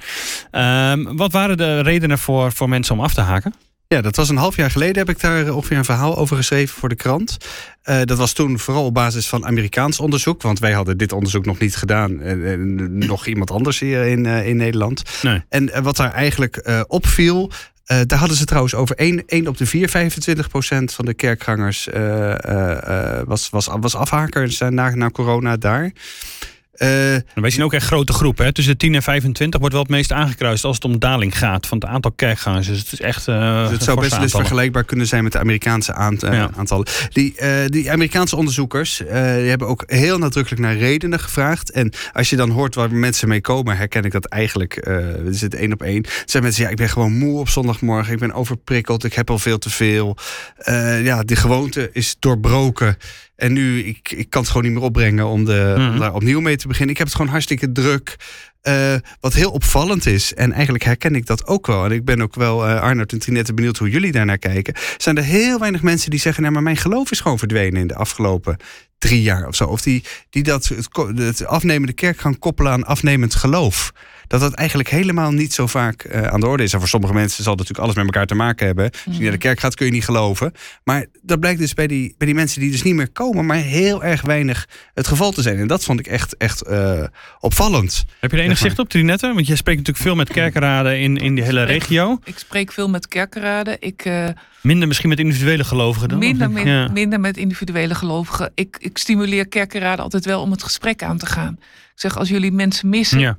Ehm, 0.51 1.17
wat 1.17 1.33
waren 1.33 1.57
de 1.57 1.81
redenen 1.81 2.19
voor, 2.19 2.53
voor 2.53 2.69
mensen 2.69 2.95
om 2.95 3.01
af 3.01 3.15
te 3.15 3.21
haken? 3.21 3.55
Ja, 3.89 4.01
dat 4.01 4.17
was 4.17 4.29
een 4.29 4.37
half 4.37 4.57
jaar 4.57 4.71
geleden 4.71 4.97
heb 4.97 5.09
ik 5.09 5.21
daar 5.21 5.55
ongeveer 5.55 5.77
een 5.77 5.85
verhaal 5.85 6.17
over 6.17 6.37
geschreven 6.37 6.79
voor 6.79 6.89
de 6.89 6.95
krant. 6.95 7.37
Uh, 7.85 8.01
dat 8.05 8.19
was 8.19 8.33
toen 8.33 8.59
vooral 8.59 8.85
op 8.85 8.95
basis 8.95 9.29
van 9.29 9.47
Amerikaans 9.47 10.01
onderzoek. 10.01 10.43
Want 10.43 10.59
wij 10.59 10.73
hadden 10.73 10.99
dit 10.99 11.13
onderzoek 11.13 11.47
nog 11.47 11.59
niet 11.59 11.77
gedaan. 11.77 12.21
En, 12.21 12.99
nog 12.99 13.27
iemand 13.27 13.51
anders 13.51 13.79
hier 13.79 14.05
in, 14.07 14.25
uh, 14.25 14.47
in 14.47 14.57
Nederland. 14.57 15.03
Nee. 15.23 15.43
En 15.49 15.69
uh, 15.69 15.79
wat 15.79 15.97
daar 15.97 16.13
eigenlijk 16.13 16.85
opviel. 16.89 17.51
Daar 17.87 18.19
hadden 18.19 18.37
ze 18.37 18.45
trouwens 18.45 18.75
over 18.75 18.97
1, 18.97 19.23
1 19.27 19.47
op 19.49 19.57
de 19.57 19.67
4, 19.67 19.89
25 19.89 20.49
procent 20.49 20.93
van 20.93 21.05
de 21.05 21.15
kerkgangers 21.15 21.89
was, 23.25 23.51
was, 23.51 23.69
was 23.81 23.95
afhakers 23.95 24.59
na, 24.59 24.95
na 24.95 25.11
corona 25.11 25.57
daar. 25.57 25.93
Uh, 26.79 26.89
wij 27.35 27.51
zien 27.51 27.63
ook 27.63 27.73
echt 27.73 27.87
grote 27.87 28.13
groepen. 28.13 28.45
Hè? 28.45 28.53
Tussen 28.53 28.73
de 28.73 28.79
10 28.79 28.95
en 28.95 29.03
25 29.03 29.61
wordt 29.61 29.75
wel 29.75 29.85
het 29.85 29.93
meest 29.93 30.13
aangekruist 30.13 30.65
als 30.65 30.75
het 30.75 30.85
om 30.85 30.99
daling 30.99 31.39
gaat 31.39 31.67
van 31.67 31.79
het 31.79 31.89
aantal 31.89 32.13
kerkgangers. 32.13 32.67
Dus 32.67 32.79
het 32.79 32.93
is 32.93 33.01
echt. 33.01 33.29
Uh, 33.29 33.63
dus 33.63 33.71
het 33.71 33.83
zou 33.83 34.01
best 34.01 34.13
wel 34.13 34.23
eens 34.23 34.33
vergelijkbaar 34.33 34.85
kunnen 34.85 35.07
zijn 35.07 35.23
met 35.23 35.33
de 35.33 35.39
Amerikaanse 35.39 35.95
aant 35.95 36.21
ja. 36.21 36.51
aantallen. 36.57 36.87
Die, 37.13 37.35
die 37.67 37.91
Amerikaanse 37.91 38.37
onderzoekers 38.37 38.97
die 38.97 39.09
hebben 39.49 39.69
ook 39.69 39.83
heel 39.87 40.19
nadrukkelijk 40.19 40.63
naar 40.63 40.77
redenen 40.77 41.21
gevraagd. 41.21 41.71
En 41.71 41.93
als 42.13 42.31
je 42.31 42.37
dan 42.37 42.51
hoort 42.51 42.75
waar 42.75 42.93
mensen 42.93 43.29
mee 43.29 43.41
komen, 43.41 43.77
herken 43.77 44.05
ik 44.05 44.13
dat 44.13 44.25
eigenlijk. 44.25 44.75
we 45.25 45.29
zitten 45.31 45.59
één 45.59 45.73
op 45.73 45.83
één. 45.83 46.05
Zijn 46.25 46.43
mensen, 46.43 46.65
ja, 46.65 46.71
ik 46.71 46.77
ben 46.77 46.89
gewoon 46.89 47.19
moe 47.19 47.39
op 47.39 47.49
zondagmorgen. 47.49 48.13
Ik 48.13 48.19
ben 48.19 48.33
overprikkeld. 48.33 49.05
Ik 49.05 49.15
heb 49.15 49.31
al 49.31 49.39
veel 49.39 49.59
te 49.59 49.71
veel. 49.71 50.17
ja, 51.03 51.23
die 51.23 51.37
gewoonte 51.37 51.91
is 51.93 52.17
doorbroken. 52.19 52.97
En 53.37 53.53
nu, 53.53 53.83
ik, 53.83 54.13
ik 54.13 54.31
kan 54.31 54.41
het 54.41 54.51
gewoon 54.51 54.67
niet 54.67 54.75
meer 54.75 54.83
opbrengen 54.83 55.27
om, 55.27 55.45
de, 55.45 55.75
om 55.77 55.83
mhm. 55.83 55.99
daar 55.99 56.15
opnieuw 56.15 56.41
mee 56.41 56.57
te 56.57 56.67
beginnen. 56.67 56.91
Ik 56.91 56.99
heb 56.99 57.07
het 57.07 57.17
gewoon 57.17 57.31
hartstikke 57.31 57.73
druk. 57.73 58.17
Uh, 58.63 58.95
wat 59.21 59.35
heel 59.35 59.51
opvallend 59.51 60.07
is, 60.07 60.35
en 60.35 60.53
eigenlijk 60.53 60.85
herken 60.85 61.15
ik 61.15 61.27
dat 61.27 61.47
ook 61.47 61.67
wel. 61.67 61.85
En 61.85 61.91
ik 61.91 62.05
ben 62.05 62.23
ook 62.23 62.35
wel, 62.35 62.69
uh, 62.69 62.81
Arnold 62.81 63.13
en 63.13 63.19
Trinette, 63.19 63.55
benieuwd 63.55 63.77
hoe 63.77 63.91
jullie 63.91 64.13
daarnaar 64.13 64.39
kijken. 64.39 64.75
Zijn 64.97 65.17
er 65.17 65.23
heel 65.23 65.59
weinig 65.59 65.83
mensen 65.83 66.11
die 66.11 66.21
zeggen: 66.21 66.43
Nou, 66.43 66.55
maar 66.55 66.63
mijn 66.63 66.77
geloof 66.77 67.11
is 67.11 67.21
gewoon 67.21 67.39
verdwenen 67.39 67.81
in 67.81 67.87
de 67.87 67.95
afgelopen 67.95 68.57
drie 68.99 69.23
jaar 69.23 69.47
of 69.47 69.55
zo. 69.55 69.65
Of 69.65 69.83
die, 69.83 70.05
die 70.31 70.43
dat, 70.43 70.65
het, 70.67 70.89
het 71.17 71.47
afnemende 71.47 71.93
kerk 71.93 72.19
gaan 72.19 72.39
koppelen 72.39 72.73
aan 72.73 72.85
afnemend 72.85 73.35
geloof. 73.35 73.93
Dat 74.27 74.41
dat 74.41 74.53
eigenlijk 74.53 74.89
helemaal 74.89 75.33
niet 75.33 75.53
zo 75.53 75.67
vaak 75.67 76.03
eh, 76.03 76.23
aan 76.23 76.41
de 76.41 76.47
orde 76.47 76.63
is. 76.63 76.73
En 76.73 76.79
voor 76.79 76.89
sommige 76.89 77.13
mensen 77.13 77.43
zal 77.43 77.53
het 77.53 77.61
natuurlijk 77.61 77.85
alles 77.85 77.95
met 77.95 78.05
elkaar 78.05 78.27
te 78.27 78.35
maken 78.35 78.67
hebben. 78.67 78.91
Als 79.07 79.17
je 79.17 79.23
naar 79.23 79.33
de 79.33 79.39
kerk 79.39 79.61
gaat, 79.61 79.75
kun 79.75 79.87
je 79.87 79.93
niet 79.93 80.05
geloven. 80.05 80.53
Maar 80.85 81.07
dat 81.23 81.41
blijkt 81.41 81.59
dus 81.59 81.75
bij 81.75 81.87
die, 81.87 82.15
bij 82.19 82.27
die 82.27 82.37
mensen 82.37 82.61
die 82.61 82.71
dus 82.71 82.83
niet 82.83 82.95
meer 82.95 83.11
komen, 83.11 83.47
maar 83.47 83.57
heel 83.57 84.05
erg 84.05 84.23
weinig 84.23 84.69
het 84.95 85.07
geval 85.07 85.33
te 85.33 85.43
zijn. 85.43 85.59
En 85.59 85.67
dat 85.67 85.85
vond 85.85 86.01
ik 86.01 86.07
echt, 86.07 86.37
echt 86.37 86.63
eh, 86.63 87.05
opvallend. 87.41 88.05
Heb 88.21 88.31
je 88.31 88.37
er 88.37 88.43
enig 88.43 88.59
zicht 88.59 88.79
op, 88.79 88.89
Trinette? 88.89 89.33
Want 89.35 89.47
jij 89.47 89.57
spreekt 89.57 89.79
natuurlijk 89.79 90.07
veel 90.07 90.17
met 90.17 90.29
kerkenraden 90.29 91.01
in, 91.01 91.17
in 91.17 91.35
die 91.35 91.45
hele 91.45 91.63
regio. 91.63 92.19
Ik 92.25 92.39
spreek 92.39 92.73
veel 92.73 92.89
met 92.89 93.09
kerkenraden. 93.09 93.77
Ik, 93.81 94.05
uh, 94.05 94.29
minder 94.63 94.89
misschien 94.89 95.09
met 95.09 95.19
individuele 95.19 95.65
gelovigen 95.65 96.09
dan? 96.09 96.19
Minder, 96.19 96.51
min, 96.51 96.93
minder 96.93 97.21
met 97.21 97.37
individuele 97.37 97.95
gelovigen. 97.95 98.53
Ik, 98.55 98.77
ik 98.79 98.99
stimuleer 98.99 99.49
kerkenraden 99.49 100.05
altijd 100.05 100.25
wel 100.25 100.41
om 100.41 100.51
het 100.51 100.63
gesprek 100.63 101.03
aan 101.03 101.19
te 101.19 101.27
gaan. 101.27 101.57
Ik 101.95 102.03
zeg, 102.03 102.19
als 102.19 102.29
jullie 102.29 102.53
mensen 102.53 102.89
missen, 102.89 103.19
ja. 103.19 103.39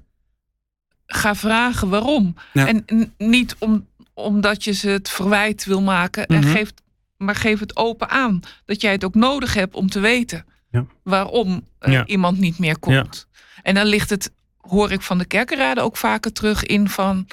Ga 1.07 1.35
vragen 1.35 1.89
waarom. 1.89 2.35
En 2.53 2.85
niet 3.17 3.55
om, 3.59 3.87
omdat 4.13 4.63
je 4.63 4.71
ze 4.71 4.89
het 4.89 5.09
verwijt 5.09 5.65
wil 5.65 5.81
maken. 5.81 6.25
en 6.25 6.39
mhm. 6.39 6.51
geef, 6.51 6.71
maar 7.17 7.35
geef 7.35 7.59
het 7.59 7.75
open 7.75 8.09
aan. 8.09 8.39
Dat 8.65 8.81
jij 8.81 8.91
het 8.91 9.03
ook 9.03 9.15
nodig 9.15 9.53
hebt 9.53 9.75
om 9.75 9.89
te 9.89 9.99
weten 9.99 10.45
ja. 10.71 10.85
waarom 11.03 11.67
uh, 11.81 12.01
iemand 12.05 12.39
niet 12.39 12.59
meer 12.59 12.79
komt. 12.79 13.27
En 13.63 13.75
dan 13.75 13.85
ligt 13.85 14.09
het, 14.09 14.31
hoor 14.57 14.91
ik 14.91 15.01
van 15.01 15.17
de 15.17 15.25
kerkenraden 15.25 15.83
ook 15.83 15.97
vaker 15.97 16.33
terug 16.33 16.63
in 16.63 16.89
van... 16.89 17.27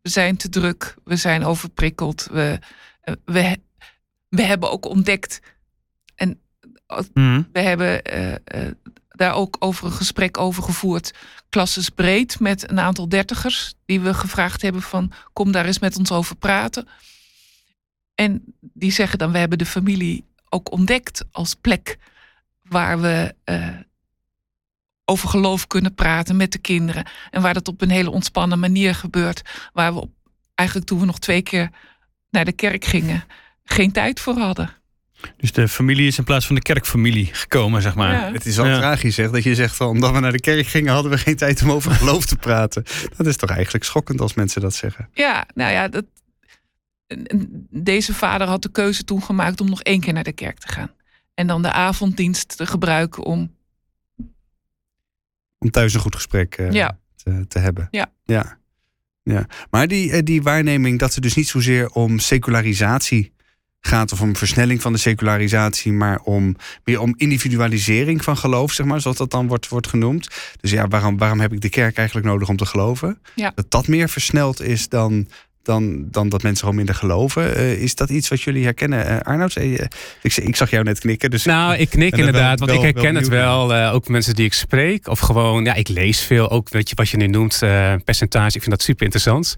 We 0.00 0.08
zijn 0.08 0.36
te 0.36 0.48
druk, 0.48 0.94
we 1.04 1.16
zijn 1.16 1.44
overprikkeld. 1.44 2.28
We, 2.30 2.58
eh, 3.00 3.14
we, 3.24 3.58
we 4.28 4.42
hebben 4.42 4.70
ook 4.70 4.86
ontdekt 4.86 5.40
en 6.14 6.40
mhm. 7.14 7.42
we 7.52 7.60
hebben 7.60 8.00
uh, 8.14 8.70
daar 9.22 9.34
ook 9.34 9.56
over 9.58 9.86
een 9.86 9.92
gesprek 9.92 10.38
over 10.38 10.62
gevoerd. 10.62 11.14
Klasses 11.48 11.88
breed 11.88 12.40
met 12.40 12.70
een 12.70 12.80
aantal 12.80 13.08
dertigers. 13.08 13.74
Die 13.86 14.00
we 14.00 14.14
gevraagd 14.14 14.62
hebben 14.62 14.82
van 14.82 15.12
kom 15.32 15.52
daar 15.52 15.66
eens 15.66 15.78
met 15.78 15.96
ons 15.96 16.12
over 16.12 16.36
praten. 16.36 16.88
En 18.14 18.54
die 18.60 18.92
zeggen 18.92 19.18
dan 19.18 19.32
we 19.32 19.38
hebben 19.38 19.58
de 19.58 19.66
familie 19.66 20.24
ook 20.48 20.72
ontdekt 20.72 21.24
als 21.30 21.54
plek 21.54 21.98
waar 22.62 23.00
we 23.00 23.34
uh, 23.44 23.68
over 25.04 25.28
geloof 25.28 25.66
kunnen 25.66 25.94
praten 25.94 26.36
met 26.36 26.52
de 26.52 26.58
kinderen. 26.58 27.06
En 27.30 27.42
waar 27.42 27.54
dat 27.54 27.68
op 27.68 27.80
een 27.80 27.90
hele 27.90 28.10
ontspannen 28.10 28.58
manier 28.58 28.94
gebeurt. 28.94 29.42
Waar 29.72 29.94
we 29.94 30.00
op, 30.00 30.10
eigenlijk 30.54 30.88
toen 30.88 31.00
we 31.00 31.06
nog 31.06 31.18
twee 31.18 31.42
keer 31.42 31.70
naar 32.30 32.44
de 32.44 32.52
kerk 32.52 32.84
gingen, 32.84 33.24
geen 33.64 33.92
tijd 33.92 34.20
voor 34.20 34.38
hadden. 34.38 34.81
Dus 35.36 35.52
de 35.52 35.68
familie 35.68 36.06
is 36.06 36.18
in 36.18 36.24
plaats 36.24 36.46
van 36.46 36.54
de 36.54 36.62
kerkfamilie 36.62 37.28
gekomen, 37.32 37.82
zeg 37.82 37.94
maar. 37.94 38.12
Ja. 38.12 38.32
Het 38.32 38.46
is 38.46 38.56
wel 38.56 38.64
tragisch, 38.64 39.14
zeg, 39.14 39.30
dat 39.30 39.42
je 39.42 39.54
zegt 39.54 39.76
van 39.76 39.86
omdat 39.86 40.12
we 40.12 40.20
naar 40.20 40.32
de 40.32 40.40
kerk 40.40 40.66
gingen, 40.66 40.92
hadden 40.92 41.12
we 41.12 41.18
geen 41.18 41.36
tijd 41.36 41.62
om 41.62 41.70
over 41.70 41.92
geloof 41.92 42.26
te 42.26 42.36
praten. 42.36 42.84
Dat 43.16 43.26
is 43.26 43.36
toch 43.36 43.50
eigenlijk 43.50 43.84
schokkend 43.84 44.20
als 44.20 44.34
mensen 44.34 44.60
dat 44.60 44.74
zeggen. 44.74 45.08
Ja, 45.12 45.46
nou 45.54 45.72
ja, 45.72 45.88
dat, 45.88 46.04
deze 47.70 48.14
vader 48.14 48.46
had 48.46 48.62
de 48.62 48.70
keuze 48.70 49.04
toen 49.04 49.22
gemaakt 49.22 49.60
om 49.60 49.68
nog 49.68 49.82
één 49.82 50.00
keer 50.00 50.12
naar 50.12 50.24
de 50.24 50.32
kerk 50.32 50.58
te 50.58 50.68
gaan. 50.68 50.90
En 51.34 51.46
dan 51.46 51.62
de 51.62 51.72
avonddienst 51.72 52.56
te 52.56 52.66
gebruiken 52.66 53.22
om. 53.22 53.54
Om 55.58 55.70
thuis 55.70 55.94
een 55.94 56.00
goed 56.00 56.14
gesprek 56.14 56.58
uh, 56.58 56.70
ja. 56.70 56.98
te, 57.16 57.46
te, 57.48 57.58
hebben. 57.58 57.88
Ja. 57.90 58.12
ja. 58.24 58.58
ja. 59.22 59.46
Maar 59.70 59.88
die, 59.88 60.12
eh, 60.12 60.22
die 60.22 60.42
waarneming 60.42 60.98
dat 60.98 61.12
ze 61.12 61.20
dus 61.20 61.34
niet 61.34 61.48
zozeer 61.48 61.90
om 61.90 62.18
secularisatie 62.18 63.32
gaat 63.86 64.12
of 64.12 64.20
om 64.20 64.36
versnelling 64.36 64.82
van 64.82 64.92
de 64.92 64.98
secularisatie, 64.98 65.92
maar 65.92 66.20
om 66.20 66.56
meer 66.84 67.00
om 67.00 67.14
individualisering 67.16 68.24
van 68.24 68.36
geloof, 68.36 68.72
zeg 68.72 68.86
maar, 68.86 69.00
zoals 69.00 69.16
dat 69.16 69.30
dan 69.30 69.46
wordt, 69.46 69.68
wordt 69.68 69.88
genoemd. 69.88 70.28
Dus 70.60 70.70
ja, 70.70 70.88
waarom, 70.88 71.18
waarom 71.18 71.40
heb 71.40 71.52
ik 71.52 71.60
de 71.60 71.68
kerk 71.68 71.96
eigenlijk 71.96 72.26
nodig 72.26 72.48
om 72.48 72.56
te 72.56 72.66
geloven? 72.66 73.18
Ja. 73.34 73.52
Dat 73.54 73.70
dat 73.70 73.88
meer 73.88 74.08
versneld 74.08 74.62
is 74.62 74.88
dan, 74.88 75.28
dan, 75.62 76.10
dan 76.10 76.28
dat 76.28 76.42
mensen 76.42 76.60
gewoon 76.60 76.76
minder 76.76 76.94
geloven. 76.94 77.56
Uh, 77.56 77.72
is 77.72 77.94
dat 77.94 78.10
iets 78.10 78.28
wat 78.28 78.42
jullie 78.42 78.64
herkennen, 78.64 79.06
uh, 79.06 79.18
Arnoud? 79.18 79.56
Uh, 79.56 79.72
ik, 80.22 80.36
ik, 80.36 80.56
zag 80.56 80.70
jou 80.70 80.84
net 80.84 80.98
knikken. 80.98 81.30
Dus 81.30 81.44
nou, 81.44 81.76
ik 81.76 81.90
knik 81.90 82.16
inderdaad, 82.16 82.58
want 82.58 82.72
ik 82.72 82.80
herken 82.80 83.14
het 83.14 83.28
wel. 83.28 83.74
ook 83.74 84.08
mensen 84.08 84.34
die 84.34 84.44
ik 84.44 84.54
spreek, 84.54 85.08
of 85.08 85.18
gewoon, 85.18 85.64
ja, 85.64 85.74
ik 85.74 85.88
lees 85.88 86.20
veel. 86.20 86.50
Ook, 86.50 86.68
weet 86.68 86.88
je, 86.88 86.94
wat 86.94 87.08
je 87.08 87.16
nu 87.16 87.26
noemt, 87.26 87.58
percentage. 88.04 88.56
Ik 88.56 88.62
vind 88.62 88.70
dat 88.70 88.82
super 88.82 89.04
interessant. 89.04 89.54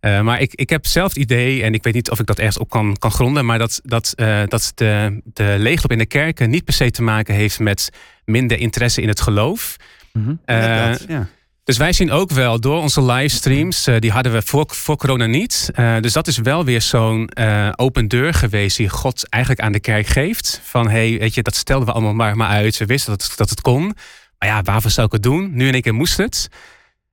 Uh, 0.00 0.20
maar 0.20 0.40
ik, 0.40 0.54
ik 0.54 0.70
heb 0.70 0.86
zelf 0.86 1.08
het 1.08 1.22
idee, 1.22 1.62
en 1.62 1.74
ik 1.74 1.82
weet 1.82 1.94
niet 1.94 2.10
of 2.10 2.20
ik 2.20 2.26
dat 2.26 2.38
ergens 2.38 2.58
op 2.58 2.70
kan, 2.70 2.96
kan 2.98 3.10
gronden, 3.10 3.46
maar 3.46 3.58
dat, 3.58 3.80
dat, 3.82 4.12
uh, 4.16 4.42
dat 4.46 4.72
de, 4.74 5.20
de 5.24 5.54
leegloop 5.58 5.92
in 5.92 5.98
de 5.98 6.06
kerken 6.06 6.50
niet 6.50 6.64
per 6.64 6.74
se 6.74 6.90
te 6.90 7.02
maken 7.02 7.34
heeft 7.34 7.58
met 7.58 7.90
minder 8.24 8.58
interesse 8.58 9.02
in 9.02 9.08
het 9.08 9.20
geloof. 9.20 9.76
Mm 10.12 10.24
-hmm. 10.24 10.40
uh, 10.46 10.90
dat, 10.90 11.04
ja. 11.08 11.28
Dus 11.64 11.76
wij 11.76 11.92
zien 11.92 12.10
ook 12.10 12.30
wel 12.30 12.60
door 12.60 12.80
onze 12.80 13.02
livestreams, 13.02 13.88
die 13.98 14.10
hadden 14.10 14.32
we 14.32 14.42
voor, 14.42 14.64
voor 14.68 14.96
corona 14.96 15.26
niet. 15.26 15.70
dus 16.00 16.12
dat 16.12 16.26
is 16.26 16.38
wel 16.38 16.64
weer 16.64 16.82
zo'n 16.82 17.30
open 17.76 18.08
deur 18.08 18.34
geweest 18.34 18.76
die 18.76 18.88
God 18.88 19.28
eigenlijk 19.28 19.62
aan 19.62 19.72
de 19.72 19.80
kerk 19.80 20.06
geeft. 20.06 20.60
Van 20.62 20.88
hey, 20.88 21.18
weet 21.18 21.34
je, 21.34 21.42
dat 21.42 21.54
stelden 21.54 21.86
we 21.86 21.92
allemaal 21.92 22.14
maar, 22.14 22.36
maar 22.36 22.48
uit. 22.48 22.76
We 22.76 22.86
wisten 22.86 23.10
dat, 23.10 23.32
dat 23.36 23.50
het 23.50 23.60
kon. 23.60 23.96
Maar 24.38 24.48
ja, 24.48 24.62
waarvoor 24.62 24.90
zou 24.90 25.06
ik 25.06 25.12
het 25.12 25.22
doen? 25.22 25.50
Nu 25.52 25.66
in 25.66 25.72
één 25.72 25.82
keer 25.82 25.94
moest 25.94 26.16
het. 26.16 26.48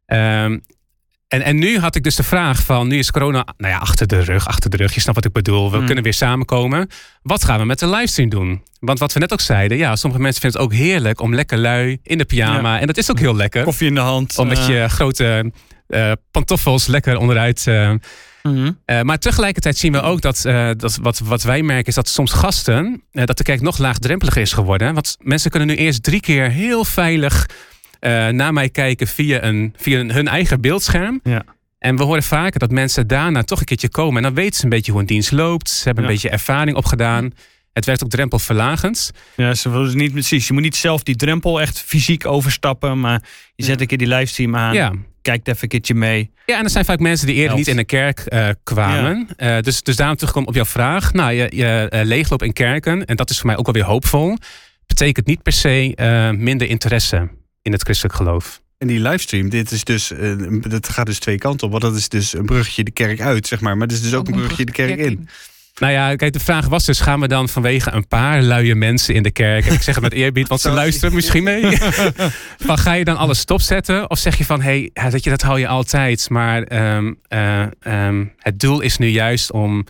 Um, 0.05 0.61
en, 1.27 1.41
en 1.41 1.57
nu 1.57 1.79
had 1.79 1.95
ik 1.95 2.03
dus 2.03 2.15
de 2.15 2.23
vraag 2.23 2.63
van, 2.63 2.87
nu 2.87 2.97
is 2.97 3.11
corona 3.11 3.45
nou 3.57 3.73
ja, 3.73 3.79
achter 3.79 4.07
de 4.07 4.19
rug, 4.19 4.47
achter 4.47 4.69
de 4.69 4.77
rug, 4.77 4.93
je 4.93 4.99
snapt 4.99 5.15
wat 5.15 5.25
ik 5.25 5.31
bedoel. 5.31 5.71
We 5.71 5.77
hmm. 5.77 5.85
kunnen 5.85 6.03
weer 6.03 6.13
samenkomen. 6.13 6.89
Wat 7.21 7.43
gaan 7.43 7.59
we 7.59 7.65
met 7.65 7.79
de 7.79 7.89
livestream 7.89 8.29
doen? 8.29 8.63
Want 8.79 8.99
wat 8.99 9.13
we 9.13 9.19
net 9.19 9.33
ook 9.33 9.41
zeiden, 9.41 9.77
ja, 9.77 9.95
sommige 9.95 10.21
mensen 10.21 10.41
vinden 10.41 10.61
het 10.61 10.69
ook 10.69 10.77
heerlijk 10.77 11.21
om 11.21 11.35
lekker 11.35 11.57
lui 11.57 11.99
in 12.03 12.17
de 12.17 12.25
pyjama. 12.25 12.79
En 12.79 12.87
dat 12.87 12.97
is 12.97 13.11
ook 13.11 13.19
heel 13.19 13.35
lekker. 13.35 13.63
Koffie 13.63 13.87
in 13.87 13.93
de 13.93 13.99
hand. 13.99 14.37
Om 14.37 14.47
met 14.47 14.65
je 14.65 14.85
grote 14.89 15.51
uh, 15.87 16.11
pantoffels 16.31 16.87
lekker 16.87 17.17
onderuit. 17.17 17.65
Uh, 17.67 17.91
mm 18.43 18.75
maar 19.03 19.19
tegelijkertijd 19.19 19.77
zien 19.77 19.91
we 19.91 20.01
ook 20.01 20.21
dat, 20.21 20.41
dat 20.77 20.97
wat, 21.01 21.19
wat 21.19 21.43
wij 21.43 21.61
merken 21.61 21.85
is 21.85 21.95
dat 21.95 22.07
soms 22.07 22.31
gasten, 22.31 23.03
dat 23.11 23.37
de 23.37 23.43
kerk 23.43 23.61
nog 23.61 23.77
laagdrempeliger 23.77 24.41
is 24.41 24.53
geworden. 24.53 24.93
Want 24.93 25.17
mensen 25.19 25.51
kunnen 25.51 25.67
nu 25.67 25.75
eerst 25.75 26.03
drie 26.03 26.19
keer 26.19 26.49
heel 26.49 26.85
veilig 26.85 27.45
uh, 28.01 28.27
naar 28.27 28.53
mij 28.53 28.69
kijken 28.69 29.07
via, 29.07 29.43
een, 29.43 29.73
via 29.77 30.05
hun 30.05 30.27
eigen 30.27 30.61
beeldscherm. 30.61 31.19
Ja. 31.23 31.43
En 31.79 31.95
we 31.95 32.03
horen 32.03 32.23
vaker 32.23 32.59
dat 32.59 32.71
mensen 32.71 33.07
daarna 33.07 33.43
toch 33.43 33.59
een 33.59 33.65
keertje 33.65 33.89
komen. 33.89 34.17
En 34.17 34.23
dan 34.23 34.33
weten 34.33 34.55
ze 34.55 34.63
een 34.63 34.69
beetje 34.69 34.91
hoe 34.91 35.01
een 35.01 35.07
dienst 35.07 35.31
loopt. 35.31 35.69
Ze 35.69 35.83
hebben 35.83 36.03
een 36.03 36.09
beetje 36.09 36.29
ervaring 36.29 36.77
opgedaan. 36.77 37.31
Het 37.73 37.85
werkt 37.85 38.03
ook 38.03 38.09
drempelverlagend. 38.09 39.11
Ja, 39.35 39.53
ze 39.53 39.69
willen 39.69 39.97
niet 39.97 40.11
precies. 40.11 40.47
Je 40.47 40.53
moet 40.53 40.61
niet 40.61 40.75
zelf 40.75 41.03
die 41.03 41.15
drempel 41.15 41.61
echt 41.61 41.79
fysiek 41.79 42.25
overstappen. 42.25 42.99
Maar 42.99 43.23
je 43.55 43.63
zet 43.63 43.81
een 43.81 43.87
keer 43.87 43.97
die 43.97 44.07
livestream 44.07 44.55
aan. 44.55 44.73
Ja. 44.73 44.93
Kijkt 45.21 45.47
even 45.47 45.63
een 45.63 45.69
keertje 45.69 45.93
mee. 45.93 46.31
Ja, 46.45 46.57
en 46.57 46.63
er 46.63 46.69
zijn 46.69 46.85
vaak 46.85 46.99
mensen 46.99 47.27
die 47.27 47.35
eerder 47.35 47.57
niet 47.57 47.67
in 47.67 47.75
de 47.75 47.85
kerk 47.85 48.23
uh, 48.27 48.49
kwamen. 48.63 49.27
Uh, 49.37 49.59
dus, 49.59 49.83
dus 49.83 49.95
daarom 49.95 50.15
terugkomen 50.15 50.49
op 50.49 50.55
jouw 50.55 50.65
vraag. 50.65 51.13
Nou, 51.13 51.31
je, 51.31 51.49
je 51.55 51.91
uh, 51.93 52.01
leegloop 52.03 52.43
in 52.43 52.53
kerken. 52.53 53.05
En 53.05 53.15
dat 53.15 53.29
is 53.29 53.37
voor 53.37 53.45
mij 53.45 53.57
ook 53.57 53.65
wel 53.65 53.75
weer 53.75 53.83
hoopvol. 53.83 54.37
Betekent 54.85 55.25
niet 55.25 55.43
per 55.43 55.53
se 55.53 55.93
minder 56.37 56.69
interesse 56.69 57.29
in 57.67 57.73
het 57.73 57.81
christelijk 57.81 58.15
geloof. 58.15 58.61
En 58.77 58.87
die 58.87 58.99
livestream, 58.99 59.49
dit 59.49 59.71
is 59.71 59.83
dus, 59.83 60.11
uh, 60.11 60.61
dat 60.61 60.89
gaat 60.89 61.05
dus 61.05 61.19
twee 61.19 61.37
kanten 61.37 61.65
op. 61.65 61.71
Want 61.71 61.83
dat 61.83 61.95
is 61.95 62.09
dus 62.09 62.33
een 62.33 62.45
bruggetje 62.45 62.83
de 62.83 62.91
kerk 62.91 63.21
uit, 63.21 63.47
zeg 63.47 63.61
maar. 63.61 63.77
Maar 63.77 63.87
het 63.87 63.95
is 63.95 64.01
dus 64.01 64.13
ook, 64.13 64.27
een 64.27 64.33
bruggetje 64.33 64.65
de 64.65 64.71
kerk 64.71 64.97
in. 64.97 65.29
Nou 65.77 65.93
ja, 65.93 66.15
kijk, 66.15 66.33
de 66.33 66.39
vraag 66.39 66.67
was 66.67 66.85
dus: 66.85 66.99
gaan 66.99 67.19
we 67.19 67.27
dan 67.27 67.49
vanwege 67.49 67.91
een 67.91 68.07
paar 68.07 68.41
luie 68.41 68.75
mensen 68.75 69.13
in 69.13 69.23
de 69.23 69.31
kerk, 69.31 69.65
en 69.65 69.73
ik 69.73 69.81
zeg 69.81 69.95
het 69.95 70.03
met 70.03 70.13
eerbied, 70.13 70.47
want 70.47 70.61
ze 70.61 70.69
luisteren 70.83 71.15
misschien 71.15 71.43
mee, 71.43 71.77
van 72.67 72.77
ga 72.77 72.93
je 72.93 73.03
dan 73.03 73.17
alles 73.17 73.39
stopzetten? 73.39 74.09
Of 74.09 74.19
zeg 74.19 74.37
je 74.37 74.45
van: 74.45 74.61
hé, 74.61 74.89
hey, 74.93 75.09
dat, 75.09 75.23
je, 75.23 75.29
dat 75.29 75.41
hou 75.41 75.59
je 75.59 75.67
altijd, 75.67 76.29
maar 76.29 76.93
um, 76.95 77.19
uh, 77.29 77.65
um, 78.07 78.33
het 78.37 78.59
doel 78.59 78.81
is 78.81 78.97
nu 78.97 79.07
juist 79.07 79.51
om 79.51 79.85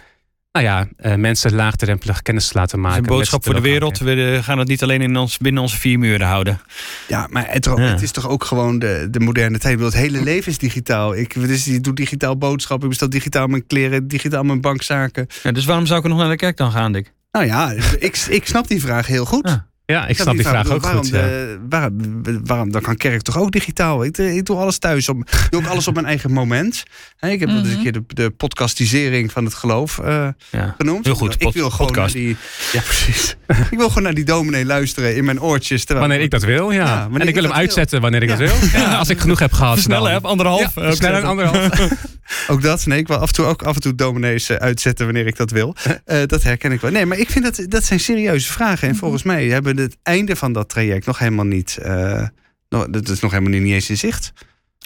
nou 0.62 0.70
ja, 0.70 1.10
uh, 1.12 1.16
mensen 1.16 1.56
laagdrempelig 1.56 2.22
kennis 2.22 2.48
te 2.48 2.58
laten 2.58 2.80
maken. 2.80 2.98
een 2.98 3.06
boodschap 3.06 3.44
voor 3.44 3.54
de 3.54 3.62
wereld. 3.62 3.98
We 3.98 4.40
gaan 4.42 4.60
het 4.60 4.68
niet 4.68 4.84
alleen 4.84 5.02
in 5.02 5.18
ons, 5.18 5.38
binnen 5.38 5.62
onze 5.62 5.78
vier 5.78 6.00
muren 6.00 6.28
houden. 6.28 6.60
Ja, 7.08 7.28
maar 7.30 7.46
het, 7.50 7.66
het 7.66 8.02
is 8.02 8.12
toch 8.12 8.30
ook 8.30 8.44
gewoon 8.44 8.80
de, 8.80 9.08
de 9.12 9.20
moderne 9.20 9.60
tijd. 9.60 9.80
Het 9.80 9.94
hele 9.94 10.24
leven 10.24 10.52
is 10.52 10.58
digitaal. 10.58 11.16
Ik, 11.16 11.34
dus, 11.34 11.68
ik 11.68 11.84
doe 11.84 11.94
digitaal 11.94 12.38
boodschappen, 12.38 12.84
ik 12.84 12.90
bestel 12.90 13.10
digitaal 13.10 13.48
mijn 13.48 13.68
kleren, 13.68 14.08
digitaal 14.08 14.44
mijn 14.44 14.62
bankzaken. 14.62 15.28
Ja, 15.44 15.52
dus 15.52 15.66
waarom 15.66 15.86
zou 15.86 16.00
ik 16.00 16.08
nog 16.08 16.18
naar 16.18 16.30
de 16.30 16.36
kerk 16.36 16.58
dan 16.58 16.72
gaan, 16.72 16.92
Dick? 16.92 17.14
Nou 17.32 17.46
ja, 17.46 17.72
ik, 18.00 18.18
ik 18.30 18.48
snap 18.48 18.68
die 18.68 18.82
vraag 18.82 19.08
heel 19.08 19.26
goed. 19.26 19.50
Ja, 19.50 19.68
ik 19.88 20.18
snap 20.18 20.34
die 20.34 20.48
vraag, 20.48 20.70
ook 20.70 20.82
waarom 20.82 21.02
goed. 21.02 21.12
De, 21.12 21.60
waarom, 21.70 22.24
waarom, 22.44 22.72
dan 22.72 22.82
kan 22.82 22.96
kerk 22.96 23.22
toch 23.22 23.38
ook 23.38 23.52
digitaal? 23.52 24.04
Ik, 24.04 24.18
ik 24.18 24.46
doe 24.46 24.58
alles 24.58 24.78
thuis. 24.78 25.10
Op, 25.10 25.18
ik 25.18 25.48
doe 25.50 25.62
ook 25.62 25.68
alles 25.68 25.88
op 25.88 25.94
mijn 25.94 26.06
eigen 26.06 26.32
moment. 26.32 26.84
ik 27.20 27.40
heb 27.40 27.50
mm 27.50 27.56
-hmm. 27.56 27.64
dus 27.64 27.74
een 27.74 27.82
keer 27.82 27.92
de, 27.92 28.04
de 28.08 28.30
podcastisering 28.30 29.32
van 29.32 29.46
het 29.46 29.54
geloof 29.54 29.98
uh, 29.98 30.28
ja. 30.52 30.76
genoemd. 30.78 31.06
Heel 31.06 31.16
goed, 31.16 31.36
ik 31.38 31.54
wil 31.54 31.70
gewoon 31.70 31.92
naar 31.92 32.12
die, 32.12 32.38
Ja, 32.72 32.82
precies. 32.82 33.36
ik 33.72 33.78
wil 33.78 33.88
gewoon 33.88 34.04
naar 34.04 34.14
die 34.14 34.26
dominee 34.26 34.66
luisteren 34.66 35.16
in 35.16 35.26
mijn 35.26 35.42
oortjes. 35.42 35.84
Wanneer 35.84 36.22
ik 36.22 36.32
dat 36.32 36.44
wil, 36.44 36.72
ja. 36.72 36.86
ja 36.86 37.10
en 37.20 37.28
ik 37.28 37.34
wil 37.34 37.44
hem 37.44 37.54
uitzetten 37.54 38.02
wanneer 38.02 38.24
ik 38.24 38.30
dat 38.30 38.38
wil. 38.38 38.54
als 39.00 39.10
ik 39.10 39.20
genoeg 39.20 39.40
heb 39.40 39.52
gehad. 39.52 39.80
Sneller, 39.80 40.12
heb 40.12 40.26
anderhalf. 40.26 40.76
Ja, 40.76 40.92
sneller, 40.92 41.24
anderhalf. 41.24 41.70
ook 42.52 42.62
dat. 42.62 42.86
Nee, 42.86 43.00
ik 43.00 43.08
wil 43.08 43.18
af 43.18 43.28
en 43.28 43.34
toe 43.34 43.46
ook 43.46 43.62
af 43.64 43.76
en 43.76 43.82
toe 43.82 43.96
dominees 43.96 44.50
uh, 44.50 44.58
uitzetten 44.58 45.06
wanneer 45.06 45.28
ik 45.28 45.38
dat 45.38 45.52
wil. 45.52 45.76
Uh, 46.06 46.18
dat 46.26 46.44
herken 46.44 46.72
ik 46.72 46.82
wel. 46.82 46.92
Nee, 46.92 47.06
maar 47.06 47.18
ik 47.18 47.30
vind 47.30 47.44
dat 47.44 47.66
dat 47.70 47.84
zijn 47.84 48.00
serieuze 48.00 48.52
vragen. 48.52 48.88
En 48.88 48.96
volgens 48.96 49.24
mij 49.24 49.46
hebben 49.46 49.77
het 49.78 49.98
einde 50.04 50.36
van 50.36 50.54
dat 50.54 50.70
traject 50.70 51.06
nog 51.06 51.20
helemaal 51.20 51.46
niet. 51.46 51.78
Uh, 51.82 52.28
dat 52.68 53.10
is 53.10 53.20
nog 53.20 53.32
helemaal 53.32 53.60
niet 53.60 53.74
eens 53.74 53.90
in 53.90 53.98
zicht. 53.98 54.34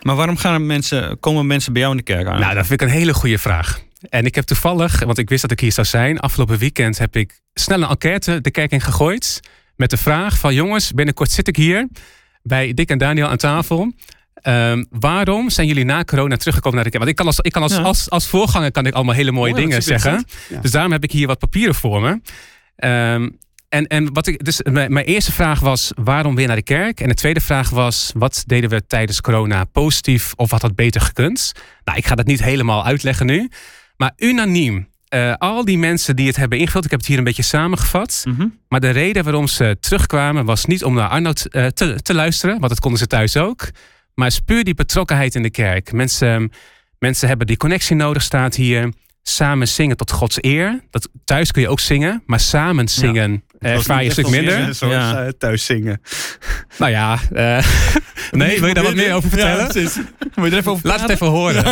Maar 0.02 0.16
waarom 0.16 0.38
gaan 0.38 0.66
mensen, 0.66 1.20
komen 1.20 1.48
mensen 1.48 1.74
bij 1.74 1.82
jou 1.82 1.94
in 1.94 2.04
de 2.06 2.14
kerk 2.14 2.28
aan? 2.28 2.40
Nou, 2.40 2.56
dat 2.56 2.68
vind 2.68 2.82
ik 2.82 2.88
een 2.88 2.94
hele 2.94 3.14
goede 3.14 3.38
vraag. 3.38 3.82
En 4.10 4.26
ik 4.26 4.36
heb 4.36 4.46
toevallig, 4.46 5.04
want 5.04 5.18
ik 5.18 5.30
wist 5.30 5.42
dat 5.42 5.52
ik 5.52 5.60
hier 5.60 5.72
zou 5.72 5.88
zijn, 5.88 6.20
afgelopen 6.20 6.58
weekend 6.58 6.98
heb 6.98 7.16
ik 7.16 7.42
snel 7.54 7.82
een 7.82 7.90
enquête 7.90 8.42
de 8.42 8.52
kerk 8.52 8.72
in 8.72 8.82
gegooid. 8.82 9.40
Met 9.76 9.90
de 9.90 9.98
vraag 9.98 10.38
van 10.38 10.54
jongens, 10.54 10.92
binnenkort 10.92 11.32
zit 11.32 11.48
ik 11.48 11.56
hier 11.56 11.88
bij 12.44 12.74
Dick 12.74 12.90
en 12.90 12.98
Daniel 12.98 13.28
aan 13.28 13.38
tafel. 13.38 13.94
Um, 14.44 14.86
waarom 14.90 15.50
zijn 15.50 15.68
jullie 15.68 15.86
na 15.86 16.04
corona 16.04 16.38
teruggekomen 16.38 16.76
naar 16.76 16.84
de 16.84 16.90
kerk? 16.90 17.04
Want 17.04 17.18
ik 17.18 17.26
kan 17.26 17.26
als, 17.26 17.40
ik 17.40 17.52
kan 17.52 17.62
als, 17.62 17.78
als, 17.78 18.10
als 18.10 18.28
voorganger 18.28 18.72
kan 18.72 18.86
ik 18.86 18.94
allemaal 18.94 19.16
hele 19.16 19.32
mooie 19.32 19.54
dingen 19.54 19.84
zeggen. 19.84 20.26
Dus 20.62 20.72
daarom 20.72 20.92
heb 20.92 21.04
ik 21.04 21.12
hier 21.12 21.28
wat 21.28 21.40
papieren 21.40 21.76
voor 21.76 22.02
me. 22.02 22.22
Um, 23.14 23.38
en, 23.72 23.88
en 23.88 24.14
wat 24.14 24.28
ik, 24.28 24.46
dus 24.46 24.62
mijn, 24.64 24.94
mijn, 24.94 25.06
eerste 25.06 25.32
vraag 25.32 25.60
was: 25.60 25.92
waarom 25.96 26.36
weer 26.36 26.48
naar 26.48 26.56
de 26.56 26.62
kerk? 26.62 27.00
En 27.00 27.08
de 27.08 27.14
tweede 27.14 27.40
vraag 27.40 27.70
was: 27.70 28.12
wat 28.16 28.44
deden 28.46 28.70
we 28.70 28.88
tijdens 28.88 29.22
corona 29.22 29.64
positief 29.64 30.34
of 30.36 30.52
had 30.52 30.62
dat 30.62 30.76
beter 30.76 31.02
gekund? 31.02 31.52
Nou, 31.84 31.98
ik 31.98 32.06
ga 32.06 32.16
dat 32.16 32.26
niet 32.26 32.44
helemaal 32.44 32.86
uitleggen 32.86 33.26
nu. 33.26 33.50
Maar 33.98 34.12
unaniem, 34.18 34.88
uh, 35.14 35.34
al 35.34 35.66
die 35.66 35.78
mensen 35.78 36.16
die 36.16 36.28
het 36.28 36.36
hebben 36.36 36.58
ingevuld, 36.58 36.86
ik 36.86 36.92
heb 36.92 37.00
het 37.00 37.10
hier 37.10 37.18
een 37.18 37.24
beetje 37.24 37.44
samengevat. 37.44 38.24
Mm 38.28 38.36
-hmm. 38.36 38.60
Maar 38.68 38.80
de 38.80 38.90
reden 38.90 39.24
waarom 39.24 39.48
ze 39.48 39.78
terugkwamen 39.80 40.46
was 40.46 40.66
niet 40.66 40.84
om 40.84 40.94
naar 40.94 41.10
Arnoud 41.10 41.48
uh, 41.52 41.68
te, 41.68 42.02
te, 42.02 42.14
luisteren, 42.14 42.60
want 42.60 42.70
dat 42.70 42.80
konden 42.80 43.00
ze 43.00 43.08
thuis 43.08 43.38
ook. 43.38 43.70
Maar 44.14 44.28
is 44.28 44.40
puur 44.40 44.64
die 44.64 44.74
betrokkenheid 44.74 45.36
in 45.36 45.42
de 45.42 45.52
kerk. 45.52 45.92
Mensen, 45.92 46.52
mensen 47.00 47.28
hebben 47.28 47.48
die 47.48 47.58
connectie 47.58 47.96
nodig, 47.96 48.22
staat 48.22 48.56
hier. 48.56 48.94
Samen 49.24 49.68
zingen 49.68 49.98
tot 49.98 50.12
Gods 50.12 50.38
eer. 50.40 50.80
Dat, 50.90 51.10
thuis 51.26 51.52
kun 51.52 51.62
je 51.62 51.70
ook 51.70 51.80
zingen, 51.80 52.24
maar 52.26 52.40
samen 52.40 52.88
zingen 52.88 53.44
ja. 53.60 53.70
ervaar 53.70 54.00
je 54.00 54.06
een 54.06 54.12
stuk 54.12 54.30
minder. 54.30 54.76
Zoals 54.76 54.94
ja. 54.94 55.26
uh, 55.26 55.30
thuis 55.38 55.66
zingen. 55.66 56.02
Nou 56.78 56.92
ja, 56.92 57.20
uh, 57.34 57.66
nee, 58.32 58.60
wil 58.60 58.68
je 58.68 58.74
daar 58.74 58.84
wat 58.84 58.96
meer 58.96 59.14
over 59.14 59.30
vertellen? 59.30 59.82
Ja, 59.82 60.44
je 60.46 60.52
er 60.52 60.54
even 60.54 60.72
over 60.72 60.88
Laat 60.88 61.02
het 61.02 61.10
even 61.10 61.28
horen. 61.28 61.66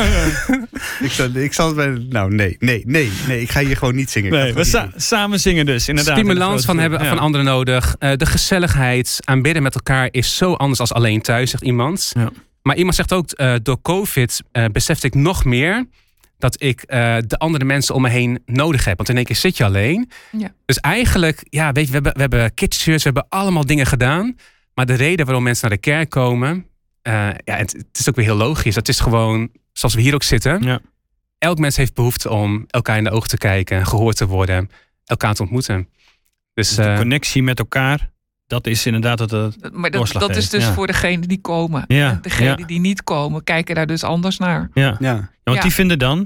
ik, 0.99 1.11
zal, 1.11 1.29
ik 1.33 1.53
zal 1.53 1.67
het 1.67 1.75
bij. 1.75 2.05
Nou, 2.09 2.35
nee, 2.35 2.55
nee, 2.59 2.83
nee, 2.85 3.11
nee. 3.27 3.41
Ik 3.41 3.51
ga 3.51 3.59
hier 3.59 3.77
gewoon 3.77 3.95
niet 3.95 4.09
zingen. 4.09 4.31
Nee, 4.31 4.53
we 4.53 4.63
sa 4.63 4.89
samen 4.95 5.39
zingen 5.39 5.65
dus, 5.65 5.87
inderdaad. 5.87 6.17
Stimulans 6.17 6.65
van, 6.65 6.77
hebben, 6.77 7.05
van 7.05 7.19
anderen 7.19 7.45
nodig. 7.45 7.95
Uh, 7.99 8.11
de 8.15 8.25
gezelligheid, 8.25 9.17
aanbidden 9.19 9.63
met 9.63 9.75
elkaar 9.75 10.07
is 10.11 10.37
zo 10.37 10.53
anders 10.53 10.79
als 10.79 10.93
alleen 10.93 11.21
thuis, 11.21 11.49
zegt 11.49 11.63
iemand. 11.63 12.13
Maar 12.61 12.75
iemand 12.75 12.95
zegt 12.95 13.13
ook, 13.13 13.29
door 13.63 13.81
COVID 13.81 14.41
besefte 14.71 15.07
ik 15.07 15.15
nog 15.15 15.45
meer 15.45 15.85
dat 16.39 16.61
ik 16.61 16.83
uh, 16.87 17.17
de 17.27 17.37
andere 17.37 17.65
mensen 17.65 17.95
om 17.95 18.01
me 18.01 18.09
heen 18.09 18.41
nodig 18.45 18.85
heb. 18.85 18.97
Want 18.97 19.09
in 19.09 19.15
één 19.15 19.25
keer 19.25 19.35
zit 19.35 19.57
je 19.57 19.63
alleen. 19.63 20.11
Ja. 20.31 20.51
Dus 20.65 20.79
eigenlijk, 20.79 21.45
ja, 21.49 21.71
weet 21.71 21.83
je, 21.85 21.89
we 21.89 21.95
hebben, 21.95 22.13
we 22.13 22.19
hebben 22.19 22.53
kidsshirts, 22.53 23.03
we 23.03 23.09
hebben 23.13 23.29
allemaal 23.29 23.65
dingen 23.65 23.85
gedaan. 23.85 24.37
Maar 24.73 24.85
de 24.85 24.93
reden 24.93 25.25
waarom 25.25 25.43
mensen 25.43 25.67
naar 25.67 25.77
de 25.77 25.83
kerk 25.89 26.09
komen, 26.09 26.65
uh, 27.03 27.29
ja, 27.43 27.55
het, 27.55 27.71
het, 27.71 27.99
is 27.99 28.09
ook 28.09 28.15
weer 28.15 28.25
heel 28.25 28.35
logisch. 28.35 28.75
Het 28.75 28.87
is 28.87 28.99
gewoon, 28.99 29.49
zoals 29.73 29.95
we 29.95 30.01
hier 30.01 30.13
ook 30.13 30.23
zitten. 30.23 30.63
Ja. 30.63 30.79
Elk 31.37 31.57
mens 31.59 31.77
heeft 31.77 31.93
behoefte 31.93 32.29
om 32.29 32.65
elkaar 32.67 32.97
in 32.97 33.03
de 33.03 33.11
ogen 33.11 33.29
te 33.29 33.37
kijken, 33.37 33.85
gehoord 33.85 34.17
te 34.17 34.27
worden, 34.27 34.69
elkaar 35.05 35.33
te 35.33 35.41
ontmoeten. 35.41 35.87
Dus, 36.53 36.67
dus 36.67 36.75
de 36.75 36.91
uh, 36.91 36.97
connectie 36.97 37.43
met 37.43 37.59
elkaar, 37.59 38.09
dat 38.49 38.67
is 38.67 38.85
inderdaad 38.85 39.19
het. 39.19 39.31
het 39.31 39.73
maar 39.73 39.91
dat, 39.91 40.11
dat 40.11 40.35
is 40.35 40.49
dus 40.49 40.63
ja. 40.63 40.73
voor 40.73 40.87
degenen 40.87 41.27
die 41.27 41.41
komen. 41.41 41.83
Ja. 41.87 42.19
Degenen 42.21 42.59
ja. 42.59 42.65
die 42.65 42.79
niet 42.79 43.03
komen, 43.03 43.43
kijken 43.43 43.75
daar 43.75 43.87
dus 43.87 44.03
anders 44.03 44.37
naar. 44.37 44.69
Ja, 44.73 44.95
ja. 44.99 45.29
want 45.43 45.61
die 45.61 45.73
vinden 45.73 45.99
dan. 45.99 46.17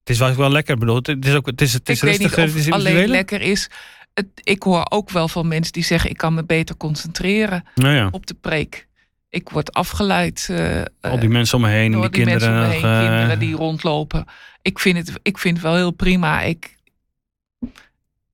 Het 0.00 0.10
is 0.10 0.18
wel, 0.18 0.34
wel 0.34 0.50
lekker, 0.50 0.78
bedoel. 0.78 0.96
Het 0.96 1.26
is 1.26 1.34
ook. 1.34 1.46
Het 1.46 1.60
is, 1.60 1.72
het 1.72 1.88
is 1.88 1.96
ik 1.96 2.08
rustig. 2.08 2.34
Weet 2.36 2.46
niet 2.46 2.56
of 2.56 2.64
het 2.64 2.74
alleen 2.74 3.08
lekker 3.08 3.40
is. 3.40 3.70
Het, 4.14 4.26
ik 4.42 4.62
hoor 4.62 4.86
ook 4.88 5.10
wel 5.10 5.28
van 5.28 5.48
mensen 5.48 5.72
die 5.72 5.84
zeggen: 5.84 6.10
ik 6.10 6.16
kan 6.16 6.34
me 6.34 6.44
beter 6.44 6.76
concentreren 6.76 7.64
nou 7.74 8.08
op 8.10 8.26
de 8.26 8.34
preek. 8.34 8.88
Ik 9.28 9.48
word 9.48 9.72
afgeleid. 9.72 10.48
Uh, 10.50 10.82
Al 11.00 11.18
die 11.18 11.28
mensen 11.28 11.56
om 11.56 11.62
me 11.62 11.70
heen, 11.70 11.92
door 11.92 12.00
die, 12.00 12.10
die 12.10 12.22
kinderen, 12.22 12.54
mensen 12.54 12.78
om 12.78 12.90
me 12.90 12.96
heen, 12.96 13.04
uh, 13.04 13.08
kinderen 13.08 13.38
die 13.38 13.54
rondlopen. 13.54 14.24
Ik 14.62 14.78
vind 14.78 14.96
het, 14.96 15.18
ik 15.22 15.38
vind 15.38 15.56
het 15.56 15.66
wel 15.66 15.74
heel 15.74 15.90
prima. 15.90 16.42
Ik, 16.42 16.76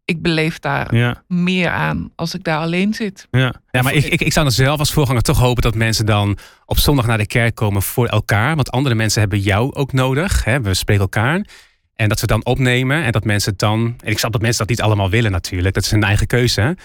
ik 0.07 0.23
beleef 0.23 0.59
daar 0.59 0.95
ja. 0.95 1.23
meer 1.29 1.71
aan 1.71 2.11
als 2.15 2.35
ik 2.35 2.45
daar 2.45 2.59
alleen 2.59 2.95
zit. 2.95 3.29
Ja, 3.31 3.55
ja 3.71 3.83
maar 3.83 3.95
ik, 3.95 4.05
ik, 4.05 4.21
ik 4.21 4.33
zou 4.33 4.45
dan 4.45 4.55
zelf 4.55 4.79
als 4.79 4.93
voorganger 4.93 5.23
toch 5.23 5.39
hopen 5.39 5.63
dat 5.63 5.75
mensen 5.75 6.07
dan 6.07 6.39
op 6.67 6.79
zondag 6.79 7.07
naar 7.07 7.19
de 7.19 7.27
kerk 7.27 7.55
komen 7.55 7.83
voor 7.83 8.07
elkaar. 8.07 8.57
Want 8.57 8.71
andere 8.71 8.95
mensen 8.95 9.21
hebben 9.21 9.39
jou 9.39 9.75
ook 9.75 9.93
nodig. 9.93 10.45
Hè? 10.45 10.61
We 10.61 10.75
spreken 10.75 11.03
elkaar. 11.03 11.47
En 11.95 12.09
dat 12.09 12.19
ze 12.19 12.27
dan 12.27 12.45
opnemen 12.45 13.03
en 13.03 13.13
dat 13.13 13.25
mensen 13.25 13.51
het 13.51 13.61
dan. 13.61 13.95
En 14.01 14.11
ik 14.11 14.19
snap 14.19 14.33
dat 14.33 14.41
mensen 14.41 14.59
dat 14.59 14.69
niet 14.69 14.83
allemaal 14.83 15.11
willen 15.11 15.31
natuurlijk. 15.31 15.75
Dat 15.75 15.85
is 15.85 15.91
hun 15.91 16.03
eigen 16.03 16.27
keuze. 16.27 16.77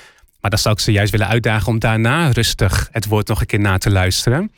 Maar 0.41 0.51
dan 0.51 0.59
zou 0.59 0.75
ik 0.75 0.81
ze 0.81 0.91
juist 0.91 1.11
willen 1.11 1.27
uitdagen 1.27 1.67
om 1.67 1.79
daarna 1.79 2.29
rustig 2.29 2.89
het 2.91 3.05
woord 3.05 3.27
nog 3.27 3.39
een 3.39 3.45
keer 3.45 3.59
na 3.59 3.77
te 3.77 3.91
luisteren. 3.91 4.51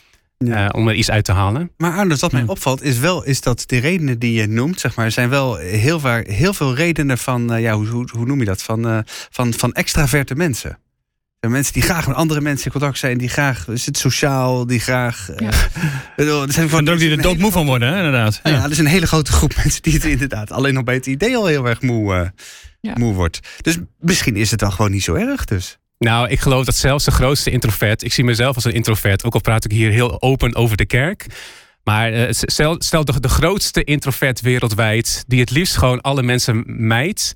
Ja. 0.45 0.63
Uh, 0.63 0.69
om 0.71 0.87
er 0.87 0.95
iets 0.95 1.11
uit 1.11 1.25
te 1.25 1.31
halen. 1.31 1.71
Maar 1.77 1.97
Arnold, 1.97 2.19
wat 2.19 2.31
mij 2.31 2.43
opvalt 2.45 2.83
is 2.83 2.97
wel 2.97 3.23
is 3.23 3.41
dat 3.41 3.63
de 3.65 3.77
redenen 3.77 4.19
die 4.19 4.33
je 4.33 4.47
noemt, 4.47 4.79
zeg 4.79 4.95
maar, 4.95 5.11
zijn 5.11 5.29
wel 5.29 5.55
heel, 5.55 5.99
vaak, 5.99 6.27
heel 6.27 6.53
veel 6.53 6.75
redenen 6.75 7.17
van, 7.17 7.53
uh, 7.53 7.61
ja, 7.61 7.73
hoe, 7.73 7.87
hoe, 7.87 8.07
hoe, 8.11 8.25
noem 8.25 8.39
je 8.39 8.45
dat? 8.45 8.63
Van, 8.63 8.87
uh, 8.87 8.99
van, 9.05 9.53
van 9.53 9.73
extraverte 9.73 10.35
mensen. 10.35 10.77
Mensen 11.49 11.73
die 11.73 11.81
graag 11.81 12.07
met 12.07 12.15
andere 12.15 12.41
mensen 12.41 12.65
in 12.65 12.71
contact 12.71 12.97
zijn, 12.97 13.17
die 13.17 13.29
graag 13.29 13.65
zit 13.73 13.97
sociaal, 13.97 14.67
die 14.67 14.79
graag. 14.79 15.29
Ja. 15.37 15.51
er 16.15 16.51
zijn 16.51 16.69
gewoon 16.69 16.89
ook 16.89 16.97
die 16.97 17.11
er 17.11 17.21
doodmoe 17.21 17.51
van 17.51 17.65
worden, 17.65 17.89
hè, 17.89 17.95
inderdaad. 17.95 18.39
Ja. 18.43 18.51
ja, 18.51 18.63
er 18.63 18.71
is 18.71 18.77
een 18.77 18.85
hele 18.85 19.07
grote 19.07 19.31
groep 19.31 19.55
mensen 19.63 19.81
die 19.81 19.93
het 19.93 20.05
inderdaad 20.05 20.51
alleen 20.51 20.73
nog 20.73 20.83
bij 20.83 20.95
het 20.95 21.05
idee 21.05 21.37
al 21.37 21.45
heel 21.45 21.67
erg 21.67 21.81
moe, 21.81 22.33
ja. 22.81 22.93
moe 22.97 23.13
wordt. 23.13 23.39
Dus 23.61 23.77
misschien 23.99 24.35
is 24.35 24.51
het 24.51 24.59
dan 24.59 24.71
gewoon 24.71 24.91
niet 24.91 25.03
zo 25.03 25.13
erg, 25.13 25.45
dus. 25.45 25.77
Nou, 26.03 26.29
ik 26.29 26.39
geloof 26.39 26.65
dat 26.65 26.75
zelfs 26.75 27.05
de 27.05 27.11
grootste 27.11 27.49
introvert, 27.49 28.03
ik 28.03 28.13
zie 28.13 28.23
mezelf 28.23 28.55
als 28.55 28.63
een 28.63 28.73
introvert, 28.73 29.23
ook 29.23 29.33
al 29.33 29.41
praat 29.41 29.65
ik 29.65 29.71
hier 29.71 29.91
heel 29.91 30.21
open 30.21 30.55
over 30.55 30.77
de 30.77 30.85
kerk. 30.85 31.25
Maar 31.83 32.13
uh, 32.13 32.27
stel, 32.29 32.75
stel 32.77 33.05
de, 33.05 33.19
de 33.19 33.29
grootste 33.29 33.83
introvert 33.83 34.41
wereldwijd, 34.41 35.23
die 35.27 35.39
het 35.39 35.49
liefst 35.49 35.77
gewoon 35.77 36.01
alle 36.01 36.23
mensen 36.23 36.63
mijt. 36.65 37.35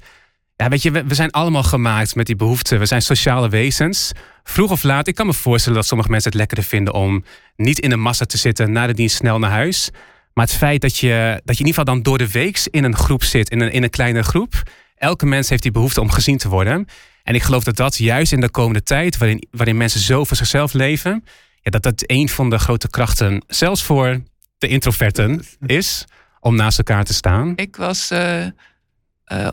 Ja, 0.56 0.70
weet 0.70 0.82
je, 0.82 0.92
we, 0.92 1.16
zijn 1.16 1.32
allemaal 1.32 1.64
gemaakt 1.64 2.16
met 2.16 2.26
die 2.26 2.36
behoeften. 2.36 2.80
We 2.80 2.86
zijn 2.86 3.02
sociale 3.02 3.50
wezens. 3.50 4.12
Vroeg 4.44 4.72
of 4.72 4.84
laat, 4.84 5.08
ik 5.08 5.16
kan 5.16 5.26
me 5.26 5.34
voorstellen 5.34 5.78
dat 5.78 5.88
sommige 5.88 6.10
mensen 6.10 6.30
het 6.30 6.40
lekkerder 6.40 6.66
vinden 6.66 6.94
om 6.94 7.24
niet 7.56 7.80
in 7.80 7.90
de 7.90 7.96
massa 7.96 8.26
te 8.26 8.38
zitten, 8.38 8.72
na 8.72 8.88
de 8.88 8.94
dienst 8.94 9.16
snel 9.16 9.40
naar 9.40 9.52
huis. 9.52 9.90
Maar 10.34 10.46
het 10.46 10.56
feit 10.56 10.82
dat 10.82 10.98
je, 10.98 11.42
dat 11.46 11.58
je 11.58 11.64
in 11.64 11.68
ieder 11.70 11.82
geval 11.82 11.94
dan 11.94 12.04
door 12.04 12.18
de 12.18 12.32
week 12.32 12.68
in 12.72 12.84
een 12.84 12.96
groep 12.96 13.24
zit, 13.24 13.50
in 13.50 13.62
een, 13.62 13.72
in 13.72 13.84
een 13.84 13.90
kleine 13.90 14.24
groep. 14.24 14.64
Elke 14.96 15.26
mens 15.26 15.50
heeft 15.50 15.64
die 15.64 15.72
behoefte 15.72 16.02
om 16.02 16.12
gezien 16.12 16.38
te 16.38 16.50
worden. 16.50 16.88
En 17.28 17.36
ik 17.36 17.44
geloof 17.44 17.64
dat 17.64 17.76
dat 17.76 17.98
juist 17.98 18.32
in 18.32 18.40
de 18.42 18.50
komende 18.50 18.84
tijd, 18.84 19.18
waarin, 19.18 19.48
waarin 19.52 19.78
mensen 19.78 20.00
zo 20.00 20.24
voor 20.24 20.38
zichzelf 20.38 20.74
leven, 20.74 21.24
ja, 21.62 21.72
dat 21.72 21.84
dat 21.84 22.04
een 22.06 22.30
van 22.30 22.50
de 22.50 22.60
grote 22.60 22.90
krachten, 22.90 23.44
zelfs 23.48 23.84
voor 23.84 24.22
de 24.58 24.68
introverten, 24.68 25.44
is 25.66 26.06
om 26.40 26.56
naast 26.56 26.78
elkaar 26.78 27.04
te 27.04 27.14
staan. 27.14 27.54
Ik 27.56 27.76
was 27.76 28.12
uh, 28.12 28.46
uh, 28.46 28.50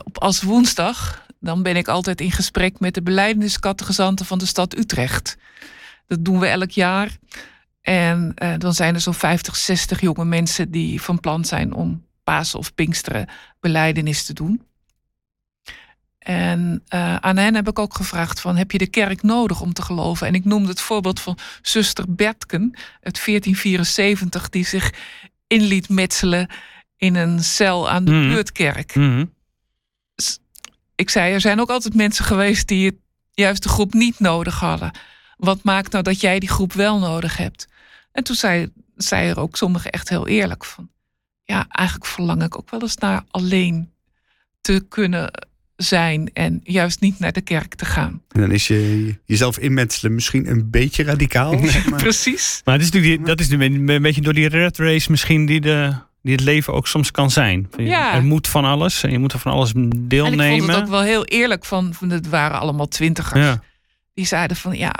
op 0.03 0.17
als 0.17 0.41
woensdag, 0.41 1.25
dan 1.39 1.63
ben 1.63 1.75
ik 1.75 1.87
altijd 1.87 2.21
in 2.21 2.31
gesprek 2.31 2.79
met 2.79 2.93
de 2.93 3.01
beleidingskattegezanten 3.01 4.25
van 4.25 4.37
de 4.37 4.45
stad 4.45 4.77
Utrecht. 4.77 5.37
Dat 6.07 6.25
doen 6.25 6.39
we 6.39 6.47
elk 6.47 6.71
jaar. 6.71 7.17
En 7.81 8.31
uh, 8.43 8.53
dan 8.57 8.73
zijn 8.73 8.93
er 8.93 9.01
zo'n 9.01 9.13
50, 9.13 9.55
60 9.55 10.01
jonge 10.01 10.25
mensen 10.25 10.71
die 10.71 11.01
van 11.01 11.19
plan 11.19 11.45
zijn 11.45 11.73
om 11.73 12.05
Pasen 12.23 12.59
of 12.59 12.73
Pinksteren 12.75 13.29
beleidenis 13.59 14.25
te 14.25 14.33
doen. 14.33 14.61
En 16.25 16.83
uh, 16.93 17.15
aan 17.15 17.37
hen 17.37 17.55
heb 17.55 17.67
ik 17.67 17.79
ook 17.79 17.95
gevraagd 17.95 18.41
van, 18.41 18.55
heb 18.55 18.71
je 18.71 18.77
de 18.77 18.87
kerk 18.87 19.21
nodig 19.21 19.61
om 19.61 19.73
te 19.73 19.81
geloven? 19.81 20.27
En 20.27 20.33
ik 20.33 20.45
noemde 20.45 20.69
het 20.69 20.81
voorbeeld 20.81 21.19
van 21.19 21.37
zuster 21.61 22.05
Bertken 22.07 22.61
uit 23.01 23.25
1474... 23.25 24.49
die 24.49 24.65
zich 24.65 24.93
in 25.47 25.61
liet 25.61 25.89
metselen 25.89 26.49
in 26.97 27.15
een 27.15 27.43
cel 27.43 27.89
aan 27.89 28.05
de 28.05 28.11
mm. 28.11 28.27
buurtkerk. 28.27 28.95
Mm. 28.95 29.33
Dus 30.15 30.39
ik 30.95 31.09
zei, 31.09 31.33
er 31.33 31.41
zijn 31.41 31.59
ook 31.59 31.69
altijd 31.69 31.93
mensen 31.93 32.25
geweest... 32.25 32.67
die 32.67 32.85
het, 32.85 32.97
juist 33.31 33.63
de 33.63 33.69
groep 33.69 33.93
niet 33.93 34.19
nodig 34.19 34.59
hadden. 34.59 34.91
Wat 35.37 35.63
maakt 35.63 35.91
nou 35.91 36.03
dat 36.03 36.21
jij 36.21 36.39
die 36.39 36.49
groep 36.49 36.73
wel 36.73 36.99
nodig 36.99 37.37
hebt? 37.37 37.67
En 38.11 38.23
toen 38.23 38.35
zei, 38.35 38.71
zei 38.95 39.29
er 39.29 39.39
ook 39.39 39.55
sommigen 39.55 39.91
echt 39.91 40.09
heel 40.09 40.27
eerlijk 40.27 40.65
van... 40.65 40.89
ja, 41.43 41.65
eigenlijk 41.69 42.09
verlang 42.09 42.43
ik 42.43 42.57
ook 42.57 42.69
wel 42.69 42.81
eens 42.81 42.97
naar 42.97 43.23
alleen 43.31 43.93
te 44.61 44.85
kunnen 44.89 45.31
zijn 45.75 46.29
en 46.33 46.59
juist 46.63 47.01
niet 47.01 47.19
naar 47.19 47.31
de 47.31 47.41
kerk 47.41 47.75
te 47.75 47.85
gaan. 47.85 48.21
En 48.31 48.41
dan 48.41 48.51
is 48.51 48.67
je 48.67 49.13
jezelf 49.25 49.57
inmetselen 49.57 50.13
misschien 50.13 50.49
een 50.49 50.69
beetje 50.69 51.03
radicaal. 51.03 51.59
Zeg 51.67 51.89
maar. 51.89 51.99
Precies. 51.99 52.61
Maar 52.63 52.77
dat 52.77 52.87
is 52.87 52.91
natuurlijk 52.91 53.25
dat 53.25 53.39
is 53.39 53.49
een 53.49 54.01
beetje 54.01 54.21
door 54.21 54.33
die 54.33 54.47
red 54.47 54.77
race 54.77 55.11
misschien 55.11 55.45
die, 55.45 55.61
de, 55.61 55.93
die 56.21 56.31
het 56.31 56.43
leven 56.43 56.73
ook 56.73 56.87
soms 56.87 57.11
kan 57.11 57.31
zijn. 57.31 57.69
Ja. 57.77 58.15
Er 58.15 58.23
moet 58.23 58.47
van 58.47 58.65
alles 58.65 59.03
en 59.03 59.11
je 59.11 59.19
moet 59.19 59.33
er 59.33 59.39
van 59.39 59.51
alles 59.51 59.71
deelnemen. 59.97 60.45
En 60.45 60.53
ik 60.53 60.61
vond 60.61 60.71
het 60.71 60.81
ook 60.81 60.89
wel 60.89 61.01
heel 61.01 61.25
eerlijk 61.25 61.65
van, 61.65 61.93
van 61.93 62.09
het 62.09 62.29
waren 62.29 62.59
allemaal 62.59 62.87
twintigers. 62.87 63.45
Ja. 63.45 63.63
Die 64.13 64.25
zeiden 64.25 64.57
van 64.57 64.77
ja, 64.77 64.93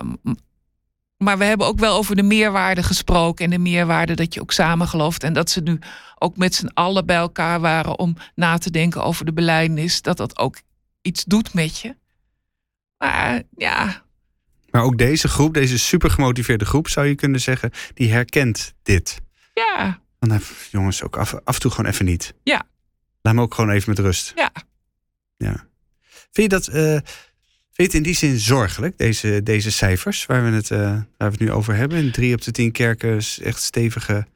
maar 1.17 1.37
we 1.37 1.43
hebben 1.43 1.67
ook 1.67 1.79
wel 1.79 1.97
over 1.97 2.15
de 2.15 2.23
meerwaarde 2.23 2.83
gesproken. 2.83 3.45
En 3.45 3.51
de 3.51 3.57
meerwaarde 3.57 4.13
dat 4.13 4.33
je 4.33 4.41
ook 4.41 4.51
samen 4.51 4.87
gelooft. 4.87 5.23
En 5.23 5.33
dat 5.33 5.49
ze 5.49 5.61
nu 5.61 5.79
ook 6.19 6.37
met 6.37 6.55
z'n 6.55 6.71
allen 6.73 7.05
bij 7.05 7.15
elkaar 7.15 7.59
waren 7.59 7.99
om 7.99 8.17
na 8.35 8.57
te 8.57 8.71
denken 8.71 9.03
over 9.03 9.25
de 9.25 9.33
beleidnis. 9.33 10.01
Dat 10.01 10.17
dat 10.17 10.37
ook 10.37 10.61
iets 11.01 11.23
doet 11.23 11.53
met 11.53 11.79
je. 11.79 11.95
Maar 12.97 13.43
ja. 13.57 14.03
Maar 14.69 14.83
ook 14.83 14.97
deze 14.97 15.27
groep, 15.27 15.53
deze 15.53 15.79
super 15.79 16.09
gemotiveerde 16.09 16.65
groep, 16.65 16.87
zou 16.87 17.07
je 17.07 17.15
kunnen 17.15 17.41
zeggen, 17.41 17.71
die 17.93 18.11
herkent 18.11 18.73
dit. 18.83 19.21
Ja. 19.53 19.99
Dan 20.19 20.41
jongens, 20.71 21.03
ook 21.03 21.17
af, 21.17 21.33
af 21.43 21.55
en 21.55 21.61
toe 21.61 21.71
gewoon 21.71 21.91
even 21.91 22.05
niet. 22.05 22.33
Ja. 22.43 22.63
Laat 23.21 23.33
me 23.33 23.41
ook 23.41 23.53
gewoon 23.53 23.69
even 23.69 23.89
met 23.89 23.99
rust. 23.99 24.31
Ja. 24.35 24.51
Ja. 25.37 25.67
Vind 26.31 26.51
je 26.51 26.59
dat, 26.59 26.67
eh, 26.67 26.97
vind 27.75 27.91
je 27.91 27.97
het 27.97 28.05
in 28.07 28.11
die 28.11 28.13
zin 28.15 28.39
zorgelijk, 28.39 28.97
deze, 28.97 29.43
deze 29.43 29.71
cijfers 29.71 30.25
waar 30.25 30.43
we, 30.43 30.51
het, 30.55 30.71
eh, 30.71 30.79
waar 30.79 31.03
we 31.17 31.25
het 31.25 31.39
nu 31.39 31.51
over 31.51 31.75
hebben? 31.75 31.97
In 31.97 32.11
drie 32.11 32.33
op 32.33 32.41
de 32.41 32.51
tien 32.51 32.71
kerken 32.71 33.15
is 33.15 33.39
echt 33.39 33.61
stevige 33.61 34.27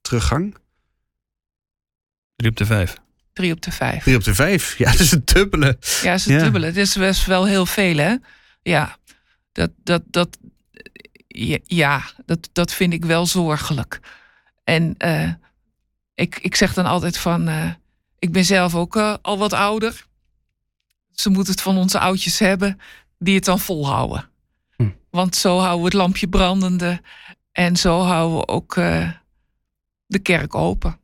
teruggang. 0.00 0.56
Drie 2.36 2.50
op 2.50 2.56
de 2.56 2.66
vijf. 2.66 2.96
Drie 3.32 3.52
op 3.52 3.60
de 3.62 3.72
vijf. 3.72 4.02
Drie 4.02 4.16
op 4.16 4.24
de 4.24 4.34
vijf, 4.34 4.78
ja, 4.78 4.90
dat 4.90 5.00
is 5.00 5.12
een 5.12 5.22
dubbele. 5.24 5.78
Ja, 6.02 6.12
is 6.14 6.24
het 6.24 6.32
Ja. 6.34 6.42
dubbele. 6.42 6.66
Het 6.66 6.76
is 6.76 6.96
best 6.96 7.26
wel 7.26 7.44
heel 7.46 7.66
veel, 7.66 7.96
hè? 7.96 8.14
Ja, 8.62 8.96
dat, 9.52 9.70
dat, 9.82 10.02
dat, 10.06 10.38
ja, 11.64 12.02
dat, 12.26 12.48
dat 12.52 12.72
vind 12.72 12.92
ik 12.92 13.04
wel 13.04 13.26
zorgelijk. 13.26 14.00
En 14.64 14.94
eh, 14.98 15.30
ik, 16.14 16.38
ik 16.38 16.54
zeg 16.56 16.74
dan 16.74 16.86
altijd 16.86 17.18
van, 17.18 17.48
eh, 17.48 17.70
ik 18.18 18.32
ben 18.32 18.44
zelf 18.44 18.74
ook 18.74 18.96
al 19.22 19.38
wat 19.38 19.52
ouder. 19.52 20.04
Ze 21.16 21.30
moeten 21.30 21.52
het 21.52 21.62
van 21.62 21.76
onze 21.76 21.98
oudjes 21.98 22.38
hebben 22.38 22.80
die 23.18 23.34
het 23.34 23.44
dan 23.44 23.58
volhouden. 23.60 24.28
Hm. 24.76 24.88
Want 25.10 25.36
zo 25.36 25.58
houden 25.58 25.78
we 25.78 25.84
het 25.84 25.94
lampje 25.94 26.28
brandende 26.28 27.00
en 27.52 27.76
zo 27.76 28.00
houden 28.00 28.38
we 28.38 28.48
ook 28.48 28.76
eh, 28.76 29.10
de 30.06 30.18
kerk 30.18 30.54
open. 30.54 30.98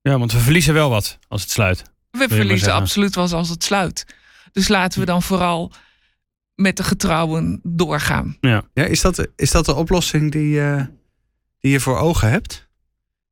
Ja, 0.00 0.18
want 0.18 0.32
we 0.32 0.38
verliezen 0.38 0.74
wel 0.74 0.90
wat 0.90 1.18
als 1.28 1.42
het 1.42 1.50
sluit. 1.50 1.82
We 2.10 2.26
verliezen 2.28 2.72
absoluut 2.72 3.14
wel 3.14 3.32
als 3.32 3.48
het 3.48 3.64
sluit. 3.64 4.06
Dus 4.52 4.68
laten 4.68 5.00
we 5.00 5.06
dan 5.06 5.22
vooral 5.22 5.72
met 6.54 6.76
de 6.76 6.82
getrouwen 6.82 7.60
doorgaan. 7.62 8.36
Ja, 8.40 8.64
is, 8.74 9.00
dat, 9.00 9.28
is 9.36 9.50
dat 9.50 9.64
de 9.64 9.74
oplossing 9.74 10.32
die, 10.32 10.60
eh, 10.60 10.84
die 11.58 11.70
je 11.70 11.80
voor 11.80 11.98
ogen 11.98 12.30
hebt? 12.30 12.68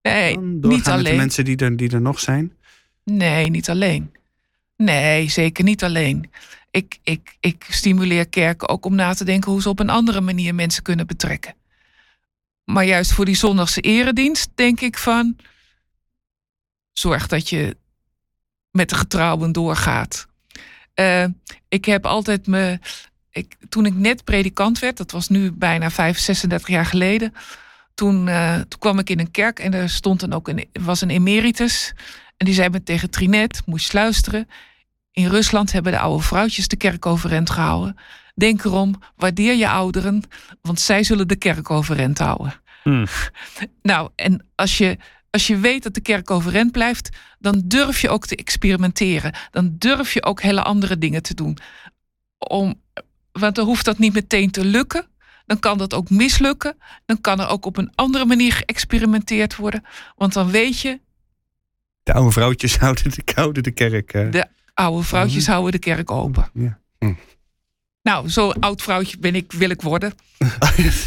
Nee, 0.03 0.39
niet 0.39 0.66
met 0.66 0.85
de 0.85 0.91
alleen. 0.91 1.16
mensen 1.16 1.45
die 1.45 1.57
er, 1.57 1.76
die 1.76 1.91
er 1.91 2.01
nog 2.01 2.20
zijn? 2.20 2.53
Nee, 3.05 3.51
niet 3.51 3.70
alleen. 3.70 4.12
Nee, 4.81 5.28
zeker 5.28 5.64
niet 5.64 5.85
alleen. 5.85 6.31
Ik, 6.70 6.99
ik, 7.03 7.37
ik 7.41 7.66
stimuleer 7.68 8.28
kerken 8.28 8.68
ook 8.68 8.85
om 8.85 8.95
na 8.95 9.14
te 9.14 9.24
denken 9.24 9.51
hoe 9.51 9.62
ze 9.62 9.68
op 9.68 9.78
een 9.78 9.91
andere 9.91 10.20
manier 10.20 10.55
mensen 10.55 10.83
kunnen 10.83 11.07
betrekken. 11.07 11.55
Maar 12.64 12.85
juist 12.85 13.12
voor 13.12 13.24
die 13.24 13.35
zondagse 13.35 13.81
eredienst 13.81 14.51
denk 14.55 14.81
ik 14.81 14.99
van. 14.99 15.37
Zorg 16.93 17.26
dat 17.26 17.49
je 17.49 17.76
met 18.70 18.89
de 18.89 18.95
getrouwen 18.95 19.53
doorgaat. 19.53 20.26
Eh, 20.95 21.24
ik 21.68 21.85
heb 21.85 22.07
altijd 22.07 22.47
me. 22.47 22.78
Ik, 23.31 23.57
toen 23.68 23.87
ik 23.87 23.95
net 23.95 24.24
predikant 24.24 24.78
werd, 24.78 24.97
dat 24.97 25.11
was 25.11 25.28
nu 25.28 25.53
bijna 25.53 25.91
5, 25.91 26.18
36 26.18 26.68
jaar 26.68 26.87
geleden. 26.87 27.35
Toen, 27.95 28.28
eh, 28.28 28.55
toen 28.55 28.78
kwam 28.78 28.99
ik 28.99 29.11
in 29.11 29.18
een 29.18 29.31
kerk 29.31 29.59
en 29.59 29.74
er 29.74 29.91
stond 29.91 30.20
dan 30.20 30.33
ook 30.33 30.49
een, 30.49 30.68
was 30.72 31.01
een 31.01 31.11
emeritus. 31.11 31.93
En 32.37 32.47
die 32.47 32.55
zei 32.55 32.68
me 32.68 32.83
tegen 32.83 33.11
Trinet, 33.11 33.62
moest 33.66 33.93
luisteren. 33.93 34.49
In 35.13 35.27
Rusland 35.29 35.73
hebben 35.73 35.93
de 35.93 35.99
oude 35.99 36.23
vrouwtjes 36.23 36.69
de 36.69 36.77
kerk 36.77 37.07
overeind 37.07 37.51
gehouden. 37.51 37.97
Denk 38.35 38.65
erom, 38.65 38.95
waardeer 39.17 39.55
je 39.55 39.69
ouderen, 39.69 40.23
want 40.63 40.81
zij 40.81 41.03
zullen 41.03 41.29
de 41.29 41.37
kerk 41.37 41.71
overeind 41.71 42.19
houden. 42.19 42.55
Hmm. 42.83 43.07
Nou, 43.83 44.11
en 44.17 44.47
als 44.55 44.79
je, 44.79 44.97
als 45.31 45.47
je 45.47 45.59
weet 45.59 45.83
dat 45.83 45.95
de 45.95 46.01
kerk 46.01 46.31
overeind 46.31 46.73
blijft, 46.73 47.09
dan 47.39 47.63
durf 47.65 48.01
je 48.01 48.09
ook 48.09 48.27
te 48.27 48.37
experimenteren. 48.37 49.35
Dan 49.51 49.75
durf 49.79 50.13
je 50.13 50.25
ook 50.25 50.41
hele 50.43 50.63
andere 50.63 50.99
dingen 50.99 51.23
te 51.23 51.35
doen. 51.35 51.59
Om, 52.39 52.81
want 53.33 53.55
dan 53.55 53.67
hoeft 53.67 53.85
dat 53.85 53.99
niet 53.99 54.13
meteen 54.15 54.51
te 54.51 54.65
lukken. 54.65 55.07
Dan 55.47 55.59
kan 55.59 55.79
dat 55.79 55.95
ook 55.95 56.11
mislukken. 56.11 56.77
Dan 57.07 57.21
kan 57.21 57.41
er 57.41 57.49
ook 57.49 57.65
op 57.67 57.77
een 57.77 57.93
andere 57.95 58.25
manier 58.25 58.53
geëxperimenteerd 58.53 59.57
worden. 59.57 59.85
Want 60.17 60.33
dan 60.33 60.51
weet 60.51 60.81
je, 60.81 61.01
De 62.03 62.13
oude 62.13 62.31
vrouwtjes 62.31 62.77
houden 62.85 63.11
de, 63.11 63.23
houden 63.35 63.63
de 63.63 63.71
kerk. 63.71 64.13
eh. 64.13 64.31
de 64.31 64.47
oude 64.81 65.03
vrouwtjes 65.07 65.47
houden 65.47 65.72
de 65.72 65.78
kerk 65.78 66.11
open. 66.11 66.51
Ja. 66.55 66.78
Nou, 68.03 68.28
zo 68.28 68.51
oud 68.51 68.83
vrouwtje 68.83 69.18
ben 69.18 69.35
ik, 69.35 69.53
wil 69.53 69.70
ik 69.70 69.83
worden. 69.83 70.12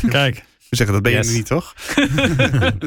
Kijk. 0.10 0.36
We 0.70 0.76
zeggen, 0.76 0.94
dat 0.96 1.04
ben 1.04 1.12
Yes. 1.12 1.28
je 1.30 1.34
niet, 1.36 1.46
toch? 1.46 1.74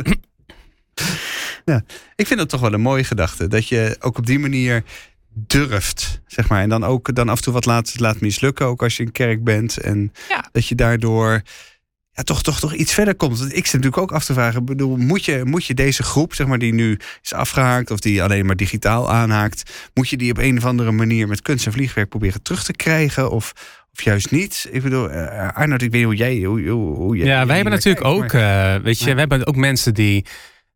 ja, 1.64 1.84
ik 2.16 2.26
vind 2.26 2.38
dat 2.38 2.48
toch 2.48 2.60
wel 2.60 2.72
een 2.72 2.80
mooie 2.80 3.04
gedachte. 3.04 3.46
Dat 3.48 3.68
je 3.68 3.96
ook 4.00 4.18
op 4.18 4.26
die 4.26 4.38
manier 4.38 4.82
durft, 5.32 6.20
zeg 6.26 6.48
maar. 6.48 6.62
En 6.62 6.68
dan 6.68 6.84
ook 6.84 7.14
dan 7.14 7.28
af 7.28 7.36
en 7.36 7.42
toe 7.42 7.52
wat 7.52 7.66
laat, 7.66 8.00
laat 8.00 8.20
mislukken, 8.20 8.66
ook 8.66 8.82
als 8.82 8.96
je 8.96 9.02
in 9.02 9.12
kerk 9.12 9.44
bent. 9.44 9.76
En 9.76 10.12
Ja. 10.28 10.48
dat 10.52 10.66
je 10.66 10.74
daardoor 10.74 11.42
ja, 12.16 12.22
toch, 12.22 12.42
toch, 12.42 12.58
toch 12.60 12.74
iets 12.74 12.94
verder 12.94 13.14
komt. 13.14 13.38
Want 13.38 13.50
ik 13.50 13.64
zit 13.64 13.72
natuurlijk 13.74 14.02
ook 14.02 14.12
af 14.12 14.24
te 14.24 14.32
vragen, 14.32 14.60
ik 14.60 14.66
bedoel, 14.66 14.96
moet 14.96 15.24
je, 15.24 15.40
moet 15.44 15.64
je 15.64 15.74
deze 15.74 16.02
groep, 16.02 16.34
zeg 16.34 16.46
maar, 16.46 16.58
die 16.58 16.74
nu 16.74 16.98
is 17.22 17.32
afgehaakt... 17.32 17.90
of 17.90 18.00
die 18.00 18.22
alleen 18.22 18.46
maar 18.46 18.56
digitaal 18.56 19.10
aanhaakt... 19.12 19.70
moet 19.94 20.08
je 20.08 20.16
die 20.16 20.30
op 20.30 20.38
een 20.38 20.56
of 20.56 20.64
andere 20.64 20.92
manier 20.92 21.28
met 21.28 21.42
kunst 21.42 21.66
en 21.66 21.72
vliegwerk 21.72 22.08
proberen 22.08 22.42
terug 22.42 22.64
te 22.64 22.72
krijgen? 22.72 23.30
Of, 23.30 23.52
of 23.92 24.02
juist 24.02 24.30
niet? 24.30 24.68
Ik 24.70 24.82
bedoel, 24.82 25.10
uh, 25.10 25.48
Arnoud, 25.52 25.82
ik 25.82 25.90
weet 25.90 26.00
niet 26.00 26.04
hoe 26.04 26.14
jij... 26.14 26.42
Hoe, 26.42 26.68
hoe, 26.68 26.96
hoe 26.96 27.16
jij 27.16 27.26
Ja, 27.26 27.46
wij 27.46 27.54
hebben 27.54 27.72
natuurlijk 27.74 28.04
kijkt, 28.04 28.16
ook, 28.16 28.32
maar- 28.32 28.74
eh, 28.74 28.82
weet 28.82 28.98
je, 28.98 29.12
we 29.12 29.18
hebben 29.20 29.46
ook 29.46 29.56
mensen 29.56 29.94
die 29.94 30.24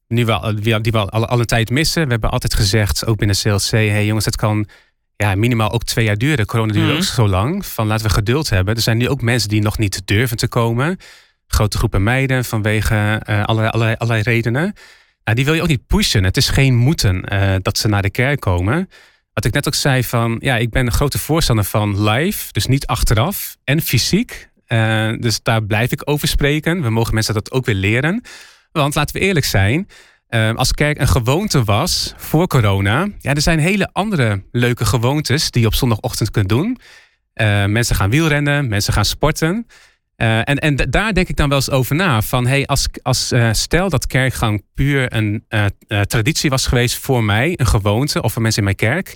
nu 0.08 0.24
wel, 0.24 0.54
die 0.62 0.92
wel 0.92 1.10
al, 1.10 1.26
al 1.26 1.40
een 1.40 1.46
tijd 1.46 1.70
missen. 1.70 2.04
We 2.04 2.10
hebben 2.10 2.30
altijd 2.30 2.54
gezegd, 2.54 3.06
ook 3.06 3.16
binnen 3.16 3.36
CLC, 3.36 3.70
hey 3.70 4.06
jongens, 4.06 4.24
het 4.24 4.36
kan 4.36 4.68
ja, 5.16 5.34
minimaal 5.34 5.72
ook 5.72 5.84
twee 5.84 6.04
jaar 6.04 6.16
duren. 6.18 6.46
Corona 6.46 6.72
duurde 6.72 6.88
Mhm. 6.88 6.96
ook 6.96 7.04
zo 7.04 7.28
lang. 7.28 7.66
Van 7.66 7.86
laten 7.86 8.06
we 8.06 8.12
geduld 8.12 8.50
hebben. 8.50 8.74
Er 8.74 8.80
zijn 8.80 8.96
nu 8.98 9.08
ook 9.08 9.22
mensen 9.22 9.48
die 9.48 9.60
nog 9.62 9.78
niet 9.78 10.02
durven 10.04 10.36
te 10.36 10.48
komen. 10.48 10.96
Grote 11.52 11.78
groepen 11.78 12.02
meiden 12.02 12.44
vanwege 12.44 13.20
eh, 13.24 13.44
allerlei, 13.44 13.94
allerlei, 13.98 14.22
redenen. 14.22 14.74
Nou, 15.24 15.36
die 15.36 15.44
wil 15.44 15.54
je 15.54 15.62
ook 15.62 15.68
niet 15.68 15.86
pushen. 15.86 16.24
Het 16.24 16.36
is 16.36 16.48
geen 16.48 16.74
moeten 16.74 17.24
eh, 17.24 17.54
dat 17.62 17.78
ze 17.78 17.88
naar 17.88 18.02
de 18.02 18.10
kerk 18.10 18.40
komen. 18.40 18.88
Wat 19.32 19.44
ik 19.44 19.52
net 19.52 19.66
ook 19.66 19.74
zei 19.74 20.04
van, 20.04 20.36
ja, 20.40 20.56
ik 20.56 20.70
ben 20.70 20.86
een 20.86 20.92
grote 20.92 21.18
voorstander 21.18 21.64
van 21.64 22.02
live, 22.08 22.52
dus 22.52 22.66
niet 22.66 22.86
achteraf 22.86 23.56
en 23.64 23.80
fysiek. 23.80 24.48
Eh, 24.66 25.12
dus 25.18 25.42
daar 25.42 25.62
blijf 25.62 25.92
ik 25.92 26.02
over 26.04 26.28
spreken. 26.28 26.82
We 26.82 26.90
mogen 26.90 27.14
mensen 27.14 27.34
dat 27.34 27.52
ook 27.52 27.64
weer 27.64 27.74
leren. 27.74 28.22
Want 28.72 28.94
laten 28.94 29.14
we 29.14 29.20
eerlijk 29.20 29.46
zijn, 29.46 29.88
als 30.54 30.72
kerk 30.72 30.98
een 30.98 31.08
gewoonte 31.08 31.64
was 31.64 32.14
voor 32.16 32.46
corona, 32.46 33.08
ja, 33.18 33.34
er 33.34 33.40
zijn 33.40 33.58
hele 33.58 33.88
andere 33.92 34.42
leuke 34.52 34.84
gewoontes 34.84 35.50
die 35.50 35.60
je 35.60 35.66
op 35.66 35.74
zondagochtend 35.74 36.30
kunt 36.30 36.48
doen. 36.48 36.78
Mensen 37.66 37.96
gaan 37.96 38.10
wielrennen, 38.10 38.68
mensen 38.68 38.92
gaan 38.92 39.04
sporten. 39.04 39.66
Eh, 40.20 40.38
en 40.38 40.56
en 40.58 40.76
daar 40.76 41.14
denk 41.14 41.28
ik 41.28 41.36
dan 41.36 41.48
wel 41.48 41.58
eens 41.58 41.70
over 41.70 41.94
na. 41.96 42.22
Van 42.22 42.46
hey, 42.46 42.66
als, 42.66 42.86
als 43.02 43.32
eh, 43.32 43.48
stel 43.52 43.88
dat 43.88 44.06
kerkgang 44.06 44.62
puur 44.74 45.14
een 45.14 45.44
eh, 45.48 45.64
traditie 46.00 46.50
was 46.50 46.66
geweest 46.66 46.96
voor 46.96 47.24
mij, 47.24 47.52
een 47.56 47.66
gewoonte 47.66 48.22
of 48.22 48.32
voor 48.32 48.42
mensen 48.42 48.58
in 48.58 48.64
mijn 48.64 48.76
kerk. 48.76 49.14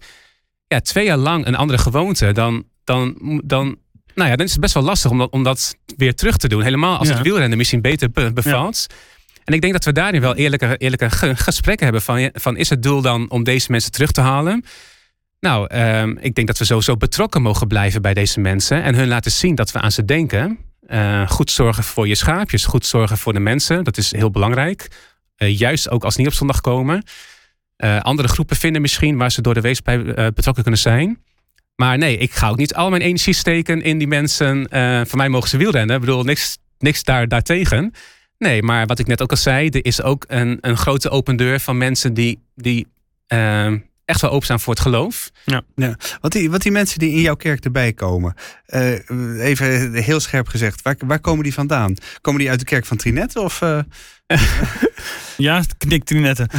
Ja, 0.66 0.80
twee 0.80 1.05
jaar 1.05 1.16
lang 1.16 1.46
een 1.46 1.55
andere 1.55 1.78
gewoonte, 1.78 2.32
dan, 2.32 2.64
dan, 2.84 3.14
dan, 3.44 3.76
nou 4.14 4.30
ja, 4.30 4.36
dan 4.36 4.46
is 4.46 4.52
het 4.52 4.61
best 4.61 4.74
wel 4.74 4.82
lastig 4.82 5.11
om 5.11 5.18
dat, 5.18 5.30
om 5.30 5.42
dat 5.42 5.74
weer 5.96 6.14
terug 6.14 6.36
te 6.36 6.48
doen. 6.48 6.62
Helemaal 6.62 6.98
als 6.98 7.09
Ja. 7.09 7.14
het 7.14 7.22
wielrennen 7.22 7.59
misschien 7.59 7.80
beter 7.80 8.11
be- 8.11 8.32
bevalt. 8.32 8.86
En 9.44 9.55
ik 9.55 9.61
denk 9.61 9.72
dat 9.72 9.84
we 9.84 9.92
daarin 9.92 10.20
wel 10.20 10.34
eerlijke, 10.34 10.76
eerlijke 10.76 11.11
ge- 11.11 11.36
gesprekken 11.36 11.84
hebben. 11.84 12.02
Van, 12.02 12.30
van 12.32 12.57
is 12.57 12.70
het 12.70 12.82
doel 12.82 13.00
dan 13.00 13.30
om 13.30 13.44
deze 13.44 13.70
mensen 13.70 13.92
terug 13.92 14.11
te 14.11 14.20
halen? 14.20 14.64
Nou, 15.40 15.66
ehm, 15.66 16.16
ik 16.20 16.34
denk 16.34 16.46
dat 16.46 16.59
we 16.59 16.64
sowieso 16.64 16.96
betrokken 16.96 17.42
mogen 17.42 17.66
blijven 17.66 18.02
bij 18.02 18.14
deze 18.14 18.40
mensen. 18.40 18.82
En 18.82 18.94
hun 18.94 19.09
laten 19.09 19.30
zien 19.30 19.55
dat 19.55 19.72
we 19.72 19.80
aan 19.80 19.92
ze 19.92 20.05
denken. 20.05 20.59
Eh, 20.87 21.28
goed 21.28 21.51
zorgen 21.51 21.85
voor 21.85 22.09
je 22.09 22.14
schaapjes. 22.14 22.64
Goed 22.64 22.87
zorgen 22.87 23.18
voor 23.18 23.32
de 23.32 23.41
mensen. 23.41 23.85
Dat 23.85 23.97
is 23.97 24.12
heel 24.12 24.30
belangrijk. 24.30 24.89
Eh, 25.37 25.59
juist 25.59 25.91
ook 25.91 26.05
als 26.05 26.16
niet 26.16 26.26
op 26.26 26.32
zondag 26.32 26.61
komen. 26.61 27.03
Eh, 27.76 28.01
andere 28.01 28.28
groepen 28.28 28.57
vinden 28.57 28.82
misschien 28.82 29.16
waar 29.16 29.32
ze 29.32 29.43
door 29.43 29.55
de 29.55 29.61
wees 29.61 29.82
bij 29.82 30.05
betrokken 30.32 30.62
kunnen 30.62 30.80
zijn. 30.80 31.22
Maar 31.76 31.99
nee, 31.99 32.16
ik 32.16 32.32
ga 32.32 32.49
ook 32.49 32.57
niet 32.57 32.74
al 32.74 32.91
mijn 32.91 33.03
energie 33.03 33.35
steken 33.35 33.82
in 33.82 33.99
die 33.99 34.07
mensen. 34.07 34.66
Voor 35.09 35.18
mij 35.18 35.28
mogen 35.28 35.49
ze 35.49 35.57
wielrennen. 35.57 35.95
Ik 35.95 36.01
bedoel, 36.01 36.22
niks, 36.22 36.59
niks 36.78 37.05
daar, 37.05 37.28
daartegen. 37.28 37.93
Nee, 38.39 38.62
maar 38.62 38.87
wat 38.87 38.99
ik 38.99 39.07
net 39.07 39.22
ook 39.22 39.30
al 39.30 39.37
zei, 39.37 39.68
er 39.68 39.85
is 39.85 40.03
ook 40.03 40.24
een, 40.28 40.59
een 40.61 40.76
grote 40.76 41.11
open 41.11 41.37
deur 41.37 41.61
van 41.61 41.76
mensen 41.76 42.14
die, 42.14 42.43
die 42.55 42.87
eh, 43.26 43.72
echt 44.05 44.20
wel 44.20 44.30
openstaan 44.30 44.61
voor 44.61 44.72
het 44.72 44.82
geloof. 44.82 45.30
Wat 46.20 46.32
die, 46.32 46.50
wat 46.50 46.62
die 46.62 46.72
mensen 46.72 46.98
die 46.98 47.11
in 47.12 47.20
jouw 47.20 47.34
kerk 47.34 47.64
erbij 47.64 47.92
komen, 47.92 48.34
eh, 48.66 49.09
even 49.40 49.92
heel 49.94 50.20
scherp 50.20 50.48
gezegd, 50.48 50.82
waar, 50.82 50.96
waar 51.07 51.20
komen 51.20 51.42
die 51.42 51.55
vandaan? 51.55 51.94
Komen 52.20 52.40
die 52.40 52.50
uit 52.50 52.59
de 52.59 52.64
kerk 52.64 52.86
van 52.86 52.96
Trinette? 52.96 53.40
Of, 53.40 53.62
eh, 53.62 53.78
Ja, 55.36 55.62
knikt 55.78 56.11
netten. 56.11 56.48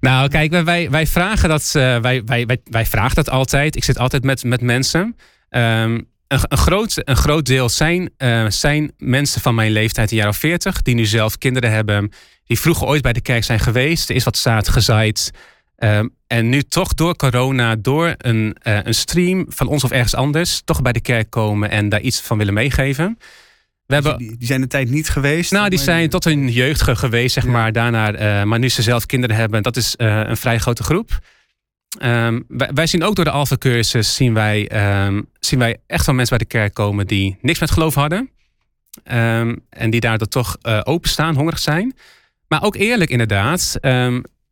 Nou, 0.00 0.28
kijk, 0.28 0.64
wij- 0.64 0.90
wij, 0.90 1.06
vragen 1.06 1.48
dat, 1.48 1.62
eh, 1.74 1.98
wij, 2.00 2.22
wij, 2.24 2.46
wij, 2.46 2.60
wij 2.64 2.86
vragen 2.86 3.14
dat 3.14 3.30
altijd. 3.30 3.76
Ik 3.76 3.84
zit 3.84 3.98
altijd 3.98 4.22
met, 4.24 4.44
met 4.44 4.60
mensen. 4.60 5.16
Ehm, 5.48 6.00
een, 6.28 6.40
een, 6.48 6.58
groot, 6.58 6.92
een 6.96 7.16
groot 7.16 7.46
deel 7.46 7.68
zijn, 7.68 8.10
eh, 8.16 8.46
zijn 8.48 8.92
mensen 8.98 9.40
van 9.40 9.54
mijn 9.54 9.70
leeftijd, 9.72 10.10
een 10.10 10.16
jaar 10.16 10.28
of 10.28 10.36
veertig, 10.36 10.82
die 10.82 10.94
nu 10.94 11.04
zelf 11.04 11.38
kinderen 11.38 11.70
hebben, 11.70 12.12
die 12.44 12.60
vroeger 12.60 12.86
ooit 12.86 13.02
bij 13.02 13.12
de 13.12 13.20
kerk 13.20 13.44
zijn 13.44 13.60
geweest. 13.60 14.08
Er 14.10 14.14
is 14.16 14.24
wat 14.24 14.36
zaad 14.36 14.68
gezaaid. 14.68 15.30
Ehm, 15.76 16.08
en 16.26 16.48
nu 16.48 16.62
toch 16.62 16.94
door 16.94 17.16
corona, 17.16 17.76
door 17.76 18.14
een, 18.18 18.56
eh, 18.62 18.78
een 18.82 18.94
stream 18.94 19.44
van 19.48 19.66
ons 19.66 19.84
of 19.84 19.90
ergens 19.90 20.14
anders, 20.14 20.62
toch 20.64 20.82
bij 20.82 20.92
de 20.92 21.00
kerk 21.00 21.30
komen 21.30 21.70
en 21.70 21.88
daar 21.88 22.00
iets 22.00 22.20
van 22.20 22.38
willen 22.38 22.54
meegeven. 22.54 23.18
We 23.86 23.94
hebben, 23.94 24.18
die, 24.18 24.36
die, 24.36 24.46
zijn 24.46 24.62
een 24.62 24.68
tijd 24.68 24.90
niet 24.90 25.08
geweest? 25.08 25.52
Nou, 25.52 25.68
die 25.68 25.78
zijn 25.78 26.08
tot 26.08 26.24
hun 26.24 26.48
jeugd 26.48 26.82
geweest, 26.82 27.34
zeg 27.34 27.46
maar. 27.46 27.72
Daarna, 27.72 28.12
uh, 28.12 28.44
maar 28.44 28.58
nu 28.58 28.68
ze 28.68 28.82
zelf 28.82 29.06
kinderen 29.06 29.36
hebben, 29.36 29.62
dat 29.62 29.76
is 29.76 29.94
uh, 29.98 30.20
een 30.26 30.36
vrij 30.36 30.58
grote 30.58 30.82
groep. 30.82 31.18
Um, 32.02 32.44
wij, 32.48 32.70
wij, 32.74 32.86
zien 32.86 33.04
ook 33.04 33.14
door 33.14 33.24
de 33.24 33.30
Alpha-cursus, 33.30 34.14
zien, 34.14 34.34
wij, 34.34 34.70
um, 35.04 35.28
zien 35.38 35.58
wij 35.58 35.76
echt 35.86 36.06
wel 36.06 36.14
mensen 36.14 36.36
bij 36.36 36.46
de 36.46 36.52
kerk 36.52 36.74
komen 36.74 37.06
die 37.06 37.38
niks 37.40 37.58
met 37.58 37.70
geloof 37.70 37.94
hadden. 37.94 38.30
Um, 39.12 39.64
en 39.68 39.90
die 39.90 40.00
daardoor 40.00 40.28
toch 40.28 40.56
uh, 40.62 40.80
openstaan, 40.84 41.34
hongerig 41.34 41.58
zijn. 41.58 41.94
Maar 42.48 42.62
ook 42.62 42.76
eerlijk 42.76 43.10
inderdaad, 43.10 43.78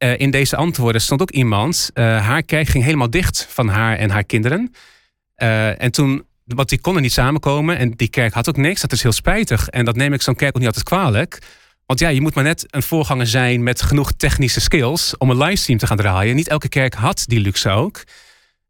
uh, 0.05 0.18
in 0.18 0.30
deze 0.30 0.57
antwoorden 0.57 1.01
stond 1.01 1.22
ook 1.22 1.30
iemand, 1.30 1.90
haar 1.94 2.42
kerk 2.42 2.68
ging 2.68 2.84
helemaal 2.84 3.11
dicht 3.11 3.46
van 3.51 3.68
haar 3.68 3.96
en 3.96 4.11
haar 4.11 4.24
kinderen. 4.24 4.74
en 5.34 5.92
toen 5.92 6.28
want 6.55 6.68
die 6.68 6.80
konden 6.80 7.03
niet 7.03 7.12
samenkomen 7.12 7.78
en 7.78 7.90
die 7.90 8.09
kerk 8.09 8.32
had 8.32 8.48
ook 8.48 8.57
niks. 8.57 8.80
Dat 8.80 8.92
is 8.92 9.03
heel 9.03 9.12
spijtig. 9.12 9.68
En 9.68 9.84
dat 9.84 9.96
neem 9.96 10.12
ik 10.12 10.22
zo'n 10.22 10.34
kerk 10.34 10.51
ook 10.51 10.59
niet 10.59 10.66
altijd 10.66 10.84
kwalijk. 10.84 11.38
Want 11.86 12.01
ja, 12.01 12.09
je 12.09 12.20
moet 12.20 12.34
maar 12.34 12.44
net 12.44 12.66
een 12.70 12.82
voorganger 12.82 13.26
zijn 13.26 13.62
met 13.62 13.82
genoeg 13.82 14.12
technische 14.12 14.61
skills 14.61 15.16
om 15.16 15.30
een 15.30 15.36
livestream 15.36 15.78
te 15.78 15.86
gaan 15.86 15.96
draaien. 15.96 16.36
Niet 16.36 16.48
elke 16.48 16.68
kerk 16.68 16.94
had 16.94 17.24
die 17.26 17.40
luxe 17.40 17.68
ook. 17.68 18.05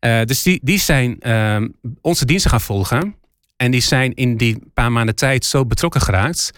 Dus 0.01 0.43
die, 0.43 0.61
die 0.63 0.79
zijn 0.79 1.17
uh, 1.23 1.57
onze 2.01 2.25
diensten 2.25 2.51
gaan 2.51 2.61
volgen. 2.61 3.15
En 3.57 3.71
die 3.71 3.81
zijn 3.81 4.15
in 4.15 4.37
die 4.37 4.59
paar 4.75 4.93
maanden 4.93 5.15
tijd 5.15 5.45
zo 5.45 5.67
betrokken 5.67 6.01
geraakt. 6.01 6.51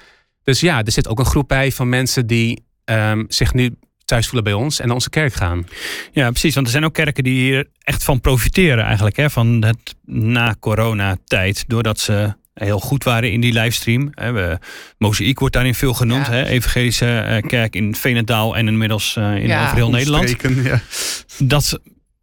Dus 0.42 0.60
ja, 0.60 0.82
er 0.84 0.92
zit 0.92 1.08
ook 1.08 1.18
een 1.18 1.24
groep 1.24 1.48
bij 1.48 1.72
van 1.72 1.88
mensen 1.88 2.26
die 2.26 2.64
um, 2.84 3.24
zich 3.28 3.54
nu 3.54 3.76
thuis 4.12 4.26
voelen 4.26 4.44
bij 4.44 4.62
ons 4.62 4.80
en 4.80 4.86
naar 4.86 4.94
onze 4.94 5.10
kerk 5.10 5.34
gaan. 5.34 5.66
Ja, 6.12 6.30
precies. 6.30 6.54
Want 6.54 6.66
er 6.66 6.72
zijn 6.72 6.84
ook 6.84 6.94
kerken 6.94 7.24
die 7.24 7.40
hier 7.40 7.68
echt 7.78 8.04
van 8.04 8.20
profiteren 8.20 8.84
eigenlijk. 8.84 9.16
Hè, 9.16 9.30
van 9.30 9.64
het 9.64 9.94
na-corona-tijd. 10.04 11.64
Doordat 11.66 12.00
ze 12.00 12.34
heel 12.54 12.80
goed 12.80 13.04
waren 13.04 13.32
in 13.32 13.40
die 13.40 13.52
livestream. 13.52 14.10
We, 14.14 14.58
Mozaïek 14.98 15.38
wordt 15.38 15.54
daarin 15.54 15.74
veel 15.74 15.94
genoemd. 15.94 16.26
Hè, 16.26 16.44
Evangelische 16.44 17.18
eh, 17.18 17.48
kerk 17.48 17.74
in 17.74 17.94
Venendaal 17.94 18.56
en 18.56 18.68
inmiddels 18.68 19.16
uh, 19.16 19.36
in 19.36 19.46
ja. 19.46 19.64
over 19.64 19.76
heel 19.76 19.90
Nederland. 19.90 20.36
Ja. 20.62 20.80
Dat 21.38 21.80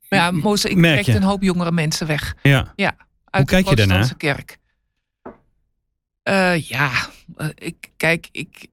ja, 0.09 0.31
Mozaïek 0.31 0.77
trekt 0.77 1.07
een 1.07 1.23
hoop 1.23 1.43
jongere 1.43 1.71
mensen 1.71 2.07
weg. 2.07 2.35
Ja. 2.41 2.73
ja 2.75 2.95
uit 3.29 3.49
Hoe 3.49 3.61
kijk 3.61 3.63
de 3.63 3.81
je 3.81 3.87
daarna? 3.87 4.07
kerk. 4.17 4.57
Uh, 6.23 6.67
ja, 6.67 6.91
ik, 7.55 7.89
kijk, 7.97 8.27
ik, 8.31 8.67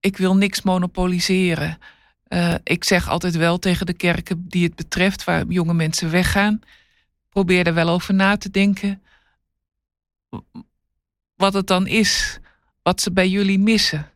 ik 0.00 0.16
wil 0.16 0.36
niks 0.36 0.62
monopoliseren. 0.62 1.78
Uh, 2.32 2.54
ik 2.62 2.84
zeg 2.84 3.08
altijd 3.08 3.36
wel 3.36 3.58
tegen 3.58 3.86
de 3.86 3.92
kerken 3.92 4.44
die 4.48 4.64
het 4.64 4.74
betreft, 4.74 5.24
waar 5.24 5.44
jonge 5.46 5.74
mensen 5.74 6.10
weggaan, 6.10 6.60
probeer 7.28 7.66
er 7.66 7.74
wel 7.74 7.88
over 7.88 8.14
na 8.14 8.36
te 8.36 8.50
denken 8.50 9.02
wat 11.36 11.52
het 11.52 11.66
dan 11.66 11.86
is 11.86 12.38
wat 12.82 13.00
ze 13.00 13.12
bij 13.12 13.28
jullie 13.28 13.58
missen. 13.58 14.10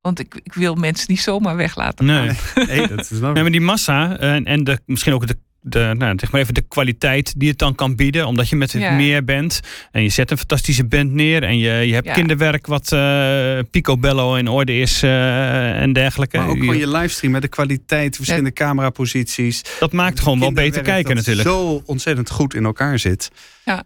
Want 0.00 0.18
ik, 0.18 0.34
ik 0.42 0.52
wil 0.52 0.74
mensen 0.74 1.06
niet 1.08 1.20
zomaar 1.20 1.56
weglaten. 1.56 2.04
Nee, 2.04 2.30
nee, 2.54 2.88
dat 2.88 2.98
is 2.98 3.10
nee 3.10 3.20
maar 3.20 3.50
die 3.50 3.60
massa 3.60 4.18
en, 4.18 4.44
en 4.44 4.64
de, 4.64 4.78
misschien 4.86 5.12
ook 5.12 5.26
de 5.26 5.38
de, 5.68 5.94
nou, 5.98 6.18
zeg 6.18 6.32
maar 6.32 6.40
even 6.40 6.54
de 6.54 6.64
kwaliteit 6.68 7.34
die 7.36 7.48
het 7.48 7.58
dan 7.58 7.74
kan 7.74 7.96
bieden. 7.96 8.26
Omdat 8.26 8.48
je 8.48 8.56
met 8.56 8.72
het 8.72 8.92
meer 8.92 9.24
bent. 9.24 9.60
En 9.92 10.02
je 10.02 10.08
zet 10.08 10.30
een 10.30 10.38
fantastische 10.38 10.84
band 10.84 11.12
neer. 11.12 11.42
En 11.42 11.58
je, 11.58 11.72
je 11.72 11.94
hebt 11.94 12.10
kinderwerk 12.10 12.66
wat 12.66 12.92
uh, 12.92 13.58
picobello 13.70 14.34
in 14.34 14.48
orde 14.48 14.78
is 14.78 15.02
uh, 15.02 15.80
en 15.80 15.92
dergelijke. 15.92 16.36
Maar 16.36 16.48
ook 16.48 16.58
gewoon 16.58 16.78
je 16.78 16.88
livestream 16.88 17.32
met 17.32 17.42
de 17.42 17.48
kwaliteit, 17.48 18.16
verschillende 18.16 18.52
cameraposities. 18.52 19.62
Dat 19.78 19.92
maakt 19.92 20.20
gewoon 20.20 20.40
wel 20.40 20.52
beter 20.52 20.82
kijken 20.82 21.16
natuurlijk. 21.16 21.48
zo 21.48 21.82
ontzettend 21.84 22.30
goed 22.30 22.54
in 22.54 22.64
elkaar 22.64 22.98
zit. 22.98 23.30
Ja. 23.64 23.84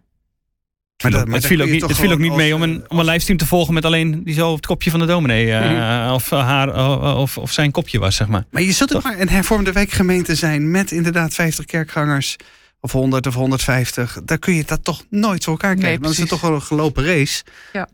Maar, 1.03 1.11
dat, 1.11 1.27
maar 1.27 1.37
het 1.37 1.47
viel 1.47 1.61
ook 1.61 1.69
niet, 1.69 1.83
het 1.83 1.97
viel 1.97 2.13
ook 2.13 2.19
niet 2.19 2.35
mee 2.35 2.55
om 2.55 2.63
een, 2.63 2.85
om 2.89 2.99
een 2.99 3.05
livestream 3.05 3.39
te 3.39 3.47
volgen 3.47 3.75
met 3.75 3.85
alleen 3.85 4.25
die 4.25 4.35
zo 4.35 4.55
het 4.55 4.67
kopje 4.67 4.91
van 4.91 5.01
de 5.01 5.07
dominee 5.07 5.47
uh, 5.47 6.11
of, 6.15 6.31
haar, 6.31 6.97
of, 7.17 7.39
of 7.39 7.53
zijn 7.53 7.71
kopje 7.71 7.99
was, 7.99 8.17
zeg 8.17 8.29
maar. 8.29 8.45
Maar 8.51 8.63
je 8.63 8.73
zult 8.73 8.97
ook 8.97 9.03
maar 9.03 9.21
een 9.21 9.29
hervormde 9.29 9.73
wijkgemeente 9.73 10.35
zijn 10.35 10.71
met 10.71 10.91
inderdaad 10.91 11.35
50 11.35 11.65
kerkgangers 11.65 12.37
of 12.81 12.93
100 12.93 13.27
of 13.27 13.35
150. 13.35 14.19
Daar 14.25 14.39
kun 14.39 14.55
je 14.55 14.65
dat 14.65 14.85
toch 14.85 15.05
nooit 15.11 15.45
voor 15.45 15.53
elkaar 15.53 15.75
krijgen. 15.75 16.01
Nee, 16.01 16.03
dan 16.03 16.11
is 16.11 16.19
het 16.19 16.29
toch 16.29 16.41
wel 16.41 16.55
een 16.55 16.63
gelopen 16.63 17.05
race. 17.05 17.43
Ja. 17.73 17.89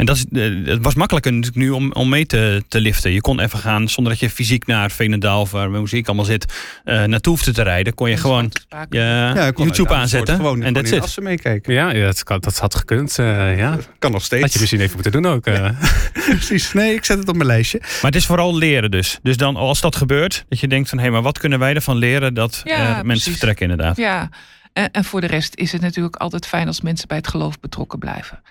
En 0.00 0.06
dat 0.06 0.16
is, 0.16 0.24
eh, 0.32 0.66
het 0.66 0.82
was 0.82 0.94
makkelijker 0.94 1.32
natuurlijk 1.32 1.58
nu 1.64 1.70
om, 1.70 1.92
om 1.92 2.08
mee 2.08 2.26
te, 2.26 2.62
te 2.68 2.80
liften. 2.80 3.12
Je 3.12 3.20
kon 3.20 3.40
even 3.40 3.58
gaan 3.58 3.88
zonder 3.88 4.12
dat 4.12 4.22
je 4.22 4.30
fysiek 4.30 4.66
naar 4.66 4.90
Veenendaal, 4.90 5.40
of 5.40 5.50
waar 5.50 5.70
muziek 5.70 6.06
allemaal 6.06 6.24
zit, 6.24 6.52
uh, 6.84 7.04
naartoe 7.04 7.32
hoefde 7.32 7.52
te 7.52 7.62
rijden. 7.62 7.94
Kon 7.94 8.10
je 8.10 8.16
gewoon 8.16 8.52
je 8.88 8.98
ja, 8.98 9.52
YouTube 9.56 9.94
aanzetten. 9.94 10.36
Gewoon, 10.36 10.62
en 10.62 10.72
dat 10.72 10.88
zit. 10.88 11.00
Als 11.00 11.12
ze 11.12 11.20
meekijken. 11.20 11.72
Ja, 11.72 11.90
ja 11.90 12.04
dat, 12.04 12.22
kan, 12.22 12.40
dat 12.40 12.58
had 12.58 12.74
gekund. 12.74 13.18
Uh, 13.18 13.58
ja. 13.58 13.78
Kan 13.98 14.12
nog 14.12 14.22
steeds. 14.22 14.42
Had 14.42 14.52
je 14.52 14.58
misschien 14.58 14.80
even 14.80 14.94
moeten 14.94 15.12
doen 15.12 15.26
ook. 15.26 15.46
Uh. 15.46 15.70
Precies. 16.28 16.72
Nee, 16.72 16.94
ik 16.94 17.04
zet 17.04 17.18
het 17.18 17.28
op 17.28 17.36
mijn 17.36 17.46
lijstje. 17.46 17.78
Maar 17.78 18.10
het 18.10 18.14
is 18.14 18.26
vooral 18.26 18.56
leren 18.56 18.90
dus. 18.90 19.18
Dus 19.22 19.36
dan 19.36 19.56
als 19.56 19.80
dat 19.80 19.96
gebeurt, 19.96 20.44
dat 20.48 20.60
je 20.60 20.68
denkt 20.68 20.88
van 20.88 20.98
hé, 20.98 21.04
hey, 21.04 21.12
maar 21.12 21.22
wat 21.22 21.38
kunnen 21.38 21.58
wij 21.58 21.74
ervan 21.74 21.96
leren 21.96 22.34
dat 22.34 22.60
ja, 22.64 23.02
mensen 23.02 23.30
vertrekken 23.30 23.70
inderdaad. 23.70 23.96
Ja, 23.96 24.28
en, 24.72 24.90
en 24.90 25.04
voor 25.04 25.20
de 25.20 25.26
rest 25.26 25.54
is 25.54 25.72
het 25.72 25.80
natuurlijk 25.80 26.16
altijd 26.16 26.46
fijn 26.46 26.66
als 26.66 26.80
mensen 26.80 27.08
bij 27.08 27.16
het 27.16 27.28
geloof 27.28 27.60
betrokken 27.60 27.98
blijven. 27.98 28.42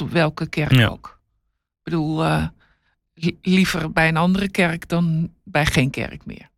Tot 0.00 0.12
welke 0.12 0.48
kerk 0.48 0.90
ook. 0.90 1.20
Ik 1.60 1.82
bedoel, 1.82 2.24
uh, 2.24 2.46
liever 3.42 3.92
bij 3.92 4.08
een 4.08 4.16
andere 4.16 4.48
kerk 4.48 4.88
dan 4.88 5.30
bij 5.44 5.66
geen 5.66 5.90
kerk 5.90 6.26
meer. 6.26 6.48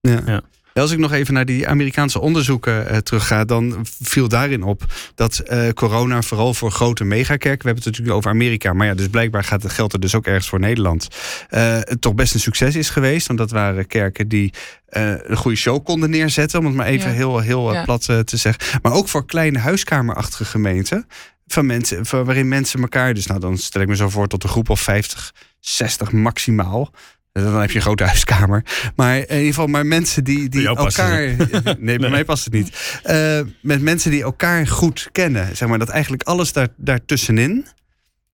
Ja. 0.00 0.20
ja. 0.26 0.42
Als 0.72 0.90
ik 0.90 0.98
nog 0.98 1.12
even 1.12 1.34
naar 1.34 1.44
die 1.44 1.68
Amerikaanse 1.68 2.20
onderzoeken 2.20 2.92
uh, 2.92 2.96
terugga, 2.96 3.44
dan 3.44 3.86
viel 4.02 4.28
daarin 4.28 4.62
op 4.62 4.84
dat 5.14 5.42
uh, 5.50 5.68
corona 5.68 6.22
vooral 6.22 6.54
voor 6.54 6.70
grote 6.70 7.04
megakerken, 7.04 7.62
we 7.62 7.66
hebben 7.66 7.74
het 7.74 7.84
natuurlijk 7.84 8.16
over 8.16 8.30
Amerika, 8.30 8.72
maar 8.72 8.86
ja, 8.86 8.94
dus 8.94 9.08
blijkbaar 9.08 9.44
gaat 9.44 9.62
het 9.62 9.72
geld 9.72 9.92
er 9.92 10.00
dus 10.00 10.14
ook 10.14 10.26
ergens 10.26 10.48
voor 10.48 10.60
Nederland, 10.60 11.08
uh, 11.50 11.78
toch 11.78 12.14
best 12.14 12.34
een 12.34 12.40
succes 12.40 12.76
is 12.76 12.90
geweest. 12.90 13.26
Want 13.26 13.38
dat 13.38 13.50
waren 13.50 13.86
kerken 13.86 14.28
die 14.28 14.52
een 14.86 15.36
goede 15.36 15.56
show 15.56 15.84
konden 15.84 16.10
neerzetten, 16.10 16.58
om 16.58 16.66
het 16.66 16.74
maar 16.74 16.86
even 16.86 17.10
heel, 17.10 17.38
heel 17.38 17.82
plat 17.84 18.04
te 18.04 18.36
zeggen. 18.36 18.80
Maar 18.82 18.92
ook 18.92 19.08
voor 19.08 19.26
kleine 19.26 19.58
huiskamerachtige 19.58 20.44
gemeenten 20.44 21.06
van 21.46 21.66
mensen, 21.66 22.06
van 22.06 22.24
waarin 22.24 22.48
mensen 22.48 22.80
elkaar, 22.80 23.14
dus 23.14 23.26
nou 23.26 23.40
dan 23.40 23.58
stel 23.58 23.82
ik 23.82 23.88
me 23.88 23.96
zo 23.96 24.08
voor 24.08 24.26
tot 24.26 24.42
een 24.42 24.48
groep 24.48 24.70
of 24.70 24.80
50, 24.80 25.34
60 25.60 26.12
maximaal. 26.12 26.92
Dan 27.32 27.60
heb 27.60 27.70
je 27.70 27.76
een 27.76 27.82
grote 27.82 28.04
huiskamer. 28.04 28.64
Maar 28.94 29.16
in 29.16 29.22
ieder 29.22 29.46
geval, 29.46 29.66
maar 29.66 29.86
mensen 29.86 30.24
die, 30.24 30.48
die 30.48 30.66
elkaar. 30.66 31.36
Nee, 31.78 31.98
bij 31.98 32.10
mij 32.10 32.24
past 32.24 32.44
het 32.44 32.52
niet. 32.52 33.00
Uh, 33.04 33.40
met 33.62 33.82
mensen 33.82 34.10
die 34.10 34.22
elkaar 34.22 34.66
goed 34.66 35.08
kennen. 35.12 35.56
Zeg 35.56 35.68
maar 35.68 35.78
dat 35.78 35.88
eigenlijk 35.88 36.22
alles 36.22 36.52
daar, 36.52 36.68
daartussenin. 36.76 37.66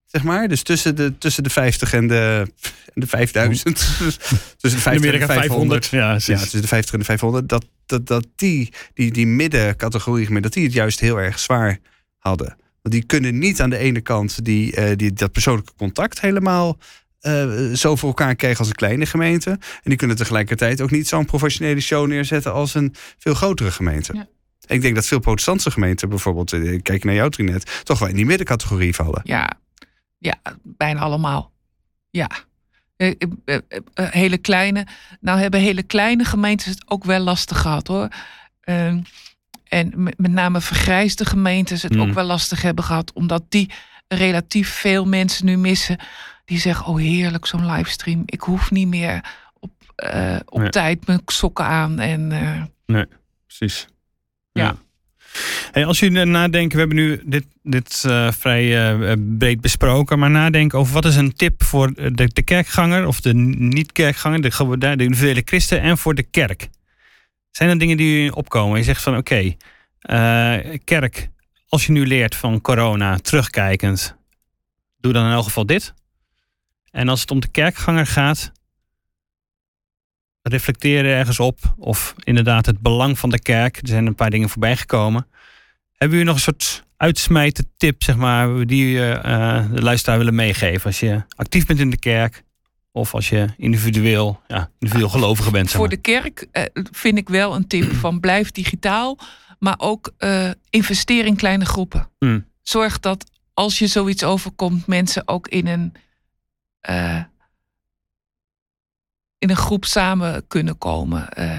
Zeg 0.06 0.22
maar. 0.22 0.48
Dus 0.48 0.62
tussen 0.62 0.96
de, 0.96 1.18
tussen 1.18 1.42
de 1.42 1.50
50 1.50 1.92
en 1.92 2.06
de, 2.06 2.46
en 2.94 3.00
de 3.00 3.06
5000. 3.06 3.76
tussen 3.76 4.78
de 4.78 4.82
50 4.82 5.12
en 5.12 5.20
de 5.20 5.26
500. 5.26 5.86
Ja, 5.86 6.10
ja, 6.12 6.16
tussen 6.16 6.60
de 6.60 6.68
50 6.68 6.92
en 6.92 6.98
de 6.98 7.04
500. 7.04 7.48
Dat, 7.48 7.64
dat, 7.86 8.06
dat 8.06 8.26
die, 8.36 8.72
die, 8.94 9.12
die 9.12 9.26
middencategorie, 9.26 10.40
dat 10.40 10.52
die 10.52 10.64
het 10.64 10.72
juist 10.72 11.00
heel 11.00 11.20
erg 11.20 11.38
zwaar 11.38 11.78
hadden. 12.18 12.56
Want 12.83 12.95
die 12.95 13.05
kunnen 13.05 13.39
niet 13.39 13.61
aan 13.61 13.70
de 13.70 13.76
ene 13.76 14.01
kant 14.01 14.45
die, 14.45 14.76
uh, 14.76 14.97
die, 14.97 15.12
dat 15.12 15.33
persoonlijke 15.33 15.72
contact 15.76 16.20
helemaal 16.20 16.78
uh, 17.22 17.74
zo 17.74 17.97
voor 17.97 18.09
elkaar 18.09 18.35
krijgen 18.35 18.59
als 18.59 18.68
een 18.68 18.74
kleine 18.74 19.07
gemeente. 19.07 19.51
En 19.51 19.80
die 19.83 19.97
kunnen 19.97 20.16
tegelijkertijd 20.16 20.80
ook 20.80 20.91
niet 20.91 21.09
zo'n 21.09 21.24
professionele 21.24 21.80
show 21.80 22.07
neerzetten 22.07 22.53
als 22.53 22.74
een 22.74 22.95
veel 23.18 23.35
grotere 23.35 23.70
gemeente. 23.70 24.14
Ja. 24.14 24.26
Ik 24.66 24.83
denk 24.83 24.95
dat 24.95 25.07
veel 25.07 25.18
protestantse 25.18 25.70
gemeenten, 25.70 26.09
bijvoorbeeld, 26.09 26.53
eh, 26.53 26.83
kijk 26.83 27.05
naar 27.05 27.14
jouw 27.14 27.28
trinet, 27.28 27.80
toch 27.85 27.99
wel 27.99 28.09
in 28.09 28.16
die 28.16 28.26
middencategorie 28.26 28.95
vallen. 28.95 29.20
Ja, 29.24 29.53
ja 30.18 30.39
bijna 30.62 31.01
allemaal. 31.01 31.53
Ja. 32.11 32.30
Hele 33.95 34.39
kleine, 34.39 34.87
nou 35.20 35.39
hebben 35.39 35.61
hele 35.61 35.83
kleine 35.83 36.24
gemeentes 36.24 36.66
het 36.66 36.91
ook 36.91 37.05
wel 37.05 37.20
lastig 37.20 37.61
gehad 37.61 37.87
hoor. 37.87 38.09
Uh, 38.64 38.97
en 39.73 39.93
met 40.16 40.31
name 40.31 40.61
vergrijsde 40.61 41.25
gemeentes 41.25 41.83
het 41.83 41.97
ook 41.97 42.05
hmm. 42.05 42.14
wel 42.14 42.25
lastig 42.25 42.62
hebben 42.62 42.85
gehad. 42.85 43.12
Omdat 43.12 43.43
die 43.49 43.70
relatief 44.09 44.68
veel 44.68 45.05
mensen 45.05 45.47
nu 45.47 45.57
missen. 45.57 45.99
Die 46.45 46.59
zeggen, 46.59 46.87
oh 46.87 46.99
heerlijk 46.99 47.47
zo'n 47.47 47.70
livestream. 47.70 48.23
Ik 48.27 48.41
hoef 48.41 48.70
niet 48.70 48.89
meer 48.89 49.25
op, 49.61 49.70
uh, 50.14 50.37
op 50.45 50.64
tijd 50.64 51.07
mijn 51.07 51.20
sokken 51.27 51.64
aan. 51.64 51.99
En, 51.99 52.31
uh, 52.31 52.62
nee, 52.87 53.07
precies. 53.47 53.87
Ja. 54.53 54.77
Hey, 55.70 55.87
als 55.87 55.99
jullie 55.99 56.25
nadenken, 56.25 56.73
we 56.73 56.79
hebben 56.79 56.97
nu 56.97 57.23
dit, 57.25 57.45
dit 57.62 58.03
uh, 58.07 58.33
vrij 58.33 58.95
uh, 58.95 59.12
breed 59.39 59.61
besproken, 59.61 60.18
maar 60.18 60.31
nadenken 60.31 60.79
over 60.79 60.93
wat 60.93 61.05
is 61.05 61.16
een 61.16 61.33
tip 61.33 61.62
voor 61.62 61.95
de, 61.95 62.31
de 62.33 62.43
kerkganger 62.43 63.07
of 63.07 63.20
de 63.20 63.35
niet-kerkganger, 63.35 64.41
de, 64.41 64.79
de 64.79 65.05
individuele 65.05 65.43
christen 65.45 65.81
en 65.81 65.99
voor 65.99 66.14
de 66.14 66.23
kerk. 66.23 66.68
Zijn 67.53 67.68
er 67.68 67.78
dingen 67.78 67.96
die 67.96 68.34
opkomen? 68.34 68.78
Je 68.78 68.84
zegt 68.84 69.03
van 69.03 69.16
oké, 69.16 69.42
uh, 69.42 69.55
kerk, 70.84 71.28
als 71.68 71.86
je 71.86 71.92
nu 71.92 72.07
leert 72.07 72.34
van 72.34 72.61
corona, 72.61 73.18
terugkijkend, 73.18 74.16
doe 74.98 75.12
dan 75.12 75.26
in 75.26 75.32
elk 75.32 75.44
geval 75.44 75.66
dit. 75.66 75.94
En 76.90 77.09
als 77.09 77.20
het 77.20 77.30
om 77.30 77.40
de 77.40 77.48
kerkganger 77.48 78.07
gaat, 78.07 78.53
reflecteer 80.42 81.05
ergens 81.05 81.40
op. 81.40 81.74
Of 81.78 82.14
inderdaad 82.24 82.66
het 82.66 82.80
belang 82.80 83.18
van 83.18 83.30
de 83.30 83.40
kerk. 83.40 83.76
Er 83.76 83.88
zijn 83.88 84.07
een 84.07 84.14
paar 84.14 84.30
dingen 84.30 84.48
voorbij 84.48 84.76
gekomen. 84.76 85.26
Hebben 85.90 86.18
jullie 86.18 86.24
nog 86.32 86.34
een 86.34 86.53
soort 86.53 86.84
uitsmijten 86.96 87.70
tip, 87.76 88.03
zeg 88.03 88.16
maar, 88.16 88.66
die 88.66 88.88
je 88.88 89.20
uh, 89.24 89.70
de 89.72 89.82
luisteraar 89.82 90.18
willen 90.18 90.34
meegeven? 90.34 90.86
Als 90.86 91.00
je 91.00 91.22
actief 91.36 91.66
bent 91.66 91.80
in 91.80 91.90
de 91.90 91.98
kerk 91.98 92.42
of 92.93 93.14
als 93.14 93.28
je 93.28 93.49
individueel, 93.57 94.40
ja, 94.49 94.70
individueel 94.78 95.11
gelovige 95.11 95.51
bent. 95.51 95.70
Voor 95.70 95.88
de 95.88 95.97
kerk 95.97 96.47
uh, 96.53 96.62
vind 96.90 97.18
ik 97.18 97.28
wel 97.28 97.55
een 97.55 97.66
tip 97.66 97.93
van 97.93 98.20
blijf 98.20 98.51
digitaal, 98.51 99.18
maar 99.59 99.74
ook 99.78 100.12
uh, 100.18 100.51
investeer 100.70 101.26
in 101.26 101.36
kleine 101.36 101.64
groepen. 101.64 102.09
Mm. 102.18 102.47
Zorg 102.62 103.01
dat 103.01 103.30
als 103.55 103.78
je 103.78 103.86
zoiets 103.86 104.24
overkomt, 104.24 104.86
mensen 104.86 105.28
ook 105.28 105.49
in 105.49 105.66
een 105.66 105.93
in 109.43 109.51
een 109.51 109.57
groep 109.57 109.84
samen 109.84 110.47
kunnen 110.47 110.78
komen. 110.78 111.28
Uh, 111.38 111.59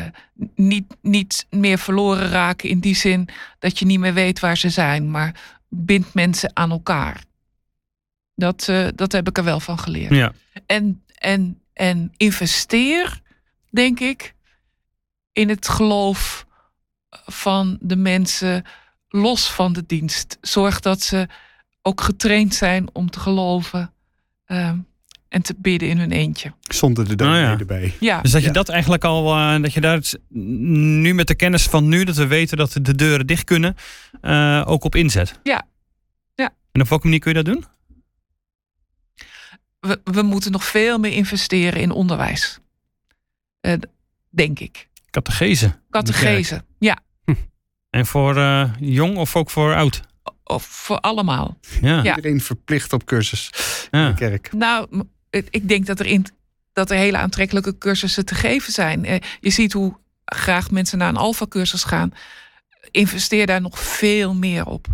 niet, 0.55 0.95
niet 1.01 1.45
meer 1.49 1.77
verloren 1.77 2.29
raken 2.29 2.69
in 2.69 2.79
die 2.79 2.95
zin 2.95 3.29
dat 3.59 3.79
je 3.79 3.85
niet 3.85 3.99
meer 3.99 4.13
weet 4.13 4.39
waar 4.39 4.57
ze 4.57 4.69
zijn, 4.69 5.11
maar 5.11 5.59
bindt 5.69 6.13
mensen 6.13 6.51
aan 6.53 6.71
elkaar. 6.71 7.23
Dat, 8.35 8.67
uh, 8.69 8.87
dat 8.95 9.11
heb 9.11 9.27
ik 9.27 9.37
er 9.37 9.43
wel 9.43 9.59
van 9.59 9.79
geleerd. 9.79 10.13
Ja. 10.13 10.33
En, 10.65 11.02
en, 11.23 11.61
en 11.73 12.11
investeer, 12.17 13.21
denk 13.69 13.99
ik, 13.99 14.33
in 15.33 15.49
het 15.49 15.67
geloof 15.67 16.45
van 17.25 17.77
de 17.81 17.95
mensen 17.95 18.65
los 19.09 19.51
van 19.51 19.73
de 19.73 19.83
dienst. 19.85 20.37
Zorg 20.41 20.79
dat 20.79 21.01
ze 21.01 21.27
ook 21.81 22.01
getraind 22.01 22.53
zijn 22.53 22.87
om 22.93 23.09
te 23.09 23.19
geloven. 23.19 23.93
Uh, 24.47 24.71
en 25.33 25.41
te 25.41 25.55
bidden 25.57 25.89
in 25.89 25.97
hun 25.97 26.11
eentje. 26.11 26.53
Zonder 26.61 27.07
de 27.07 27.15
dominee 27.15 27.43
oh 27.43 27.49
ja. 27.49 27.59
erbij. 27.59 27.93
Ja. 27.99 28.21
Dus 28.21 28.31
dat 28.31 28.41
je 28.41 28.47
ja. 28.47 28.53
dat 28.53 28.69
eigenlijk 28.69 29.03
al, 29.03 29.37
uh, 29.37 29.61
dat 29.61 29.73
je 29.73 29.81
daar 29.81 30.01
nu 30.27 31.13
met 31.13 31.27
de 31.27 31.35
kennis 31.35 31.63
van 31.63 31.87
nu, 31.87 32.03
dat 32.03 32.15
we 32.15 32.27
weten 32.27 32.57
dat 32.57 32.77
de 32.81 32.95
deuren 32.95 33.27
dicht 33.27 33.43
kunnen, 33.43 33.75
uh, 34.21 34.63
ook 34.65 34.83
op 34.83 34.95
inzet. 34.95 35.39
Ja. 35.43 35.67
ja. 36.35 36.49
En 36.71 36.81
op 36.81 36.87
welke 36.87 37.05
manier 37.05 37.19
kun 37.19 37.33
je 37.33 37.43
dat 37.43 37.53
doen? 37.53 37.65
We, 39.83 40.01
we 40.03 40.21
moeten 40.21 40.51
nog 40.51 40.65
veel 40.65 40.97
meer 40.97 41.11
investeren 41.11 41.81
in 41.81 41.91
onderwijs. 41.91 42.59
Uh, 43.61 43.73
denk 44.29 44.59
ik. 44.59 44.89
Catechese. 45.09 45.79
Catechese, 45.89 46.63
ja. 46.79 46.97
Hm. 47.25 47.33
En 47.89 48.05
voor 48.05 48.35
jong 48.79 49.17
of 49.17 49.35
ook 49.35 49.49
voor 49.49 49.75
oud? 49.75 50.01
Of 50.43 50.63
voor 50.63 50.99
allemaal. 50.99 51.57
Ja. 51.81 52.03
ja. 52.03 52.15
Iedereen 52.15 52.41
verplicht 52.41 52.93
op 52.93 53.05
cursus 53.05 53.49
ja. 53.91 54.05
in 54.05 54.11
de 54.11 54.17
kerk. 54.17 54.53
Nou, 54.53 55.05
ik 55.29 55.67
denk 55.67 55.85
dat 55.85 55.99
er, 55.99 56.05
in, 56.05 56.25
dat 56.73 56.91
er 56.91 56.97
hele 56.97 57.17
aantrekkelijke 57.17 57.77
cursussen 57.77 58.25
te 58.25 58.35
geven 58.35 58.73
zijn. 58.73 59.21
Je 59.39 59.49
ziet 59.49 59.73
hoe 59.73 59.97
graag 60.25 60.71
mensen 60.71 60.97
naar 60.97 61.09
een 61.09 61.17
alfa-cursus 61.17 61.83
gaan. 61.83 62.11
Investeer 62.91 63.45
daar 63.45 63.61
nog 63.61 63.79
veel 63.79 64.33
meer 64.33 64.65
op. 64.65 64.87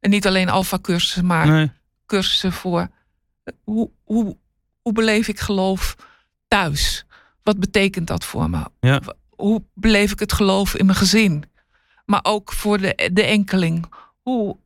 En 0.00 0.10
niet 0.10 0.26
alleen 0.26 0.48
alfa-cursussen, 0.48 1.26
maar 1.26 1.46
nee. 1.46 1.70
cursussen 2.06 2.52
voor 2.52 2.88
hoe, 3.64 3.90
hoe, 4.04 4.36
hoe 4.82 4.92
beleef 4.92 5.28
ik 5.28 5.40
geloof 5.40 5.96
thuis? 6.48 7.06
Wat 7.42 7.60
betekent 7.60 8.06
dat 8.06 8.24
voor 8.24 8.50
me? 8.50 8.64
Ja. 8.80 9.00
Hoe 9.28 9.62
beleef 9.74 10.12
ik 10.12 10.18
het 10.18 10.32
geloof 10.32 10.74
in 10.74 10.86
mijn 10.86 10.98
gezin? 10.98 11.44
Maar 12.04 12.20
ook 12.22 12.52
voor 12.52 12.78
de, 12.78 13.10
de 13.12 13.22
enkeling. 13.22 13.92
Hoe, 14.22 14.56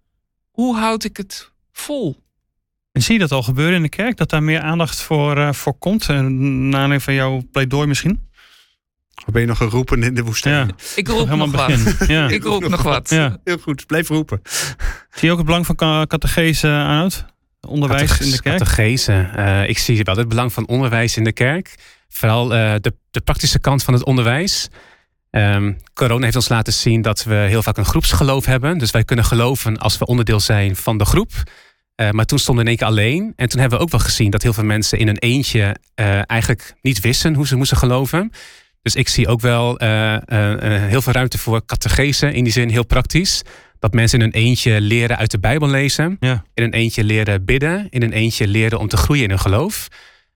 hoe 0.51 0.77
houd 0.77 1.05
ik 1.05 1.17
het 1.17 1.53
vol? 1.73 2.23
En 2.93 3.03
zie 3.03 3.15
je 3.15 3.21
dat 3.21 3.33
al 3.33 3.43
gebeuren 3.43 3.77
in 3.77 3.83
de 3.83 3.89
kerk? 3.89 4.17
Dat 4.17 4.31
daar 4.31 4.43
meer 4.43 4.61
aandacht 4.61 5.01
voor, 5.01 5.37
uh, 5.37 5.53
voor 5.53 5.75
komt? 5.75 6.09
Aanleiding 6.09 7.03
van 7.03 7.15
jouw 7.15 7.43
pleidooi 7.53 7.87
misschien? 7.87 8.31
Of 9.27 9.33
ben 9.33 9.41
je 9.41 9.47
nog 9.47 9.61
een 9.61 9.69
roepen 9.69 10.03
in 10.03 10.15
de 10.15 10.23
woestijn? 10.23 10.67
Ja. 10.67 10.75
Ik 10.97 11.09
roep 11.09 11.29
nog 11.29 11.53
wat. 11.53 11.97
Ja. 12.07 12.29
Ik 12.29 12.43
roep 12.43 12.69
nog 12.69 12.83
wat. 12.83 13.11
Ja. 13.11 13.39
Heel 13.45 13.59
goed, 13.59 13.87
blijf 13.87 14.09
roepen. 14.09 14.41
Zie 15.11 15.27
je 15.27 15.31
ook 15.31 15.37
het 15.37 15.47
belang 15.47 15.67
van 15.67 15.77
catechese 16.07 16.69
aan 16.69 17.11
Onderwijs 17.69 18.21
in 18.21 18.31
de 18.31 18.43
kerk? 18.43 18.79
Uh, 19.09 19.69
ik 19.69 19.79
zie 19.79 20.03
wel 20.03 20.17
het 20.17 20.29
belang 20.29 20.53
van 20.53 20.67
onderwijs 20.67 21.17
in 21.17 21.25
de 21.25 21.33
kerk. 21.33 21.75
Vooral 22.09 22.45
uh, 22.45 22.75
de, 22.81 22.95
de 23.11 23.21
praktische 23.21 23.59
kant 23.59 23.83
van 23.83 23.95
het 23.95 24.05
onderwijs. 24.05 24.69
Um, 25.31 25.79
corona 25.95 26.25
heeft 26.25 26.37
ons 26.37 26.49
laten 26.49 26.73
zien 26.73 27.03
dat 27.03 27.25
we 27.25 27.35
heel 27.35 27.63
vaak 27.63 27.77
een 27.77 27.85
groepsgeloof 27.85 28.45
hebben. 28.45 28.79
Dus 28.79 28.91
wij 28.91 29.05
kunnen 29.05 29.25
geloven 29.25 29.79
als 29.79 29.99
we 29.99 30.07
onderdeel 30.07 30.41
zijn 30.41 30.77
van 30.77 30.99
de 30.99 31.05
groep. 31.05 31.31
Uh, 31.97 32.11
maar 32.11 32.25
toen 32.25 32.39
stonden 32.39 32.65
we 32.65 32.71
in 32.71 32.77
één 32.77 32.89
keer 32.89 32.97
alleen. 32.97 33.33
En 33.37 33.49
toen 33.49 33.61
hebben 33.61 33.79
we 33.79 33.85
ook 33.85 33.91
wel 33.91 34.01
gezien 34.01 34.31
dat 34.31 34.43
heel 34.43 34.53
veel 34.53 34.65
mensen 34.65 34.99
in 34.99 35.09
een 35.09 35.19
eentje 35.19 35.77
eigenlijk 36.27 36.75
niet 36.81 37.01
wisten 37.01 37.35
hoe 37.35 37.47
ze 37.47 37.57
moesten 37.57 37.77
geloven. 37.77 38.31
Dus 38.83 38.95
ik 38.95 39.09
zie 39.09 39.29
ook 39.29 39.41
wel 39.41 39.77
heel 39.79 41.03
veel 41.03 41.13
ruimte 41.13 41.39
voor 41.39 41.65
catechese. 41.65 42.33
In 42.33 42.45
die 42.45 42.53
zin 42.53 42.69
heel 42.69 42.87
praktisch. 42.87 43.43
Dat 43.83 43.93
mensen 43.93 44.21
in 44.21 44.25
een 44.25 44.33
eentje 44.33 44.81
leren 44.81 45.17
uit 45.17 45.31
de 45.31 45.39
Bijbel 45.39 45.69
lezen. 45.69 46.17
Ja. 46.21 46.45
In 46.55 46.63
een 46.63 46.73
eentje 46.73 47.05
leren 47.05 47.45
bidden. 47.45 47.87
In 47.91 48.03
een 48.03 48.13
eentje 48.13 48.49
leren 48.49 48.79
om 48.79 48.89
te 48.89 48.97
groeien 48.97 49.23
in 49.25 49.31
hun 49.31 49.39
geloof. 49.39 49.89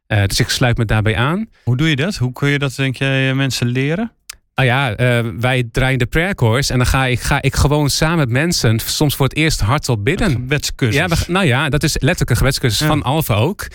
dus 0.07 0.41
ik 0.41 0.49
sluit 0.49 0.77
me 0.77 0.85
daarbij 0.85 1.17
aan. 1.17 1.49
Hoe 1.65 1.77
doe 1.77 1.89
je 1.89 1.97
dat? 1.97 2.17
Hoe 2.17 2.33
kun 2.33 2.49
je 2.49 2.59
dat, 2.59 2.75
denk 2.75 2.97
jij, 2.97 3.35
mensen 3.35 3.67
leren? 3.67 4.13
Nou 4.55 4.69
ja, 4.69 4.91
uh, 4.91 5.31
wij 5.39 5.69
draaien 5.73 5.99
de 5.99 6.07
prayer 6.07 6.35
course 6.35 6.73
en 6.73 6.79
dan 6.79 6.87
ga 6.87 7.05
ik, 7.05 7.21
ga 7.21 7.43
ik 7.43 7.55
gewoon 7.55 7.91
samen 7.91 8.19
met 8.19 8.29
mensen 8.29 8.79
soms 8.79 9.15
voor 9.15 9.27
het 9.27 9.37
eerst 9.37 9.61
hardop 9.61 10.05
bidden. 10.05 10.27
Een 10.27 10.33
gebedscursus. 10.33 10.97
Ja, 10.97 11.09
we, 11.09 11.17
nou 11.27 11.47
ja, 11.47 11.69
dat 11.69 11.83
is 11.83 11.93
letterlijk 11.93 12.31
een 12.31 12.37
gebedscursus 12.37 12.81
ja. 12.81 12.87
van 12.87 13.03
Alfa 13.03 13.35
ook. 13.35 13.67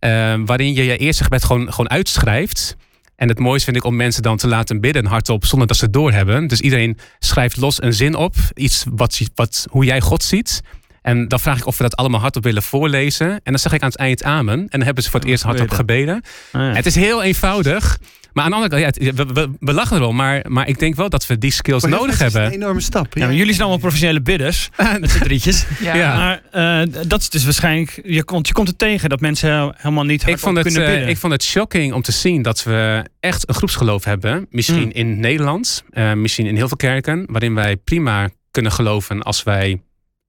Uh, 0.00 0.34
waarin 0.44 0.74
je 0.74 0.84
je 0.84 0.96
eerste 0.96 1.22
gebed 1.22 1.44
gewoon, 1.44 1.70
gewoon 1.70 1.90
uitschrijft. 1.90 2.76
En 3.16 3.28
het 3.28 3.38
mooiste 3.38 3.64
vind 3.64 3.76
ik 3.76 3.84
om 3.84 3.96
mensen 3.96 4.22
dan 4.22 4.36
te 4.36 4.48
laten 4.48 4.80
bidden 4.80 5.06
hardop 5.06 5.44
zonder 5.44 5.68
dat 5.68 5.76
ze 5.76 5.84
het 5.84 5.92
doorhebben. 5.92 6.46
Dus 6.46 6.60
iedereen 6.60 6.98
schrijft 7.18 7.56
los 7.56 7.82
een 7.82 7.92
zin 7.92 8.14
op. 8.14 8.34
Iets 8.54 8.84
wat, 8.90 9.20
wat, 9.34 9.66
hoe 9.70 9.84
jij 9.84 10.00
God 10.00 10.22
ziet. 10.22 10.62
En 11.06 11.28
dan 11.28 11.40
vraag 11.40 11.58
ik 11.58 11.66
of 11.66 11.76
we 11.76 11.82
dat 11.82 11.96
allemaal 11.96 12.20
hardop 12.20 12.42
willen 12.42 12.62
voorlezen. 12.62 13.30
En 13.30 13.40
dan 13.44 13.58
zeg 13.58 13.72
ik 13.72 13.82
aan 13.82 13.88
het 13.88 13.98
eind 13.98 14.22
amen. 14.22 14.58
En 14.58 14.66
dan 14.70 14.82
hebben 14.82 15.04
ze 15.04 15.10
voor 15.10 15.20
het 15.20 15.28
eerst 15.28 15.42
hardop 15.42 15.70
gebeden. 15.70 16.22
Ah, 16.52 16.60
ja. 16.60 16.72
Het 16.72 16.86
is 16.86 16.94
heel 16.94 17.22
eenvoudig. 17.22 17.98
Maar 18.32 18.44
aan 18.44 18.50
de 18.50 18.56
andere 18.56 18.82
kant, 18.82 18.96
ja, 19.00 19.12
we, 19.12 19.32
we, 19.32 19.50
we, 19.60 19.72
lachen 19.72 19.96
erom. 19.96 20.16
Maar, 20.16 20.44
maar 20.48 20.68
ik 20.68 20.78
denk 20.78 20.94
wel 20.94 21.08
dat 21.08 21.26
we 21.26 21.38
die 21.38 21.50
skills 21.50 21.82
maar 21.82 21.90
nodig 21.90 22.10
dat 22.10 22.18
hebben. 22.18 22.42
is 22.42 22.56
een 22.56 22.62
enorme 22.62 22.80
stap. 22.80 23.14
Ja, 23.14 23.30
jullie 23.32 23.46
zijn 23.46 23.60
allemaal 23.60 23.78
professionele 23.78 24.20
bidders. 24.20 24.68
met 25.00 25.10
z'n 25.10 25.18
drietjes. 25.18 25.64
Ja. 25.80 25.94
Ja. 25.94 26.16
Maar 26.16 26.42
uh, 26.86 26.92
dat 27.06 27.20
is 27.20 27.30
dus 27.30 27.44
waarschijnlijk... 27.44 28.00
Je 28.04 28.24
komt, 28.24 28.46
je 28.48 28.52
komt 28.52 28.68
er 28.68 28.76
tegen 28.76 29.08
dat 29.08 29.20
mensen 29.20 29.74
helemaal 29.76 30.04
niet 30.04 30.22
hard 30.22 30.34
ik 30.34 30.40
vond, 30.40 30.56
het, 30.56 30.66
kunnen 30.66 30.84
bidden. 30.84 31.04
uh, 31.04 31.10
ik 31.10 31.16
vond 31.16 31.32
het 31.32 31.42
shocking 31.42 31.92
om 31.92 32.02
te 32.02 32.12
zien 32.12 32.42
dat 32.42 32.62
we 32.62 33.04
echt 33.20 33.48
een 33.48 33.54
groepsgeloof 33.54 34.04
hebben. 34.04 34.46
Misschien 34.50 34.82
Mm. 34.84 34.90
in 34.92 35.20
Nederland. 35.20 35.84
Uh, 35.92 36.12
misschien 36.12 36.46
in 36.46 36.56
heel 36.56 36.68
veel 36.68 36.76
kerken. 36.76 37.24
Waarin 37.26 37.54
wij 37.54 37.76
prima 37.76 38.28
kunnen 38.50 38.72
geloven 38.72 39.22
als 39.22 39.42
wij 39.42 39.80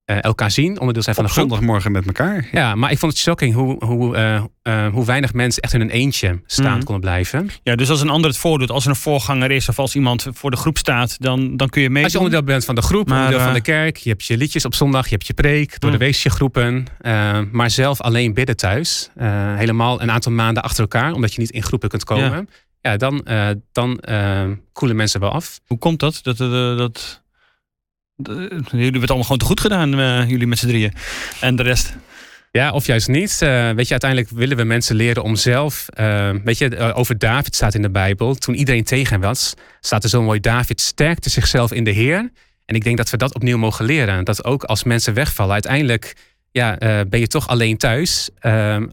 uh, 0.10 0.24
elkaar 0.24 0.51
zien, 0.51 0.80
onderdeel 0.80 1.03
zijn 1.03 1.16
van 1.16 1.24
Op 1.24 1.30
de 1.30 1.36
groep. 1.38 1.49
zondagmorgen 1.49 1.91
met 1.91 2.05
elkaar. 2.05 2.47
Ja, 2.51 2.76
maar 2.76 2.91
ik 2.91 2.97
vond 2.97 3.12
het 3.12 3.22
shocking 3.22 3.53
hoe, 3.53 3.86
hoe, 3.86 4.16
uh, 4.18 4.43
uh, 4.64 4.88
hoe 4.93 5.05
weinig 5.05 5.34
mensen 5.34 5.62
echt 5.62 5.74
in 5.74 5.82
een 5.82 5.89
eentje 5.89 6.41
staand 6.45 6.78
Mm. 6.78 6.84
konden 6.84 6.99
blijven. 7.01 7.49
Ja, 7.64 7.76
dus 7.76 7.89
als 7.89 8.01
een 8.01 8.10
ander 8.10 8.30
het 8.30 8.39
voordoet, 8.39 8.72
als 8.72 8.84
er 8.84 8.89
een 8.89 8.95
voorganger 8.95 9.51
is 9.51 9.70
of 9.70 9.80
als 9.80 9.95
iemand 9.95 10.28
voor 10.34 10.51
de 10.51 10.58
groep 10.58 10.78
staat, 10.78 11.16
dan, 11.22 11.58
dan 11.58 11.70
kun 11.70 11.82
je 11.82 11.89
mee. 11.89 12.03
Als 12.03 12.12
je 12.12 12.18
onderdeel 12.18 12.43
bent 12.43 12.66
van 12.66 12.76
de 12.76 12.82
groep, 12.82 13.08
Maar, 13.08 13.18
onderdeel 13.18 13.39
van 13.39 13.49
eh, 13.49 13.55
de 13.55 13.62
kerk, 13.62 13.97
je 13.97 14.10
hebt 14.10 14.26
je 14.26 14.38
liedjes 14.38 14.66
op 14.66 14.74
zondag, 14.76 15.03
je 15.05 15.12
hebt 15.12 15.28
je 15.28 15.34
preek, 15.34 15.80
door 15.80 15.91
de 15.91 15.97
Mm. 15.97 16.03
weesjegroepen, 16.03 16.86
uh, 17.01 17.39
maar 17.51 17.70
zelf 17.72 18.01
alleen 18.01 18.34
bidden 18.34 18.58
thuis, 18.58 19.10
helemaal 19.55 20.01
een 20.01 20.12
aantal 20.12 20.32
maanden 20.32 20.64
achter 20.64 20.82
elkaar, 20.82 21.14
omdat 21.14 21.34
je 21.34 21.39
niet 21.41 21.49
in 21.51 21.64
groepen 21.64 21.89
kunt 21.89 22.03
komen. 22.03 22.47
Ja, 22.82 22.91
ja 22.91 22.97
dan, 22.97 23.26
dan 23.72 23.99
koelen 24.74 24.95
mensen 24.97 25.20
wel 25.20 25.32
af. 25.32 25.60
Hoe 25.66 25.78
komt 25.78 25.99
dat? 25.99 26.20
Dat, 26.24 26.38
dat, 26.38 26.78
dat 26.78 27.24
jullie 28.18 28.84
hebben 28.84 29.01
het 29.01 29.09
allemaal 29.09 29.24
gewoon 29.24 29.38
te 29.38 29.45
goed 29.45 29.59
gedaan, 29.59 29.99
uh, 29.99 30.30
jullie 30.30 30.47
met 30.47 30.57
z'n 30.57 30.68
drieën. 30.68 30.93
En 31.39 31.55
de 31.55 31.63
rest? 31.63 31.95
Ja, 32.51 32.72
of 32.72 32.86
juist 32.86 33.07
niet. 33.07 33.39
Uh, 33.43 33.70
weet 33.72 33.86
je, 33.86 33.91
uiteindelijk 33.91 34.30
willen 34.30 34.57
we 34.57 34.63
mensen 34.63 34.95
leren 34.95 35.24
om 35.24 35.36
zelf. 35.36 35.86
Uh, 35.99 36.30
weet 36.43 36.57
je, 36.57 36.70
uh, 36.70 36.97
over 36.97 37.18
David 37.18 37.55
staat 37.55 37.74
in 37.74 37.82
de 37.82 37.89
Bijbel. 37.89 38.36
Toen 38.36 38.55
iedereen 38.55 38.84
tegen 38.84 39.11
hem 39.11 39.22
was, 39.22 39.53
staat 39.80 40.03
er 40.03 40.09
zo 40.09 40.22
mooi: 40.22 40.39
David 40.39 40.82
sterkte 40.82 41.30
zichzelf 41.30 41.72
in 41.72 41.84
de 41.84 41.91
Heer. 41.91 42.32
En 42.65 42.76
ik 42.76 42.84
denk 42.84 42.97
dat 42.97 43.09
we 43.09 43.18
dat 43.18 43.36
opnieuw 43.36 43.57
mogen 43.57 43.86
leren. 43.86 44.24
Dat 44.24 44.43
ook 44.43 44.63
als 44.63 44.84
mensen 44.84 45.13
wegvallen, 45.13 45.53
uiteindelijk 45.53 46.15
ja, 46.51 46.78
ben 47.09 47.20
je 47.20 47.28
toch 47.28 47.47
alleen 47.47 47.78
thuis 47.78 48.30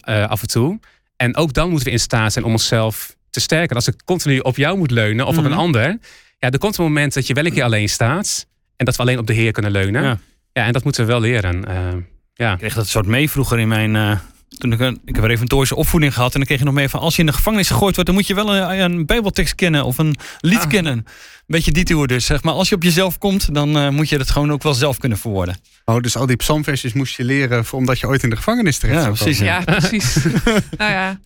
af 0.06 0.40
en 0.40 0.48
toe. 0.48 0.78
En 1.16 1.36
ook 1.36 1.52
dan 1.52 1.68
moeten 1.68 1.86
we 1.86 1.92
in 1.92 2.00
staat 2.00 2.32
zijn 2.32 2.44
om 2.44 2.52
onszelf 2.52 3.16
te 3.30 3.40
sterken. 3.40 3.76
Als 3.76 3.88
ik 3.88 3.94
continu 4.04 4.38
op 4.38 4.56
jou 4.56 4.78
moet 4.78 4.90
leunen 4.90 5.26
of 5.26 5.32
mm 5.32 5.38
-hmm. 5.38 5.46
op 5.46 5.52
een 5.52 5.58
ander. 5.58 5.98
Ja, 6.38 6.50
er 6.50 6.58
komt 6.58 6.78
een 6.78 6.84
moment 6.84 7.14
dat 7.14 7.26
je 7.26 7.34
wel 7.34 7.44
een 7.44 7.52
keer 7.52 7.62
alleen 7.62 7.88
staat. 7.88 8.46
En 8.76 8.84
dat 8.84 8.96
we 8.96 9.02
alleen 9.02 9.18
op 9.18 9.26
de 9.26 9.32
Heer 9.32 9.52
kunnen 9.52 9.70
leunen. 9.70 10.02
Ja, 10.02 10.18
ja 10.52 10.64
en 10.64 10.72
dat 10.72 10.84
moeten 10.84 11.06
we 11.06 11.12
wel 11.12 11.20
leren. 11.20 11.64
Uh, 11.68 12.02
ja. 12.34 12.52
Ik 12.52 12.58
kreeg 12.58 12.74
dat 12.74 12.88
soort 12.88 13.06
mee 13.06 13.30
vroeger 13.30 13.58
in 13.58 13.68
mijn. 13.68 13.94
Uh, 13.94 14.18
toen 14.48 14.72
ik, 14.72 14.80
een, 14.80 15.00
ik 15.04 15.14
heb 15.14 15.22
een 15.22 15.28
reformatorische 15.28 15.76
opvoeding 15.76 16.14
gehad. 16.14 16.32
En 16.32 16.38
dan 16.38 16.46
kreeg 16.46 16.58
je 16.58 16.64
nog 16.64 16.74
mee 16.74 16.88
van. 16.88 17.00
Als 17.00 17.14
je 17.14 17.20
in 17.20 17.26
de 17.26 17.32
gevangenis 17.32 17.68
gegooid 17.68 17.94
wordt. 17.94 18.06
dan 18.06 18.14
moet 18.14 18.26
je 18.26 18.34
wel 18.34 18.56
een, 18.56 18.80
een 18.80 19.06
Bijbeltekst 19.06 19.54
kennen. 19.54 19.84
of 19.84 19.98
een 19.98 20.16
lied 20.40 20.60
ah. 20.60 20.68
kennen. 20.68 21.06
Beetje 21.46 21.72
die 21.72 21.84
toer 21.84 22.06
dus. 22.06 22.26
Zeg 22.26 22.42
maar 22.42 22.54
als 22.54 22.68
je 22.68 22.74
op 22.74 22.82
jezelf 22.82 23.18
komt. 23.18 23.54
dan 23.54 23.76
uh, 23.76 23.88
moet 23.88 24.08
je 24.08 24.18
dat 24.18 24.30
gewoon 24.30 24.52
ook 24.52 24.62
wel 24.62 24.74
zelf 24.74 24.98
kunnen 24.98 25.18
verwoorden. 25.18 25.56
Oh, 25.84 26.00
dus 26.00 26.16
al 26.16 26.26
die 26.26 26.36
psalmversies 26.36 26.92
moest 26.92 27.16
je 27.16 27.24
leren. 27.24 27.64
omdat 27.72 27.98
je 27.98 28.06
ooit 28.06 28.22
in 28.22 28.30
de 28.30 28.36
gevangenis 28.36 28.78
terecht 28.78 29.02
ja, 29.02 29.10
precies, 29.10 29.38
ja, 29.38 29.60
precies. 29.60 30.14
nou 30.78 30.92
ja. 30.92 31.20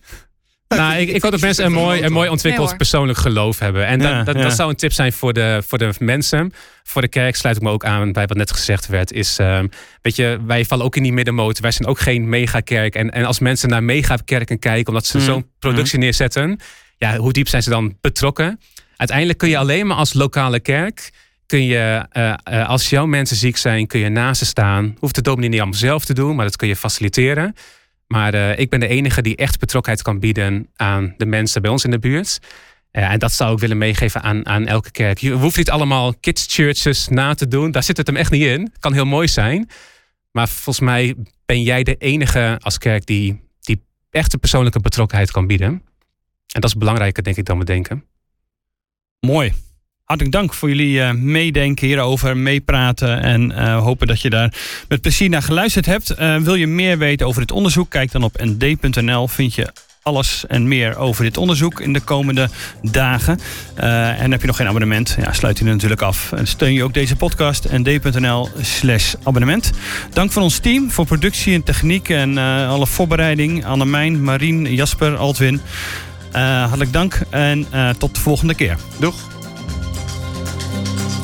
Nou, 0.77 0.99
ik, 0.99 1.09
ik 1.09 1.21
hoop 1.21 1.31
dat 1.31 1.41
mensen 1.41 1.65
een 1.65 1.71
mooi, 1.71 2.03
een 2.03 2.11
mooi 2.11 2.29
ontwikkeld 2.29 2.77
persoonlijk 2.77 3.17
geloof 3.17 3.59
hebben. 3.59 3.85
En 3.85 3.99
dat, 3.99 4.25
dat, 4.25 4.35
dat, 4.35 4.53
zou 4.53 4.69
een 4.69 4.75
tip 4.75 4.91
zijn 4.91 5.13
voor 5.13 5.33
de, 5.33 5.63
voor 5.67 5.77
de 5.77 5.93
mensen. 5.99 6.53
Voor 6.83 7.01
de 7.01 7.07
kerk 7.07 7.35
sluit 7.35 7.55
ik 7.55 7.61
me 7.61 7.69
ook 7.69 7.85
aan 7.85 8.11
bij 8.11 8.25
wat 8.25 8.37
net 8.37 8.51
gezegd 8.51 8.87
werd. 8.87 9.11
Is, 9.11 9.39
uh, 9.39 9.59
weet 10.01 10.15
je, 10.15 10.39
wij 10.45 10.65
vallen 10.65 10.85
ook 10.85 10.95
in 10.95 11.03
die 11.03 11.13
middenmoot. 11.13 11.59
Wij 11.59 11.71
zijn 11.71 11.87
ook 11.87 11.99
geen 11.99 12.29
megakerk. 12.29 12.95
En, 12.95 13.11
en 13.11 13.25
als 13.25 13.39
mensen 13.39 13.69
naar 13.69 13.83
megakerken 13.83 14.59
kijken, 14.59 14.87
omdat 14.87 15.05
ze 15.05 15.17
mm. 15.17 15.23
zo'n 15.23 15.45
productie 15.59 15.97
mm. 15.97 16.03
neerzetten, 16.03 16.59
ja, 16.97 17.17
hoe 17.17 17.33
diep 17.33 17.47
zijn 17.47 17.63
ze 17.63 17.69
dan 17.69 17.97
betrokken? 18.01 18.59
Uiteindelijk 18.95 19.37
kun 19.39 19.49
je 19.49 19.57
alleen 19.57 19.87
maar 19.87 19.97
als 19.97 20.13
lokale 20.13 20.59
kerk 20.59 21.11
kun 21.45 21.63
je, 21.65 22.05
uh, 22.13 22.33
uh, 22.51 22.69
als 22.69 22.89
jouw 22.89 23.05
mensen 23.05 23.35
ziek 23.35 23.57
zijn, 23.57 23.87
kun 23.87 23.99
je 23.99 24.09
naast 24.09 24.39
ze 24.39 24.45
staan. 24.45 24.95
Hoeft 24.99 25.15
de 25.15 25.21
dominee 25.21 25.49
niet 25.49 25.59
allemaal 25.59 25.79
zelf 25.79 26.05
te 26.05 26.13
doen, 26.13 26.35
maar 26.35 26.45
dat 26.45 26.55
kun 26.55 26.67
je 26.67 26.75
faciliteren. 26.75 27.55
Maar 28.13 28.33
uh, 28.33 28.59
ik 28.59 28.69
ben 28.69 28.79
de 28.79 28.87
enige 28.87 29.21
die 29.21 29.35
echt 29.35 29.59
betrokkenheid 29.59 30.03
kan 30.03 30.19
bieden 30.19 30.69
aan 30.75 31.13
de 31.17 31.25
mensen 31.25 31.61
bij 31.61 31.71
ons 31.71 31.83
in 31.83 31.91
de 31.91 31.99
buurt. 31.99 32.39
en 32.91 33.19
dat 33.19 33.31
zou 33.31 33.53
ik 33.53 33.59
willen 33.59 33.77
meegeven 33.77 34.21
aan, 34.21 34.45
aan 34.45 34.67
elke 34.67 34.91
kerk. 34.91 35.17
Je 35.17 35.31
hoeft 35.31 35.57
niet 35.57 35.69
allemaal 35.69 36.13
kids 36.13 36.45
churches 36.49 37.07
na 37.07 37.33
te 37.33 37.47
doen. 37.47 37.71
Daar 37.71 37.83
zit 37.83 37.97
het 37.97 38.07
hem 38.07 38.15
echt 38.15 38.31
niet 38.31 38.43
in. 38.43 38.73
Kan 38.79 38.93
heel 38.93 39.05
mooi 39.05 39.27
zijn. 39.27 39.69
Maar 40.31 40.47
volgens 40.47 40.79
mij 40.79 41.15
ben 41.45 41.61
jij 41.63 41.83
de 41.83 41.95
enige 41.95 42.57
als 42.61 42.77
kerk 42.77 43.05
die, 43.05 43.41
die 43.59 43.81
echte 44.09 44.37
persoonlijke 44.37 44.79
betrokkenheid 44.79 45.31
kan 45.31 45.47
bieden. 45.47 45.71
En 46.53 46.61
dat 46.61 46.69
is 46.69 46.75
belangrijker, 46.77 47.23
denk 47.23 47.37
ik, 47.37 47.45
dan 47.45 47.57
we 47.57 47.65
denken. 47.65 48.05
Mooi. 49.19 49.53
Hartelijk 50.09 50.37
dank 50.37 50.53
voor 50.53 50.69
jullie 50.69 50.93
uh, 50.93 51.11
meedenken 51.11 51.87
hierover, 51.87 52.37
meepraten 52.37 53.21
en 53.21 53.51
uh, 53.51 53.79
hopen 53.81 54.07
dat 54.07 54.21
je 54.21 54.29
daar 54.29 54.53
met 54.87 55.01
plezier 55.01 55.29
naar 55.29 55.41
geluisterd 55.41 55.85
hebt. 55.85 56.19
Uh, 56.19 56.35
wil 56.37 56.55
je 56.55 56.67
meer 56.67 56.97
weten 56.97 57.27
over 57.27 57.41
dit 57.41 57.51
onderzoek? 57.51 57.89
Kijk 57.89 58.11
dan 58.11 58.23
op 58.23 58.43
nd.nl. 58.43 59.27
Vind 59.27 59.55
je 59.55 59.73
alles 60.01 60.45
en 60.47 60.67
meer 60.67 60.97
over 60.97 61.23
dit 61.23 61.37
onderzoek 61.37 61.79
in 61.79 61.93
de 61.93 61.99
komende 61.99 62.49
dagen. 62.81 63.39
en 63.75 64.31
heb 64.31 64.41
je 64.41 64.47
nog 64.47 64.55
geen 64.55 64.67
abonnement? 64.67 65.17
Ja, 65.21 65.33
sluit 65.33 65.57
je 65.57 65.63
natuurlijk 65.63 66.01
af. 66.01 66.31
En 66.31 66.47
steun 66.47 66.73
je 66.73 66.83
ook 66.83 66.93
deze 66.93 67.15
podcast 67.15 67.71
nd.nl 67.71 68.49
slash 68.61 69.13
abonnement. 69.23 69.71
Dank 70.13 70.31
van 70.31 70.43
ons 70.43 70.59
team 70.59 70.91
voor 70.91 71.05
productie 71.05 71.53
en 71.53 71.63
techniek 71.63 72.09
en 72.09 72.37
alle 72.67 72.87
voorbereiding. 72.87 73.65
Annemijn, 73.65 74.23
Marien, 74.23 74.75
Jasper, 74.75 75.17
Altwin. 75.17 75.61
hartelijk 76.31 76.93
dank 76.93 77.21
en 77.29 77.67
tot 77.97 78.15
de 78.15 78.21
volgende 78.21 78.55
keer. 78.55 78.77
Doeg! 78.99 79.38
Thank 80.85 81.13
you. 81.13 81.18